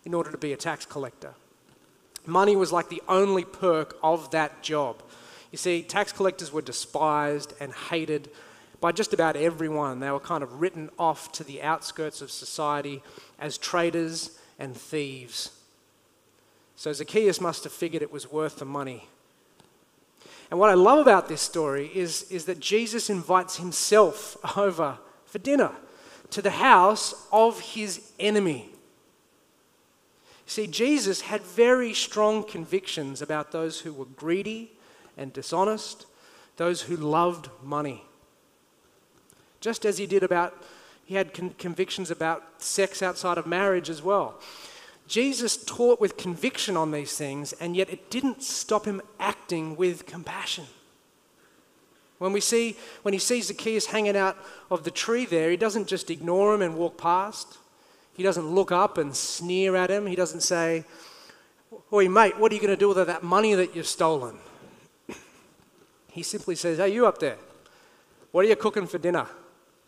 in 0.05 0.15
order 0.15 0.31
to 0.31 0.39
be 0.39 0.53
a 0.53 0.57
tax 0.57 0.85
collector. 0.85 1.35
Money 2.27 2.57
was 2.57 2.73
like 2.73 2.89
the 2.89 3.03
only 3.09 3.45
perk 3.45 3.97
of 4.03 4.31
that 4.33 4.63
job. 4.63 5.03
You 5.53 5.59
see, 5.59 5.83
tax 5.83 6.13
collectors 6.13 6.53
were 6.53 6.63
despised 6.63 7.55
and 7.61 7.73
hated 7.73 8.31
by 8.85 8.93
just 8.93 9.15
about 9.15 9.35
everyone. 9.35 10.01
They 10.01 10.11
were 10.11 10.21
kind 10.21 10.43
of 10.43 10.61
written 10.61 10.91
off 10.99 11.33
to 11.33 11.43
the 11.43 11.63
outskirts 11.63 12.21
of 12.21 12.31
society 12.31 13.03
as 13.39 13.57
traitors 13.57 14.39
and 14.59 14.77
thieves. 14.77 15.53
So 16.77 16.93
Zacchaeus 16.93 17.41
must 17.41 17.65
have 17.65 17.73
figured 17.73 18.03
it 18.03 18.13
was 18.13 18.31
worth 18.31 18.57
the 18.57 18.67
money. 18.67 19.09
And 20.51 20.61
what 20.61 20.69
I 20.69 20.75
love 20.75 20.99
about 20.99 21.29
this 21.29 21.41
story 21.41 21.91
is, 21.95 22.31
is 22.31 22.45
that 22.45 22.61
Jesus 22.61 23.09
invites 23.09 23.57
himself 23.57 24.37
over 24.59 24.99
for 25.25 25.39
dinner 25.39 25.71
to 26.29 26.43
the 26.43 26.51
house 26.51 27.27
of 27.33 27.59
his 27.61 28.13
enemy. 28.21 28.69
See, 30.45 30.67
Jesus 30.67 31.23
had 31.23 31.41
very 31.41 31.95
strong 31.95 32.45
convictions 32.45 33.23
about 33.23 33.51
those 33.51 33.81
who 33.81 33.95
were 33.95 34.05
greedy 34.05 34.73
and 35.17 35.33
dishonest, 35.33 36.05
those 36.59 36.83
who 36.83 36.99
loved 36.99 37.49
money. 37.63 38.05
Just 39.65 39.87
as 39.87 39.97
he 39.97 40.07
did 40.07 40.23
about, 40.23 40.63
he 41.07 41.15
had 41.15 41.33
con- 41.33 41.55
convictions 41.57 42.11
about 42.11 42.43
sex 42.59 43.03
outside 43.03 43.39
of 43.39 43.47
marriage 43.47 43.89
as 43.89 44.03
well. 44.03 44.39
Jesus 45.09 45.57
taught 45.57 46.03
with 46.03 46.19
conviction 46.19 46.77
on 46.77 46.91
these 46.91 47.17
things, 47.17 47.55
and 47.55 47.75
yet 47.75 47.89
it 47.89 48.11
didn't 48.11 48.43
stop 48.43 48.85
him 48.85 49.01
acting 49.19 49.75
with 49.75 50.05
compassion. 50.05 50.67
When 52.19 52.31
we 52.31 52.41
see 52.41 52.77
when 53.01 53.15
he 53.15 53.19
sees 53.19 53.47
Zacchaeus 53.47 53.87
hanging 53.87 54.19
out 54.19 54.37
of 54.71 54.85
the 54.85 54.91
tree 54.91 55.25
there, 55.25 55.51
he 55.51 55.57
doesn't 55.57 55.89
just 55.89 56.11
ignore 56.11 56.55
him 56.55 56.61
and 56.61 56.77
walk 56.77 56.99
past. 56.99 57.57
He 58.13 58.23
doesn't 58.23 58.47
look 58.47 58.71
up 58.71 58.99
and 58.99 59.17
sneer 59.17 59.77
at 59.77 59.91
him. 59.91 60.07
He 60.07 60.15
doesn't 60.15 60.43
say, 60.43 60.85
Oi, 61.91 62.07
mate, 62.07 62.39
what 62.39 62.53
are 62.53 62.55
you 62.55 62.61
going 62.61 62.69
to 62.69 62.77
do 62.77 62.89
with 62.89 63.07
that 63.07 63.23
money 63.23 63.55
that 63.55 63.75
you've 63.75 63.87
stolen? 63.87 64.37
He 66.13 66.23
simply 66.23 66.55
says, 66.55 66.77
Hey, 66.77 66.93
you 66.93 67.07
up 67.07 67.17
there, 67.17 67.39
what 68.31 68.45
are 68.45 68.49
you 68.49 68.57
cooking 68.57 68.87
for 68.87 68.99
dinner? 68.99 69.27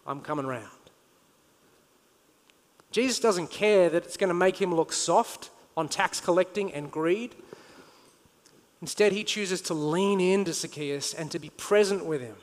I'm 0.06 0.20
coming 0.20 0.46
round. 0.46 0.70
Jesus 2.90 3.18
doesn't 3.18 3.50
care 3.50 3.90
that 3.90 4.04
it's 4.04 4.16
going 4.16 4.28
to 4.28 4.34
make 4.34 4.60
him 4.60 4.74
look 4.74 4.92
soft 4.92 5.50
on 5.76 5.88
tax 5.88 6.20
collecting 6.20 6.72
and 6.72 6.90
greed. 6.90 7.34
Instead, 8.80 9.12
he 9.12 9.24
chooses 9.24 9.60
to 9.62 9.74
lean 9.74 10.20
into 10.20 10.52
Zacchaeus 10.52 11.12
and 11.12 11.30
to 11.30 11.38
be 11.38 11.50
present 11.50 12.06
with 12.06 12.20
him. 12.20 12.36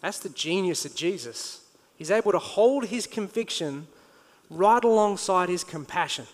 That's 0.00 0.18
the 0.18 0.28
genius 0.28 0.84
of 0.84 0.94
Jesus. 0.94 1.62
He's 1.96 2.10
able 2.10 2.32
to 2.32 2.38
hold 2.38 2.86
his 2.86 3.06
conviction 3.06 3.86
right 4.50 4.82
alongside 4.82 5.48
his 5.48 5.64
compassion. 5.64 6.26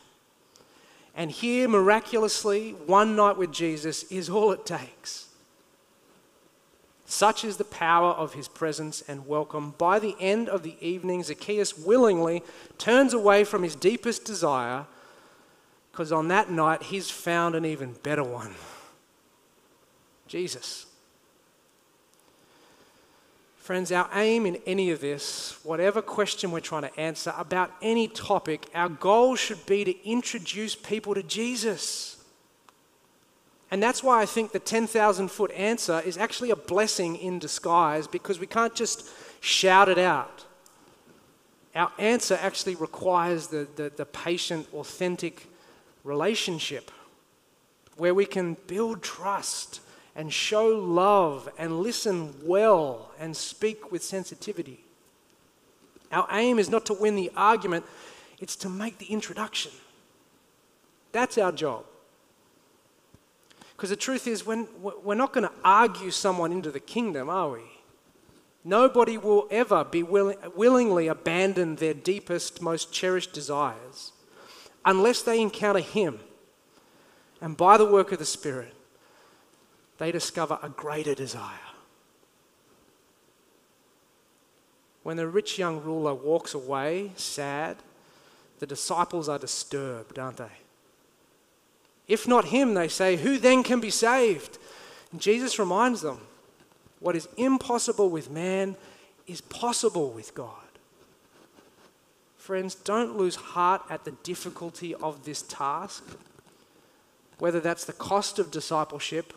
And 1.15 1.31
here, 1.31 1.69
miraculously, 1.69 2.73
one 2.87 3.17
night 3.17 3.37
with 3.37 3.53
Jesus 3.53 4.05
is 4.05 4.31
all 4.31 4.53
it 4.53 4.65
takes. 4.65 5.29
Such 7.13 7.45
is 7.45 7.59
the 7.59 7.65
power 7.65 8.13
of 8.13 8.33
his 8.33 8.49
presence 8.49 9.03
and 9.07 9.27
welcome. 9.27 9.75
By 9.77 9.99
the 9.99 10.17
end 10.19 10.49
of 10.49 10.63
the 10.63 10.77
evening, 10.81 11.23
Zacchaeus 11.23 11.77
willingly 11.77 12.43
turns 12.79 13.13
away 13.13 13.45
from 13.45 13.63
his 13.63 13.77
deepest 13.77 14.25
desire 14.25 14.87
because 15.91 16.11
on 16.11 16.29
that 16.29 16.51
night 16.51 16.85
he's 16.85 17.11
found 17.11 17.55
an 17.55 17.67
even 17.67 17.97
better 18.03 18.25
one 18.25 18.55
Jesus. 20.27 20.87
Friends, 23.59 23.93
our 23.93 24.09
aim 24.15 24.47
in 24.47 24.57
any 24.65 24.91
of 24.91 25.03
this, 25.03 25.59
whatever 25.63 26.01
question 26.01 26.51
we're 26.51 26.61
trying 26.61 26.83
to 26.83 26.99
answer 26.99 27.35
about 27.37 27.73
any 27.83 28.09
topic, 28.09 28.71
our 28.75 28.89
goal 28.89 29.37
should 29.37 29.67
be 29.67 29.85
to 29.85 30.09
introduce 30.09 30.75
people 30.75 31.15
to 31.15 31.23
Jesus. 31.23 32.12
And 33.73 33.83
that's 33.83 34.03
why 34.03 34.20
I 34.20 34.27
think 34.27 34.53
the 34.53 34.59
10,000 34.59 35.29
foot 35.29 35.51
answer 35.53 36.03
is 36.05 36.18
actually 36.18 36.51
a 36.51 36.57
blessing 36.57 37.16
in 37.16 37.39
disguise 37.39 38.07
because 38.07 38.39
we 38.39 38.47
can't 38.47 38.75
just 38.75 39.09
shout 39.41 39.89
it 39.89 39.97
out. 39.97 40.45
Our 41.75 41.91
answer 41.99 42.39
actually 42.39 42.75
requires 42.75 43.47
the, 43.47 43.66
the, 43.77 43.91
the 43.97 44.05
patient, 44.05 44.68
authentic 44.75 45.47
relationship 46.05 46.91
where 47.97 48.12
we 48.12 48.27
can 48.27 48.59
build 48.66 49.03
trust 49.03 49.81
and 50.14 50.31
show 50.31 50.66
love 50.66 51.49
and 51.57 51.81
listen 51.81 52.35
well 52.45 53.11
and 53.18 53.35
speak 53.35 53.91
with 53.91 54.03
sensitivity. 54.05 54.85
Our 56.12 56.29
aim 56.31 56.59
is 56.59 56.68
not 56.68 56.85
to 56.87 56.93
win 56.93 57.16
the 57.16 57.33
argument, 57.35 57.87
it's 58.39 58.57
to 58.57 58.68
make 58.68 58.99
the 58.99 59.07
introduction. 59.07 59.73
That's 61.12 61.39
our 61.39 61.53
job. 61.53 61.87
Because 63.83 63.91
the 63.91 63.97
truth 63.97 64.28
is, 64.28 64.47
when, 64.47 64.68
we're 64.80 65.16
not 65.16 65.33
going 65.33 65.43
to 65.43 65.53
argue 65.64 66.12
someone 66.12 66.53
into 66.53 66.70
the 66.70 66.78
kingdom, 66.78 67.28
are 67.28 67.51
we? 67.51 67.62
Nobody 68.62 69.18
will 69.18 69.49
ever 69.51 69.83
be 69.83 70.05
willing, 70.05 70.37
willingly 70.55 71.09
abandon 71.09 71.74
their 71.74 71.93
deepest, 71.93 72.62
most 72.62 72.93
cherished 72.93 73.33
desires 73.33 74.12
unless 74.85 75.22
they 75.22 75.41
encounter 75.41 75.80
Him. 75.80 76.20
And 77.41 77.57
by 77.57 77.76
the 77.76 77.85
work 77.85 78.12
of 78.12 78.20
the 78.20 78.24
Spirit, 78.24 78.72
they 79.99 80.12
discover 80.12 80.61
a 80.62 80.68
greater 80.68 81.16
desire. 81.16 81.59
When 85.03 85.16
the 85.16 85.26
rich 85.26 85.59
young 85.59 85.83
ruler 85.83 86.14
walks 86.14 86.55
away 86.55 87.11
sad, 87.16 87.78
the 88.61 88.66
disciples 88.68 89.28
are 89.28 89.41
disturbed, 89.41 90.20
aren't 90.20 90.37
they? 90.37 90.62
If 92.09 92.28
not 92.28 92.46
him, 92.46 92.74
they 92.74 92.88
say, 92.88 93.16
who 93.16 93.38
then 93.38 93.62
can 93.62 93.80
be 93.80 93.90
saved? 93.90 94.59
And 95.12 95.20
Jesus 95.20 95.59
reminds 95.59 96.00
them 96.00 96.18
what 97.00 97.16
is 97.16 97.28
impossible 97.36 98.11
with 98.11 98.30
man 98.30 98.76
is 99.26 99.40
possible 99.40 100.11
with 100.11 100.34
God. 100.34 100.50
Friends, 102.36 102.74
don't 102.74 103.16
lose 103.16 103.36
heart 103.36 103.82
at 103.88 104.05
the 104.05 104.11
difficulty 104.22 104.94
of 104.96 105.24
this 105.24 105.42
task, 105.42 106.05
whether 107.38 107.61
that's 107.61 107.84
the 107.84 107.92
cost 107.92 108.38
of 108.38 108.50
discipleship 108.50 109.32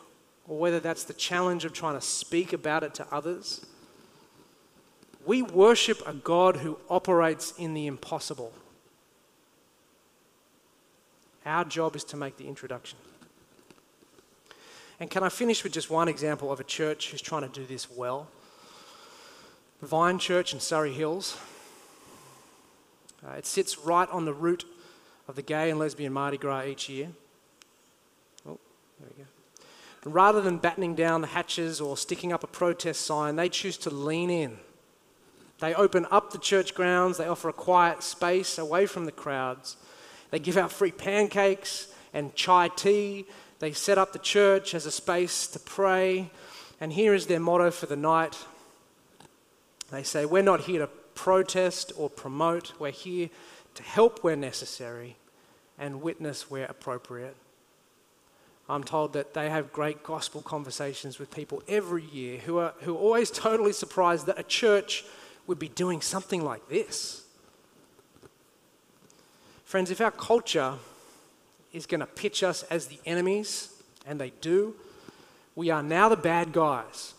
or 0.47 0.57
whether 0.57 0.79
that's 0.79 1.03
the 1.03 1.13
challenge 1.13 1.65
of 1.65 1.73
trying 1.73 1.95
to 1.95 2.01
speak 2.01 2.53
about 2.53 2.83
it 2.83 2.93
to 2.95 3.07
others, 3.11 3.65
We 5.25 5.41
worship 5.41 6.07
a 6.07 6.13
God 6.13 6.57
who 6.57 6.77
operates 6.89 7.53
in 7.57 7.73
the 7.73 7.87
impossible. 7.87 8.53
Our 11.45 11.63
job 11.63 11.95
is 11.95 12.03
to 12.05 12.17
make 12.17 12.37
the 12.37 12.47
introduction. 12.47 12.97
And 14.99 15.09
can 15.09 15.23
I 15.23 15.29
finish 15.29 15.63
with 15.63 15.73
just 15.73 15.89
one 15.89 16.07
example 16.07 16.51
of 16.51 16.59
a 16.59 16.63
church 16.63 17.11
who's 17.11 17.21
trying 17.21 17.43
to 17.43 17.49
do 17.49 17.65
this 17.65 17.91
well? 17.91 18.27
Vine 19.81 20.17
Church 20.17 20.53
in 20.53 20.59
Surry 20.59 20.93
Hills. 20.93 21.37
Uh, 23.25 23.31
it 23.31 23.45
sits 23.45 23.77
right 23.79 24.09
on 24.09 24.25
the 24.25 24.33
route 24.33 24.65
of 25.27 25.35
the 25.35 25.41
gay 25.41 25.69
and 25.69 25.79
lesbian 25.79 26.13
Mardi 26.13 26.37
Gras 26.37 26.63
each 26.63 26.89
year. 26.89 27.09
Oh, 28.47 28.57
there 28.99 29.09
we 29.15 29.23
go. 29.23 29.29
And 30.05 30.13
rather 30.13 30.41
than 30.41 30.57
battening 30.57 30.95
down 30.95 31.21
the 31.21 31.27
hatches 31.27 31.81
or 31.81 31.97
sticking 31.97 32.31
up 32.31 32.43
a 32.43 32.47
protest 32.47 33.01
sign, 33.01 33.35
they 33.35 33.49
choose 33.49 33.77
to 33.79 33.89
lean 33.89 34.29
in. 34.29 34.57
They 35.59 35.73
open 35.73 36.05
up 36.11 36.31
the 36.31 36.37
church 36.37 36.75
grounds, 36.75 37.17
they 37.17 37.27
offer 37.27 37.49
a 37.49 37.53
quiet 37.53 38.03
space 38.03 38.57
away 38.57 38.85
from 38.85 39.05
the 39.05 39.11
crowds. 39.11 39.77
They 40.31 40.39
give 40.39 40.57
out 40.57 40.71
free 40.71 40.91
pancakes 40.91 41.87
and 42.13 42.33
chai 42.35 42.69
tea 42.69 43.25
they 43.59 43.71
set 43.71 43.97
up 43.97 44.13
the 44.13 44.19
church 44.19 44.73
as 44.73 44.85
a 44.85 44.91
space 44.91 45.47
to 45.47 45.59
pray, 45.59 46.29
and 46.81 46.91
here 46.91 47.13
is 47.13 47.27
their 47.27 47.39
motto 47.39 47.71
for 47.71 47.85
the 47.85 47.95
night. 47.95 48.37
They 49.91 50.03
say, 50.03 50.25
We're 50.25 50.43
not 50.43 50.61
here 50.61 50.79
to 50.79 50.87
protest 50.87 51.93
or 51.97 52.09
promote, 52.09 52.73
we're 52.79 52.91
here 52.91 53.29
to 53.75 53.83
help 53.83 54.23
where 54.23 54.35
necessary 54.35 55.15
and 55.79 56.01
witness 56.01 56.49
where 56.49 56.65
appropriate. 56.65 57.35
I'm 58.67 58.83
told 58.83 59.13
that 59.13 59.33
they 59.33 59.49
have 59.49 59.71
great 59.71 60.03
gospel 60.03 60.41
conversations 60.41 61.19
with 61.19 61.29
people 61.29 61.61
every 61.67 62.03
year 62.03 62.39
who 62.39 62.57
are, 62.57 62.73
who 62.81 62.95
are 62.95 62.99
always 62.99 63.29
totally 63.29 63.73
surprised 63.73 64.25
that 64.25 64.39
a 64.39 64.43
church 64.43 65.05
would 65.45 65.59
be 65.59 65.69
doing 65.69 66.01
something 66.01 66.43
like 66.43 66.67
this. 66.67 67.24
Friends, 69.65 69.89
if 69.89 69.99
our 69.99 70.11
culture 70.11 70.75
is 71.73 71.87
going 71.87 71.99
to 71.99 72.05
pitch 72.05 72.43
us 72.43 72.63
as 72.63 72.85
the 72.85 72.99
enemies, 73.05 73.81
and 74.05 74.21
they 74.21 74.31
do, 74.39 74.75
we 75.55 75.71
are 75.71 75.81
now 75.81 76.07
the 76.07 76.15
bad 76.15 76.53
guys. 76.53 77.15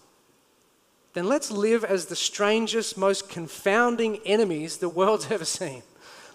Then 1.13 1.27
let's 1.27 1.51
live 1.51 1.83
as 1.83 2.07
the 2.07 2.17
strangest, 2.17 2.97
most 2.97 3.29
confounding 3.29 4.21
enemies 4.25 4.79
the 4.79 4.89
world's 4.89 5.31
ever 5.31 5.45
seen. 5.45 5.83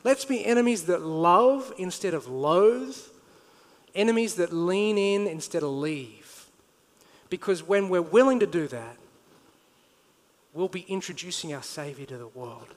Let's 0.03 0.25
be 0.25 0.45
enemies 0.45 0.83
that 0.85 1.01
love 1.01 1.73
instead 1.77 2.13
of 2.13 2.27
loathe, 2.27 2.97
enemies 3.95 4.35
that 4.35 4.51
lean 4.51 4.97
in 4.97 5.27
instead 5.27 5.63
of 5.63 5.69
leave. 5.69 6.45
Because 7.29 7.63
when 7.63 7.87
we're 7.87 8.01
willing 8.01 8.39
to 8.41 8.47
do 8.47 8.67
that, 8.67 8.97
we'll 10.53 10.67
be 10.67 10.81
introducing 10.81 11.53
our 11.53 11.63
Savior 11.63 12.05
to 12.07 12.17
the 12.17 12.27
world. 12.27 12.67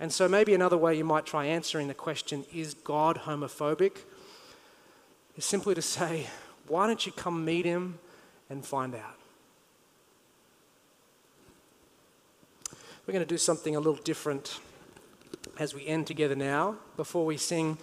And 0.00 0.10
so, 0.10 0.26
maybe 0.26 0.54
another 0.54 0.78
way 0.78 0.96
you 0.96 1.04
might 1.04 1.26
try 1.26 1.44
answering 1.44 1.86
the 1.86 1.94
question, 1.94 2.44
is 2.52 2.74
God 2.74 3.20
homophobic? 3.26 3.98
is 5.36 5.44
simply 5.46 5.74
to 5.74 5.82
say, 5.82 6.26
why 6.68 6.86
don't 6.86 7.06
you 7.06 7.12
come 7.12 7.44
meet 7.44 7.64
him 7.64 7.98
and 8.50 8.64
find 8.64 8.94
out? 8.94 9.16
We're 13.06 13.12
going 13.12 13.24
to 13.24 13.28
do 13.28 13.38
something 13.38 13.74
a 13.74 13.78
little 13.78 14.02
different 14.04 14.60
as 15.58 15.74
we 15.74 15.86
end 15.86 16.06
together 16.06 16.36
now. 16.36 16.76
Before 16.96 17.24
we 17.24 17.38
sing 17.38 17.78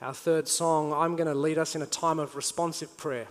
our 0.00 0.14
third 0.14 0.48
song, 0.48 0.92
I'm 0.92 1.16
going 1.16 1.28
to 1.28 1.34
lead 1.34 1.58
us 1.58 1.76
in 1.76 1.82
a 1.82 1.86
time 1.86 2.18
of 2.18 2.34
responsive 2.34 2.96
prayer. 2.96 3.28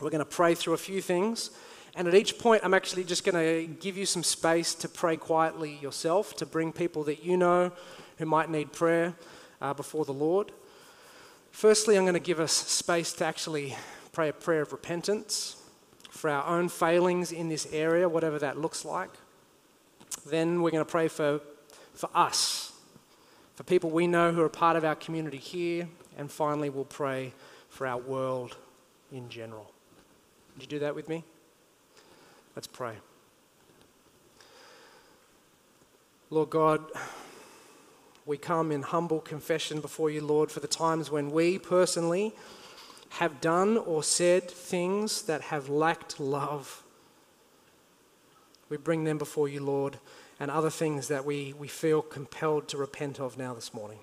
We're 0.00 0.10
going 0.10 0.18
to 0.18 0.24
pray 0.24 0.56
through 0.56 0.74
a 0.74 0.78
few 0.78 1.00
things. 1.00 1.50
And 1.94 2.08
at 2.08 2.14
each 2.14 2.38
point, 2.38 2.62
I'm 2.64 2.72
actually 2.72 3.04
just 3.04 3.24
going 3.24 3.34
to 3.34 3.72
give 3.74 3.98
you 3.98 4.06
some 4.06 4.22
space 4.22 4.74
to 4.76 4.88
pray 4.88 5.16
quietly 5.16 5.78
yourself, 5.82 6.34
to 6.36 6.46
bring 6.46 6.72
people 6.72 7.04
that 7.04 7.22
you 7.22 7.36
know 7.36 7.70
who 8.18 8.24
might 8.24 8.48
need 8.48 8.72
prayer 8.72 9.14
uh, 9.60 9.74
before 9.74 10.04
the 10.04 10.12
Lord. 10.12 10.52
Firstly, 11.50 11.98
I'm 11.98 12.04
going 12.04 12.14
to 12.14 12.20
give 12.20 12.40
us 12.40 12.52
space 12.52 13.12
to 13.14 13.26
actually 13.26 13.76
pray 14.12 14.30
a 14.30 14.32
prayer 14.32 14.62
of 14.62 14.72
repentance 14.72 15.56
for 16.08 16.30
our 16.30 16.46
own 16.46 16.68
failings 16.70 17.30
in 17.30 17.48
this 17.48 17.66
area, 17.72 18.08
whatever 18.08 18.38
that 18.38 18.58
looks 18.58 18.84
like. 18.84 19.10
Then 20.26 20.62
we're 20.62 20.70
going 20.70 20.84
to 20.84 20.90
pray 20.90 21.08
for, 21.08 21.40
for 21.94 22.08
us, 22.14 22.72
for 23.54 23.64
people 23.64 23.90
we 23.90 24.06
know 24.06 24.32
who 24.32 24.40
are 24.42 24.48
part 24.48 24.76
of 24.76 24.84
our 24.84 24.94
community 24.94 25.38
here. 25.38 25.88
And 26.16 26.30
finally, 26.30 26.70
we'll 26.70 26.84
pray 26.84 27.32
for 27.68 27.86
our 27.86 27.98
world 27.98 28.56
in 29.10 29.28
general. 29.28 29.72
Would 30.54 30.62
you 30.62 30.68
do 30.68 30.78
that 30.80 30.94
with 30.94 31.08
me? 31.08 31.24
Let's 32.54 32.66
pray. 32.66 32.94
Lord 36.28 36.50
God, 36.50 36.84
we 38.26 38.36
come 38.36 38.70
in 38.70 38.82
humble 38.82 39.20
confession 39.20 39.80
before 39.80 40.10
you, 40.10 40.20
Lord, 40.20 40.50
for 40.50 40.60
the 40.60 40.66
times 40.66 41.10
when 41.10 41.30
we 41.30 41.58
personally 41.58 42.34
have 43.10 43.40
done 43.40 43.76
or 43.76 44.02
said 44.02 44.50
things 44.50 45.22
that 45.22 45.42
have 45.42 45.68
lacked 45.68 46.18
love. 46.18 46.82
We 48.68 48.76
bring 48.76 49.04
them 49.04 49.18
before 49.18 49.48
you, 49.48 49.62
Lord, 49.62 49.98
and 50.40 50.50
other 50.50 50.70
things 50.70 51.08
that 51.08 51.24
we, 51.24 51.52
we 51.52 51.68
feel 51.68 52.00
compelled 52.00 52.68
to 52.68 52.78
repent 52.78 53.20
of 53.20 53.36
now 53.36 53.52
this 53.54 53.74
morning. 53.74 53.98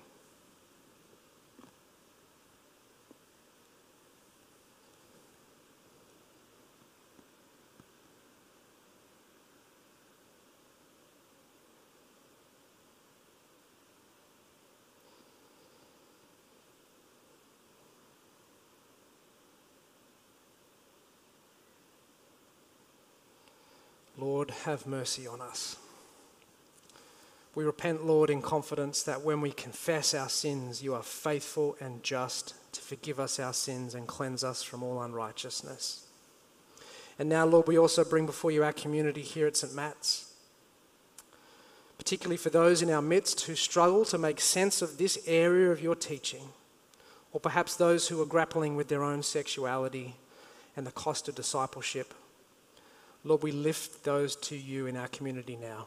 Lord, 24.40 24.52
have 24.64 24.86
mercy 24.86 25.26
on 25.26 25.42
us. 25.42 25.76
We 27.54 27.62
repent, 27.62 28.06
Lord, 28.06 28.30
in 28.30 28.40
confidence 28.40 29.02
that 29.02 29.20
when 29.20 29.42
we 29.42 29.52
confess 29.52 30.14
our 30.14 30.30
sins, 30.30 30.82
you 30.82 30.94
are 30.94 31.02
faithful 31.02 31.76
and 31.78 32.02
just 32.02 32.54
to 32.72 32.80
forgive 32.80 33.20
us 33.20 33.38
our 33.38 33.52
sins 33.52 33.94
and 33.94 34.06
cleanse 34.06 34.42
us 34.42 34.62
from 34.62 34.82
all 34.82 35.02
unrighteousness. 35.02 36.06
And 37.18 37.28
now, 37.28 37.44
Lord, 37.44 37.68
we 37.68 37.76
also 37.76 38.02
bring 38.02 38.24
before 38.24 38.50
you 38.50 38.64
our 38.64 38.72
community 38.72 39.20
here 39.20 39.46
at 39.46 39.58
St. 39.58 39.74
Matt's, 39.74 40.32
particularly 41.98 42.38
for 42.38 42.48
those 42.48 42.80
in 42.80 42.88
our 42.88 43.02
midst 43.02 43.42
who 43.42 43.54
struggle 43.54 44.06
to 44.06 44.16
make 44.16 44.40
sense 44.40 44.80
of 44.80 44.96
this 44.96 45.18
area 45.26 45.70
of 45.70 45.82
your 45.82 45.94
teaching, 45.94 46.48
or 47.30 47.40
perhaps 47.40 47.76
those 47.76 48.08
who 48.08 48.22
are 48.22 48.26
grappling 48.26 48.74
with 48.74 48.88
their 48.88 49.04
own 49.04 49.22
sexuality 49.22 50.14
and 50.74 50.86
the 50.86 50.92
cost 50.92 51.28
of 51.28 51.34
discipleship. 51.34 52.14
Lord, 53.22 53.42
we 53.42 53.52
lift 53.52 54.02
those 54.04 54.34
to 54.36 54.56
you 54.56 54.86
in 54.86 54.96
our 54.96 55.08
community 55.08 55.56
now. 55.60 55.86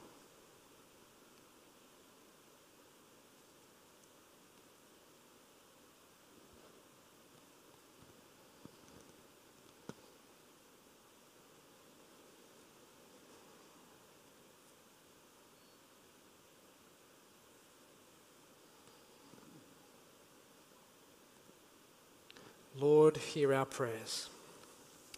Lord, 22.76 23.18
hear 23.18 23.54
our 23.54 23.66
prayers. 23.66 24.30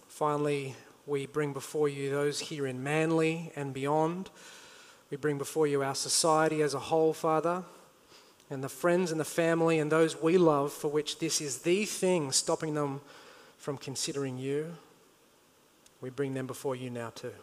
Finally, 0.07 0.76
we 1.05 1.25
bring 1.25 1.53
before 1.53 1.87
you 1.87 2.09
those 2.09 2.39
here 2.39 2.65
in 2.65 2.83
Manly 2.83 3.51
and 3.55 3.73
beyond. 3.73 4.29
We 5.11 5.17
bring 5.17 5.37
before 5.37 5.67
you 5.67 5.83
our 5.83 5.95
society 5.95 6.61
as 6.61 6.73
a 6.73 6.79
whole, 6.79 7.13
Father, 7.13 7.63
and 8.49 8.63
the 8.63 8.69
friends 8.69 9.11
and 9.11 9.19
the 9.19 9.25
family 9.25 9.79
and 9.79 9.91
those 9.91 10.21
we 10.21 10.37
love 10.37 10.71
for 10.71 10.89
which 10.89 11.19
this 11.19 11.41
is 11.41 11.59
the 11.59 11.85
thing 11.85 12.31
stopping 12.31 12.73
them 12.73 13.01
from 13.57 13.77
considering 13.77 14.37
you. 14.37 14.75
We 16.01 16.09
bring 16.09 16.33
them 16.33 16.47
before 16.47 16.75
you 16.75 16.89
now, 16.89 17.11
too. 17.13 17.33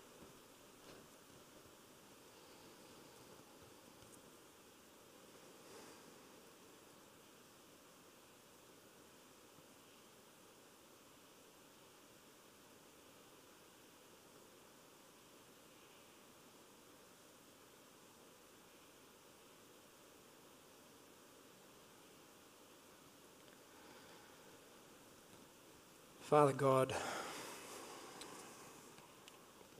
Father 26.32 26.54
God, 26.54 26.94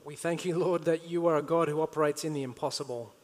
We 0.05 0.16
thank 0.16 0.44
you, 0.44 0.59
Lord, 0.59 0.84
that 0.84 1.09
you 1.09 1.26
are 1.26 1.38
a 1.38 1.42
God 1.42 1.68
who 1.68 1.80
operates 1.80 2.26
in 2.26 2.34
the 2.34 2.42
impossible. 2.42 3.14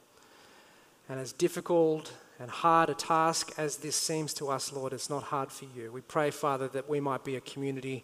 And 1.11 1.21
as 1.21 1.35
difficult 1.35 2.15
and 2.41 2.51
hard 2.51 2.89
a 2.89 2.95
task 2.95 3.53
as 3.59 3.77
this 3.77 3.97
seems 3.97 4.33
to 4.33 4.49
us, 4.49 4.73
Lord, 4.73 4.95
it's 4.95 5.11
not 5.11 5.25
hard 5.25 5.53
for 5.53 5.67
you. 5.77 5.93
We 5.93 6.01
pray, 6.01 6.31
Father, 6.31 6.69
that 6.69 6.89
we 6.89 7.01
might 7.01 7.23
be 7.23 7.37
a 7.37 7.43
community 7.43 8.03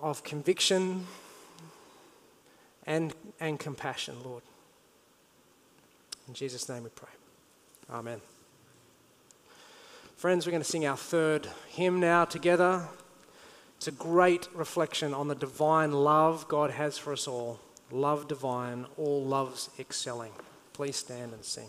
of 0.00 0.24
conviction 0.24 1.06
and, 2.88 3.14
and 3.38 3.60
compassion, 3.60 4.16
Lord. 4.24 4.42
In 6.26 6.34
Jesus' 6.34 6.68
name 6.68 6.82
we 6.82 6.90
pray. 6.90 7.12
Amen. 7.88 8.20
Friends, 10.16 10.44
we're 10.44 10.50
going 10.50 10.60
to 10.60 10.68
sing 10.68 10.86
our 10.86 10.96
third 10.96 11.46
hymn 11.68 12.00
now 12.00 12.24
together. 12.24 12.88
It's 13.84 13.88
a 13.94 14.02
great 14.02 14.48
reflection 14.54 15.12
on 15.12 15.28
the 15.28 15.34
divine 15.34 15.92
love 15.92 16.48
God 16.48 16.70
has 16.70 16.96
for 16.96 17.12
us 17.12 17.28
all. 17.28 17.60
Love 17.90 18.26
divine, 18.26 18.86
all 18.96 19.22
loves 19.22 19.68
excelling. 19.78 20.32
Please 20.72 20.96
stand 20.96 21.34
and 21.34 21.44
sing. 21.44 21.68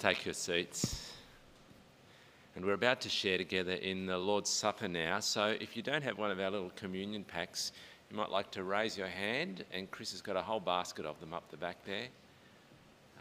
Take 0.00 0.24
your 0.24 0.32
seats. 0.32 1.12
And 2.56 2.64
we're 2.64 2.72
about 2.72 3.02
to 3.02 3.10
share 3.10 3.36
together 3.36 3.72
in 3.74 4.06
the 4.06 4.16
Lord's 4.16 4.48
Supper 4.48 4.88
now. 4.88 5.20
So 5.20 5.54
if 5.60 5.76
you 5.76 5.82
don't 5.82 6.02
have 6.02 6.16
one 6.16 6.30
of 6.30 6.40
our 6.40 6.50
little 6.50 6.72
communion 6.74 7.22
packs, 7.22 7.72
you 8.10 8.16
might 8.16 8.30
like 8.30 8.50
to 8.52 8.64
raise 8.64 8.96
your 8.96 9.08
hand. 9.08 9.62
And 9.72 9.90
Chris 9.90 10.12
has 10.12 10.22
got 10.22 10.36
a 10.36 10.42
whole 10.42 10.58
basket 10.58 11.04
of 11.04 11.20
them 11.20 11.34
up 11.34 11.50
the 11.50 11.58
back 11.58 11.84
there. 11.84 12.06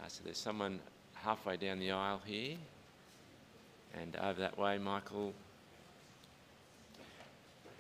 Uh, 0.02 0.08
so 0.08 0.22
there's 0.24 0.38
someone 0.38 0.80
halfway 1.16 1.58
down 1.58 1.80
the 1.80 1.92
aisle 1.92 2.22
here. 2.26 2.56
And 4.00 4.16
over 4.16 4.40
that 4.40 4.58
way, 4.58 4.78
Michael. 4.78 5.34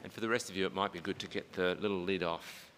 And 0.03 0.11
for 0.11 0.19
the 0.19 0.29
rest 0.29 0.49
of 0.49 0.57
you, 0.57 0.65
it 0.65 0.75
might 0.75 0.91
be 0.91 0.99
good 0.99 1.19
to 1.19 1.27
get 1.27 1.53
the 1.53 1.77
little 1.79 2.01
lid 2.01 2.21
off. 2.21 2.68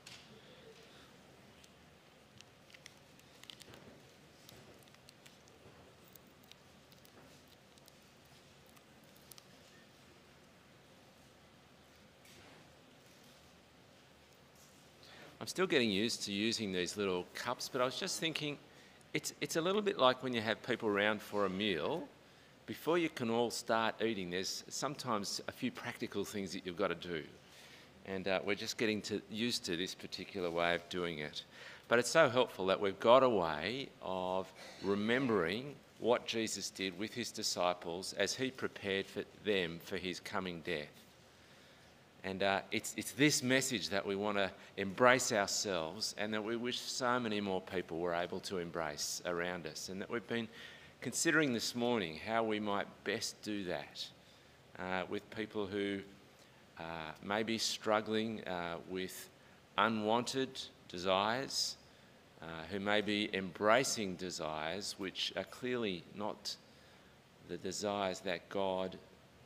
I'm 15.41 15.47
still 15.47 15.65
getting 15.65 15.89
used 15.89 16.21
to 16.25 16.31
using 16.31 16.71
these 16.71 16.97
little 16.97 17.25
cups, 17.33 17.67
but 17.67 17.81
I 17.81 17.85
was 17.85 17.97
just 17.97 18.19
thinking 18.19 18.59
it's, 19.15 19.33
it's 19.41 19.55
a 19.55 19.61
little 19.61 19.81
bit 19.81 19.97
like 19.97 20.21
when 20.21 20.35
you 20.35 20.41
have 20.41 20.61
people 20.61 20.87
around 20.87 21.19
for 21.19 21.47
a 21.47 21.49
meal. 21.49 22.07
Before 22.67 22.99
you 22.99 23.09
can 23.09 23.31
all 23.31 23.49
start 23.49 24.03
eating, 24.03 24.29
there's 24.29 24.63
sometimes 24.69 25.41
a 25.47 25.51
few 25.51 25.71
practical 25.71 26.23
things 26.23 26.53
that 26.53 26.63
you've 26.63 26.77
got 26.77 26.89
to 26.89 26.95
do. 26.95 27.23
And 28.05 28.27
uh, 28.27 28.41
we're 28.45 28.53
just 28.53 28.77
getting 28.77 29.01
to, 29.01 29.19
used 29.31 29.65
to 29.65 29.75
this 29.75 29.95
particular 29.95 30.51
way 30.51 30.75
of 30.75 30.87
doing 30.89 31.17
it. 31.17 31.43
But 31.87 31.97
it's 31.97 32.11
so 32.11 32.29
helpful 32.29 32.67
that 32.67 32.79
we've 32.79 32.99
got 32.99 33.23
a 33.23 33.29
way 33.29 33.89
of 34.03 34.53
remembering 34.83 35.73
what 35.97 36.27
Jesus 36.27 36.69
did 36.69 36.97
with 36.99 37.15
his 37.15 37.31
disciples 37.31 38.13
as 38.13 38.35
he 38.35 38.51
prepared 38.51 39.07
for 39.07 39.23
them 39.43 39.79
for 39.83 39.97
his 39.97 40.19
coming 40.19 40.61
death. 40.63 41.00
And 42.23 42.43
uh, 42.43 42.61
it's, 42.71 42.93
it's 42.97 43.13
this 43.13 43.41
message 43.41 43.89
that 43.89 44.05
we 44.05 44.15
want 44.15 44.37
to 44.37 44.51
embrace 44.77 45.31
ourselves 45.31 46.13
and 46.17 46.33
that 46.33 46.43
we 46.43 46.55
wish 46.55 46.79
so 46.79 47.19
many 47.19 47.41
more 47.41 47.61
people 47.61 47.97
were 47.97 48.13
able 48.13 48.39
to 48.41 48.59
embrace 48.59 49.21
around 49.25 49.65
us. 49.65 49.89
And 49.89 49.99
that 50.01 50.09
we've 50.09 50.27
been 50.27 50.47
considering 51.01 51.51
this 51.51 51.75
morning 51.75 52.19
how 52.23 52.43
we 52.43 52.59
might 52.59 52.85
best 53.03 53.41
do 53.41 53.63
that 53.63 54.05
uh, 54.77 55.03
with 55.09 55.27
people 55.31 55.65
who 55.65 55.99
uh, 56.79 56.83
maybe 57.23 57.57
struggling 57.57 58.43
uh, 58.43 58.77
with 58.89 59.29
unwanted 59.79 60.61
desires, 60.89 61.77
uh, 62.41 62.45
who 62.71 62.79
may 62.79 63.01
be 63.01 63.29
embracing 63.33 64.15
desires 64.15 64.95
which 64.99 65.33
are 65.35 65.43
clearly 65.45 66.03
not 66.15 66.55
the 67.49 67.57
desires 67.57 68.19
that 68.21 68.47
God 68.49 68.97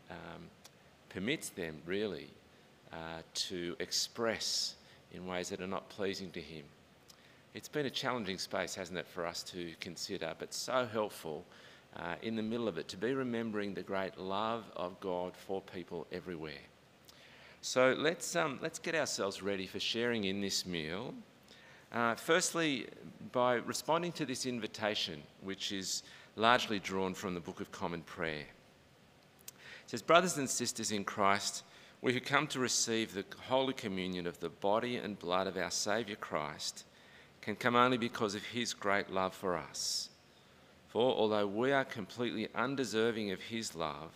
um, 0.09 0.43
permits 1.09 1.49
them, 1.49 1.81
really, 1.85 2.29
uh, 2.95 3.21
to 3.33 3.75
express 3.79 4.75
in 5.11 5.27
ways 5.27 5.49
that 5.49 5.59
are 5.59 5.67
not 5.67 5.89
pleasing 5.89 6.31
to 6.31 6.39
Him. 6.39 6.63
It's 7.53 7.67
been 7.67 7.85
a 7.85 7.89
challenging 7.89 8.37
space, 8.37 8.73
hasn't 8.73 8.97
it, 8.97 9.07
for 9.07 9.25
us 9.25 9.43
to 9.43 9.71
consider, 9.81 10.33
but 10.39 10.53
so 10.53 10.87
helpful 10.91 11.45
uh, 11.97 12.15
in 12.21 12.37
the 12.37 12.41
middle 12.41 12.69
of 12.69 12.77
it 12.77 12.87
to 12.89 12.97
be 12.97 13.13
remembering 13.13 13.73
the 13.73 13.81
great 13.81 14.17
love 14.17 14.63
of 14.75 14.99
God 14.99 15.33
for 15.35 15.61
people 15.61 16.07
everywhere. 16.11 16.63
So 17.61 17.95
let's, 17.97 18.35
um, 18.35 18.59
let's 18.61 18.79
get 18.79 18.95
ourselves 18.95 19.41
ready 19.41 19.67
for 19.67 19.79
sharing 19.79 20.25
in 20.25 20.39
this 20.39 20.65
meal. 20.65 21.13
Uh, 21.91 22.15
firstly, 22.15 22.87
by 23.31 23.55
responding 23.55 24.11
to 24.13 24.25
this 24.25 24.45
invitation, 24.45 25.21
which 25.41 25.71
is 25.71 26.03
largely 26.35 26.79
drawn 26.79 27.13
from 27.13 27.33
the 27.33 27.39
Book 27.39 27.61
of 27.61 27.71
Common 27.71 28.01
Prayer. 28.01 28.45
It 29.47 29.87
says, 29.87 30.01
Brothers 30.01 30.37
and 30.37 30.49
sisters 30.49 30.91
in 30.91 31.03
Christ, 31.03 31.63
we 32.05 32.13
who 32.13 32.19
come 32.19 32.45
to 32.45 32.59
receive 32.59 33.15
the 33.15 33.25
Holy 33.47 33.73
Communion 33.73 34.27
of 34.27 34.39
the 34.39 34.49
body 34.49 34.97
and 34.97 35.17
blood 35.17 35.47
of 35.47 35.57
our 35.57 35.71
Saviour 35.71 36.15
Christ 36.15 36.83
can 37.41 37.55
come 37.55 37.75
only 37.75 37.97
because 37.97 38.35
of 38.35 38.43
his 38.43 38.75
great 38.75 39.09
love 39.09 39.33
for 39.33 39.57
us. 39.57 40.09
For 40.87 41.01
although 41.15 41.47
we 41.47 41.71
are 41.71 41.83
completely 41.83 42.47
undeserving 42.53 43.31
of 43.31 43.41
his 43.41 43.73
love, 43.73 44.11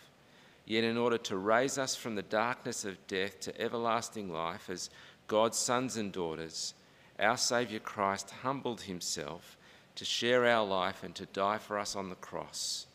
yet 0.64 0.84
in 0.84 0.96
order 0.96 1.18
to 1.18 1.36
raise 1.36 1.78
us 1.78 1.96
from 1.96 2.14
the 2.14 2.22
darkness 2.22 2.84
of 2.84 3.04
death 3.08 3.40
to 3.40 3.60
everlasting 3.60 4.32
life 4.32 4.70
as 4.70 4.88
God's 5.26 5.58
sons 5.58 5.96
and 5.96 6.12
daughters, 6.12 6.74
our 7.18 7.36
Saviour 7.36 7.80
Christ 7.80 8.30
humbled 8.42 8.82
himself 8.82 9.56
to 9.96 10.04
share 10.04 10.46
our 10.46 10.64
life 10.64 11.02
and 11.02 11.12
to 11.16 11.26
die 11.26 11.58
for 11.58 11.76
us 11.76 11.96
on 11.96 12.08
the 12.08 12.14
cross. 12.14 12.86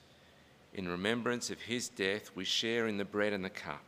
In 0.73 0.87
remembrance 0.87 1.49
of 1.49 1.59
his 1.59 1.89
death, 1.89 2.31
we 2.33 2.45
share 2.45 2.87
in 2.87 2.95
the 2.95 3.03
bread 3.03 3.33
and 3.33 3.43
the 3.43 3.49
cup. 3.49 3.83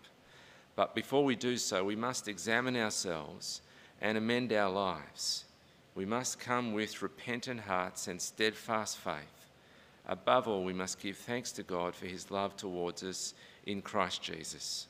But 0.77 0.95
before 0.95 1.25
we 1.25 1.35
do 1.35 1.57
so, 1.57 1.83
we 1.83 1.97
must 1.97 2.29
examine 2.29 2.77
ourselves 2.77 3.61
and 3.99 4.17
amend 4.17 4.53
our 4.53 4.71
lives. 4.71 5.43
We 5.93 6.05
must 6.05 6.39
come 6.39 6.71
with 6.71 7.01
repentant 7.01 7.59
hearts 7.59 8.07
and 8.07 8.21
steadfast 8.21 8.97
faith 8.97 9.37
Above 10.07 10.47
all, 10.47 10.63
we 10.63 10.73
must 10.73 10.99
give 10.99 11.17
thanks 11.17 11.51
to 11.51 11.63
God 11.63 11.93
for 11.93 12.05
his 12.05 12.31
love 12.31 12.55
towards 12.55 13.03
us 13.03 13.33
in 13.65 13.81
Christ 13.81 14.21
Jesus. 14.21 14.87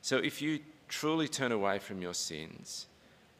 So 0.00 0.18
if 0.18 0.40
you 0.40 0.60
truly 0.88 1.26
turn 1.26 1.50
away 1.50 1.80
from 1.80 2.00
your 2.00 2.14
sins 2.14 2.86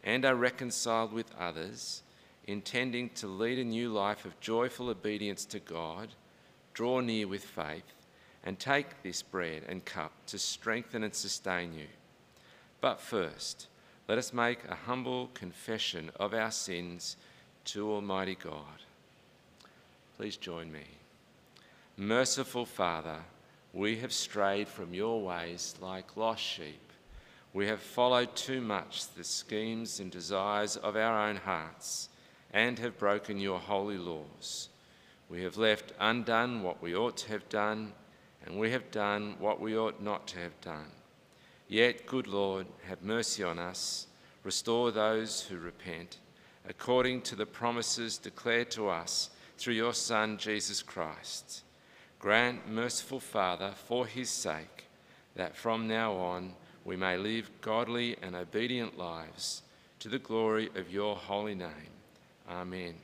and 0.02 0.24
are 0.24 0.34
reconciled 0.34 1.12
with 1.12 1.32
others, 1.38 2.02
intending 2.48 3.10
to 3.10 3.28
lead 3.28 3.60
a 3.60 3.64
new 3.64 3.90
life 3.90 4.24
of 4.24 4.40
joyful 4.40 4.88
obedience 4.88 5.44
to 5.46 5.60
God, 5.60 6.08
draw 6.74 6.98
near 6.98 7.28
with 7.28 7.44
faith 7.44 7.84
and 8.48 8.58
take 8.58 9.02
this 9.02 9.20
bread 9.20 9.62
and 9.68 9.84
cup 9.84 10.10
to 10.24 10.38
strengthen 10.38 11.04
and 11.04 11.14
sustain 11.14 11.74
you. 11.74 11.84
But 12.80 12.98
first, 12.98 13.66
let 14.08 14.16
us 14.16 14.32
make 14.32 14.60
a 14.64 14.74
humble 14.74 15.28
confession 15.34 16.10
of 16.18 16.32
our 16.32 16.50
sins 16.50 17.18
to 17.66 17.92
Almighty 17.92 18.38
God. 18.42 18.80
Please 20.16 20.38
join 20.38 20.72
me. 20.72 20.86
Merciful 21.98 22.64
Father, 22.64 23.18
we 23.74 23.98
have 23.98 24.14
strayed 24.14 24.66
from 24.66 24.94
your 24.94 25.20
ways 25.20 25.74
like 25.82 26.16
lost 26.16 26.42
sheep. 26.42 26.90
We 27.52 27.66
have 27.66 27.82
followed 27.82 28.34
too 28.34 28.62
much 28.62 29.08
the 29.08 29.24
schemes 29.24 30.00
and 30.00 30.10
desires 30.10 30.78
of 30.78 30.96
our 30.96 31.28
own 31.28 31.36
hearts 31.36 32.08
and 32.54 32.78
have 32.78 32.96
broken 32.96 33.38
your 33.38 33.58
holy 33.58 33.98
laws. 33.98 34.70
We 35.28 35.42
have 35.42 35.58
left 35.58 35.92
undone 36.00 36.62
what 36.62 36.80
we 36.80 36.96
ought 36.96 37.18
to 37.18 37.28
have 37.28 37.46
done, 37.50 37.92
and 38.48 38.58
we 38.58 38.70
have 38.70 38.90
done 38.90 39.34
what 39.38 39.60
we 39.60 39.76
ought 39.76 40.02
not 40.02 40.26
to 40.26 40.38
have 40.38 40.58
done. 40.62 40.90
Yet, 41.68 42.06
good 42.06 42.26
Lord, 42.26 42.66
have 42.86 43.02
mercy 43.02 43.44
on 43.44 43.58
us, 43.58 44.06
restore 44.42 44.90
those 44.90 45.42
who 45.42 45.58
repent, 45.58 46.16
according 46.66 47.20
to 47.22 47.36
the 47.36 47.44
promises 47.44 48.16
declared 48.16 48.70
to 48.70 48.88
us 48.88 49.28
through 49.58 49.74
your 49.74 49.92
Son, 49.92 50.38
Jesus 50.38 50.82
Christ. 50.82 51.62
Grant, 52.18 52.66
merciful 52.66 53.20
Father, 53.20 53.72
for 53.86 54.06
his 54.06 54.30
sake, 54.30 54.86
that 55.34 55.54
from 55.54 55.86
now 55.86 56.14
on 56.14 56.54
we 56.86 56.96
may 56.96 57.18
live 57.18 57.50
godly 57.60 58.16
and 58.22 58.34
obedient 58.34 58.96
lives 58.96 59.60
to 59.98 60.08
the 60.08 60.18
glory 60.18 60.70
of 60.74 60.90
your 60.90 61.16
holy 61.16 61.54
name. 61.54 61.92
Amen. 62.48 62.94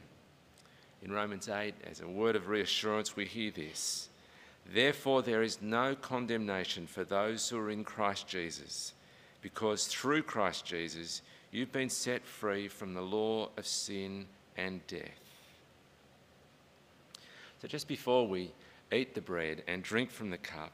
In 1.02 1.12
Romans 1.12 1.50
8, 1.50 1.74
as 1.90 2.00
a 2.00 2.08
word 2.08 2.34
of 2.34 2.48
reassurance, 2.48 3.14
we 3.14 3.26
hear 3.26 3.50
this. 3.50 4.08
Therefore, 4.72 5.22
there 5.22 5.42
is 5.42 5.60
no 5.60 5.94
condemnation 5.94 6.86
for 6.86 7.04
those 7.04 7.48
who 7.48 7.58
are 7.58 7.70
in 7.70 7.84
Christ 7.84 8.26
Jesus, 8.26 8.94
because 9.42 9.86
through 9.86 10.22
Christ 10.22 10.64
Jesus 10.64 11.22
you've 11.50 11.72
been 11.72 11.90
set 11.90 12.24
free 12.24 12.68
from 12.68 12.94
the 12.94 13.02
law 13.02 13.50
of 13.56 13.66
sin 13.66 14.26
and 14.56 14.84
death. 14.86 15.20
So, 17.60 17.68
just 17.68 17.88
before 17.88 18.26
we 18.26 18.52
eat 18.92 19.14
the 19.14 19.20
bread 19.20 19.62
and 19.66 19.82
drink 19.82 20.10
from 20.10 20.30
the 20.30 20.38
cup, 20.38 20.72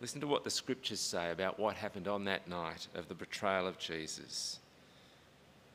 listen 0.00 0.20
to 0.20 0.26
what 0.26 0.44
the 0.44 0.50
scriptures 0.50 1.00
say 1.00 1.30
about 1.30 1.58
what 1.58 1.76
happened 1.76 2.08
on 2.08 2.24
that 2.24 2.48
night 2.48 2.88
of 2.94 3.08
the 3.08 3.14
betrayal 3.14 3.66
of 3.66 3.78
Jesus. 3.78 4.58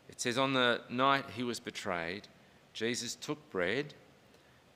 It 0.10 0.20
says, 0.20 0.38
On 0.38 0.54
the 0.54 0.82
night 0.90 1.26
he 1.36 1.44
was 1.44 1.60
betrayed, 1.60 2.28
Jesus 2.74 3.16
took 3.16 3.50
bread, 3.52 3.94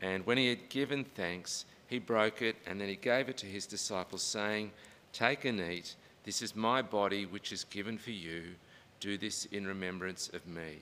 and 0.01 0.25
when 0.25 0.37
he 0.37 0.47
had 0.47 0.69
given 0.69 1.03
thanks, 1.03 1.65
he 1.87 1.99
broke 1.99 2.41
it, 2.41 2.55
and 2.65 2.79
then 2.79 2.87
he 2.87 2.95
gave 2.95 3.29
it 3.29 3.37
to 3.37 3.45
his 3.45 3.65
disciples, 3.65 4.21
saying, 4.21 4.71
Take 5.11 5.45
and 5.45 5.59
eat. 5.59 5.95
This 6.23 6.41
is 6.41 6.55
my 6.55 6.81
body, 6.81 7.25
which 7.25 7.51
is 7.51 7.65
given 7.65 7.97
for 7.97 8.11
you. 8.11 8.55
Do 8.99 9.17
this 9.17 9.45
in 9.45 9.67
remembrance 9.67 10.29
of 10.33 10.47
me. 10.47 10.79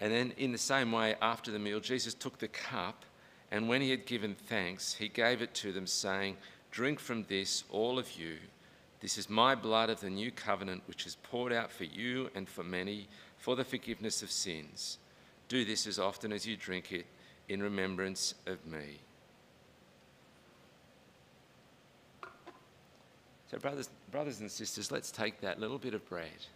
And 0.00 0.12
then, 0.12 0.32
in 0.36 0.52
the 0.52 0.58
same 0.58 0.90
way, 0.90 1.14
after 1.22 1.50
the 1.50 1.58
meal, 1.58 1.80
Jesus 1.80 2.14
took 2.14 2.38
the 2.38 2.48
cup, 2.48 3.04
and 3.50 3.68
when 3.68 3.80
he 3.80 3.90
had 3.90 4.06
given 4.06 4.34
thanks, 4.34 4.94
he 4.94 5.08
gave 5.08 5.40
it 5.40 5.54
to 5.54 5.72
them, 5.72 5.86
saying, 5.86 6.36
Drink 6.70 6.98
from 6.98 7.24
this, 7.28 7.62
all 7.70 7.98
of 7.98 8.18
you. 8.18 8.36
This 9.00 9.18
is 9.18 9.28
my 9.30 9.54
blood 9.54 9.90
of 9.90 10.00
the 10.00 10.10
new 10.10 10.30
covenant, 10.30 10.82
which 10.86 11.06
is 11.06 11.16
poured 11.22 11.52
out 11.52 11.70
for 11.70 11.84
you 11.84 12.30
and 12.34 12.48
for 12.48 12.64
many 12.64 13.06
for 13.36 13.54
the 13.54 13.64
forgiveness 13.64 14.22
of 14.22 14.30
sins. 14.30 14.98
Do 15.46 15.64
this 15.64 15.86
as 15.86 15.98
often 15.98 16.32
as 16.32 16.46
you 16.46 16.56
drink 16.56 16.90
it 16.90 17.06
in 17.48 17.62
remembrance 17.62 18.34
of 18.46 18.64
me. 18.66 19.00
So, 23.50 23.58
brothers, 23.58 23.88
brothers 24.10 24.40
and 24.40 24.50
sisters, 24.50 24.90
let's 24.90 25.10
take 25.10 25.40
that 25.40 25.60
little 25.60 25.78
bit 25.78 25.94
of 25.94 26.08
bread. 26.08 26.46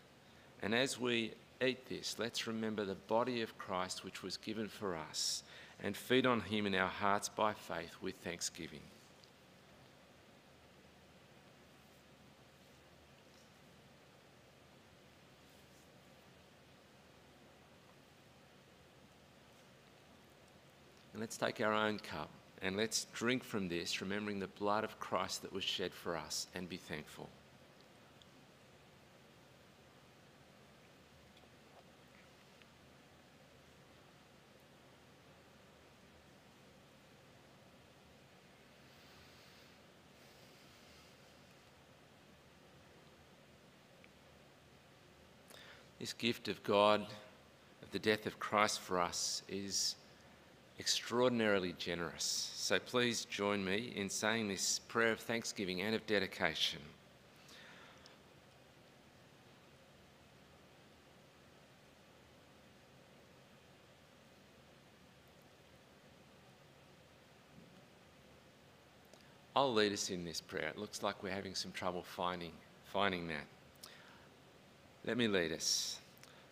And 0.62 0.74
as 0.74 0.98
we 0.98 1.32
eat 1.64 1.88
this, 1.88 2.16
let's 2.18 2.46
remember 2.46 2.84
the 2.84 2.94
body 2.94 3.42
of 3.42 3.56
Christ 3.58 4.04
which 4.04 4.22
was 4.22 4.36
given 4.36 4.68
for 4.68 4.96
us 4.96 5.42
and 5.82 5.96
feed 5.96 6.26
on 6.26 6.40
him 6.40 6.66
in 6.66 6.74
our 6.74 6.88
hearts 6.88 7.28
by 7.28 7.52
faith 7.52 7.94
with 8.02 8.16
thanksgiving. 8.16 8.80
And 21.18 21.22
let's 21.24 21.36
take 21.36 21.60
our 21.60 21.72
own 21.72 21.98
cup 21.98 22.30
and 22.62 22.76
let's 22.76 23.06
drink 23.12 23.42
from 23.42 23.68
this, 23.68 24.00
remembering 24.00 24.38
the 24.38 24.46
blood 24.46 24.84
of 24.84 25.00
Christ 25.00 25.42
that 25.42 25.52
was 25.52 25.64
shed 25.64 25.92
for 25.92 26.16
us, 26.16 26.46
and 26.54 26.68
be 26.68 26.76
thankful. 26.76 27.28
This 45.98 46.12
gift 46.12 46.46
of 46.46 46.62
God, 46.62 47.00
of 47.82 47.90
the 47.90 47.98
death 47.98 48.24
of 48.26 48.38
Christ 48.38 48.78
for 48.78 49.00
us, 49.00 49.42
is 49.48 49.96
extraordinarily 50.78 51.74
generous. 51.78 52.52
So 52.54 52.78
please 52.78 53.24
join 53.24 53.64
me 53.64 53.92
in 53.96 54.08
saying 54.08 54.48
this 54.48 54.78
prayer 54.78 55.12
of 55.12 55.20
thanksgiving 55.20 55.80
and 55.82 55.94
of 55.94 56.06
dedication. 56.06 56.80
I'll 69.58 69.74
lead 69.74 69.92
us 69.92 70.10
in 70.10 70.24
this 70.24 70.40
prayer. 70.40 70.68
It 70.68 70.78
looks 70.78 71.02
like 71.02 71.20
we're 71.20 71.32
having 71.32 71.56
some 71.56 71.72
trouble 71.72 72.04
finding, 72.04 72.52
finding 72.92 73.26
that. 73.26 73.44
Let 75.04 75.16
me 75.16 75.26
lead 75.26 75.50
us. 75.50 75.98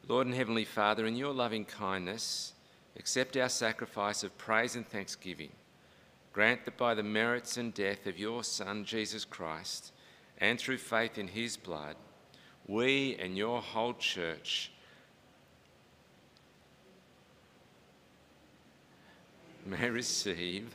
Lord 0.09 0.27
and 0.27 0.35
Heavenly 0.35 0.65
Father, 0.65 1.07
in 1.07 1.15
your 1.15 1.32
loving 1.32 1.65
kindness, 1.65 2.53
accept 2.98 3.36
our 3.36 3.48
sacrifice 3.48 4.23
of 4.23 4.36
praise 4.39 4.77
and 4.77 4.86
thanksgiving. 4.86 5.51
Grant 6.32 6.64
that 6.64 6.77
by 6.77 6.94
the 6.94 7.02
merits 7.02 7.56
and 7.56 7.73
death 7.73 8.06
of 8.06 8.18
your 8.18 8.44
Son, 8.44 8.85
Jesus 8.85 9.24
Christ, 9.24 9.93
and 10.39 10.59
through 10.59 10.78
faith 10.78 11.18
in 11.18 11.28
his 11.28 11.56
blood, 11.56 11.97
we 12.66 13.16
and 13.16 13.36
your 13.36 13.60
whole 13.62 13.94
church 13.94 14.73
may 19.64 19.89
receive 19.89 20.74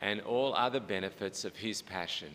and 0.00 0.20
all 0.22 0.54
other 0.54 0.80
benefits 0.80 1.44
of 1.44 1.54
his 1.56 1.82
passion. 1.82 2.34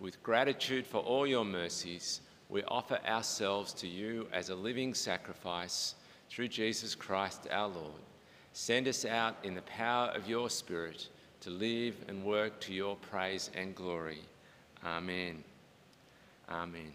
With 0.00 0.22
gratitude 0.22 0.86
for 0.86 0.98
all 0.98 1.26
your 1.26 1.44
mercies, 1.44 2.20
we 2.48 2.62
offer 2.64 2.98
ourselves 3.06 3.72
to 3.74 3.88
you 3.88 4.26
as 4.32 4.50
a 4.50 4.54
living 4.54 4.94
sacrifice 4.94 5.94
through 6.28 6.48
Jesus 6.48 6.94
Christ 6.94 7.46
our 7.50 7.68
Lord. 7.68 8.02
Send 8.52 8.88
us 8.88 9.04
out 9.04 9.36
in 9.42 9.54
the 9.54 9.62
power 9.62 10.08
of 10.08 10.28
your 10.28 10.48
Spirit 10.48 11.08
to 11.40 11.50
live 11.50 11.94
and 12.08 12.24
work 12.24 12.58
to 12.60 12.72
your 12.72 12.96
praise 12.96 13.50
and 13.54 13.74
glory. 13.74 14.20
Amen. 14.84 15.44
Amen. 16.50 16.92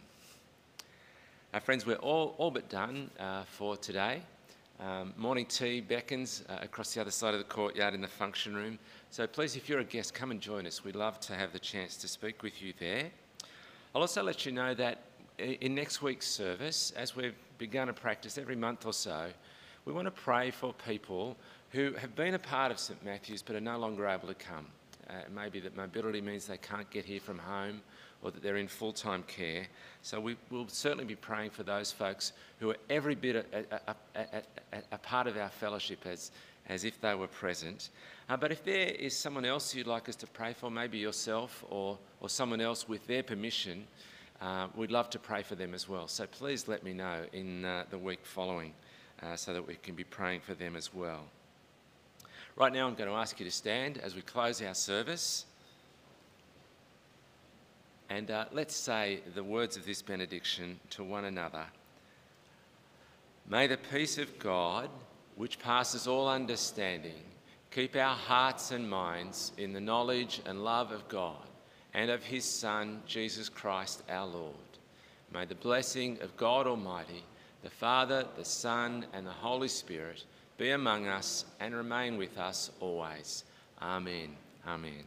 Our 1.53 1.59
friends, 1.59 1.85
we're 1.85 1.95
all, 1.95 2.35
all 2.37 2.51
but 2.51 2.69
done 2.69 3.09
uh, 3.19 3.43
for 3.43 3.77
today. 3.77 4.21
Um, 4.79 5.13
morning 5.15 5.45
tea 5.45 5.81
beckons 5.81 6.43
uh, 6.49 6.57
across 6.61 6.93
the 6.93 7.01
other 7.01 7.11
side 7.11 7.33
of 7.33 7.39
the 7.39 7.45
courtyard 7.45 7.93
in 7.93 8.01
the 8.01 8.07
function 8.07 8.55
room. 8.55 8.79
So 9.11 9.27
please, 9.27 9.55
if 9.55 9.69
you're 9.69 9.81
a 9.81 9.83
guest, 9.83 10.13
come 10.13 10.31
and 10.31 10.41
join 10.41 10.65
us. 10.65 10.83
We'd 10.83 10.95
love 10.95 11.19
to 11.21 11.35
have 11.35 11.53
the 11.53 11.59
chance 11.59 11.97
to 11.97 12.07
speak 12.07 12.41
with 12.41 12.61
you 12.61 12.73
there. 12.79 13.11
I'll 13.93 14.01
also 14.01 14.23
let 14.23 14.45
you 14.45 14.51
know 14.51 14.73
that 14.73 15.03
in 15.37 15.75
next 15.75 16.01
week's 16.01 16.27
service, 16.27 16.93
as 16.95 17.15
we've 17.15 17.35
begun 17.61 17.85
to 17.85 17.93
practice 17.93 18.39
every 18.39 18.55
month 18.55 18.87
or 18.87 18.91
so, 18.91 19.27
we 19.85 19.93
want 19.93 20.07
to 20.07 20.11
pray 20.11 20.49
for 20.49 20.73
people 20.73 21.37
who 21.69 21.93
have 21.93 22.15
been 22.15 22.33
a 22.33 22.39
part 22.39 22.71
of 22.71 22.79
St 22.79 23.05
Matthew's 23.05 23.43
but 23.43 23.55
are 23.55 23.61
no 23.61 23.77
longer 23.77 24.07
able 24.07 24.27
to 24.27 24.33
come. 24.33 24.65
Uh, 25.07 25.19
it 25.19 25.31
may 25.31 25.47
be 25.47 25.59
that 25.59 25.77
mobility 25.77 26.21
means 26.21 26.47
they 26.47 26.57
can't 26.57 26.89
get 26.89 27.05
here 27.05 27.19
from 27.19 27.37
home 27.37 27.79
or 28.23 28.31
that 28.31 28.41
they're 28.41 28.57
in 28.57 28.67
full 28.67 28.91
time 28.91 29.23
care. 29.27 29.67
So 30.01 30.19
we 30.19 30.37
will 30.49 30.67
certainly 30.69 31.05
be 31.05 31.15
praying 31.15 31.51
for 31.51 31.61
those 31.61 31.91
folks 31.91 32.33
who 32.59 32.71
are 32.71 32.77
every 32.89 33.13
bit 33.13 33.35
a, 33.35 33.45
a, 33.87 33.95
a, 34.15 34.81
a 34.93 34.97
part 34.97 35.27
of 35.27 35.37
our 35.37 35.49
fellowship 35.49 36.07
as, 36.07 36.31
as 36.67 36.83
if 36.83 36.99
they 36.99 37.13
were 37.13 37.27
present. 37.27 37.89
Uh, 38.27 38.37
but 38.37 38.51
if 38.51 38.63
there 38.63 38.87
is 38.87 39.15
someone 39.15 39.45
else 39.45 39.75
you'd 39.75 39.85
like 39.85 40.09
us 40.09 40.15
to 40.15 40.25
pray 40.25 40.53
for, 40.53 40.71
maybe 40.71 40.97
yourself 40.97 41.63
or, 41.69 41.99
or 42.21 42.27
someone 42.27 42.59
else 42.59 42.89
with 42.89 43.05
their 43.05 43.21
permission, 43.21 43.85
uh, 44.41 44.67
we'd 44.75 44.91
love 44.91 45.09
to 45.11 45.19
pray 45.19 45.43
for 45.43 45.55
them 45.55 45.73
as 45.73 45.87
well. 45.87 46.07
So 46.07 46.25
please 46.25 46.67
let 46.67 46.83
me 46.83 46.93
know 46.93 47.25
in 47.31 47.63
uh, 47.63 47.85
the 47.91 47.97
week 47.97 48.21
following 48.23 48.73
uh, 49.21 49.35
so 49.35 49.53
that 49.53 49.65
we 49.65 49.75
can 49.75 49.93
be 49.93 50.03
praying 50.03 50.41
for 50.41 50.55
them 50.55 50.75
as 50.75 50.93
well. 50.93 51.25
Right 52.55 52.73
now, 52.73 52.87
I'm 52.87 52.95
going 52.95 53.09
to 53.09 53.15
ask 53.15 53.39
you 53.39 53.45
to 53.45 53.51
stand 53.51 53.99
as 53.99 54.15
we 54.15 54.21
close 54.21 54.61
our 54.61 54.73
service. 54.73 55.45
And 58.09 58.31
uh, 58.31 58.45
let's 58.51 58.75
say 58.75 59.21
the 59.35 59.43
words 59.43 59.77
of 59.77 59.85
this 59.85 60.01
benediction 60.01 60.79
to 60.91 61.03
one 61.03 61.25
another. 61.25 61.65
May 63.47 63.67
the 63.67 63.77
peace 63.77 64.17
of 64.17 64.39
God, 64.39 64.89
which 65.35 65.59
passes 65.59 66.07
all 66.07 66.27
understanding, 66.27 67.21
keep 67.69 67.95
our 67.95 68.15
hearts 68.15 68.71
and 68.71 68.89
minds 68.89 69.51
in 69.57 69.71
the 69.71 69.79
knowledge 69.79 70.41
and 70.45 70.63
love 70.63 70.91
of 70.91 71.07
God 71.07 71.47
and 71.93 72.09
of 72.09 72.23
his 72.23 72.45
Son, 72.45 73.01
Jesus 73.05 73.49
Christ 73.49 74.03
our 74.09 74.27
Lord. 74.27 74.55
May 75.33 75.45
the 75.45 75.55
blessing 75.55 76.17
of 76.21 76.35
God 76.37 76.67
Almighty, 76.67 77.23
the 77.63 77.69
Father, 77.69 78.25
the 78.37 78.45
Son, 78.45 79.05
and 79.13 79.25
the 79.25 79.31
Holy 79.31 79.67
Spirit 79.67 80.23
be 80.57 80.71
among 80.71 81.07
us 81.07 81.45
and 81.59 81.75
remain 81.75 82.17
with 82.17 82.37
us 82.37 82.71
always. 82.79 83.43
Amen. 83.81 84.35
Amen. 84.67 85.03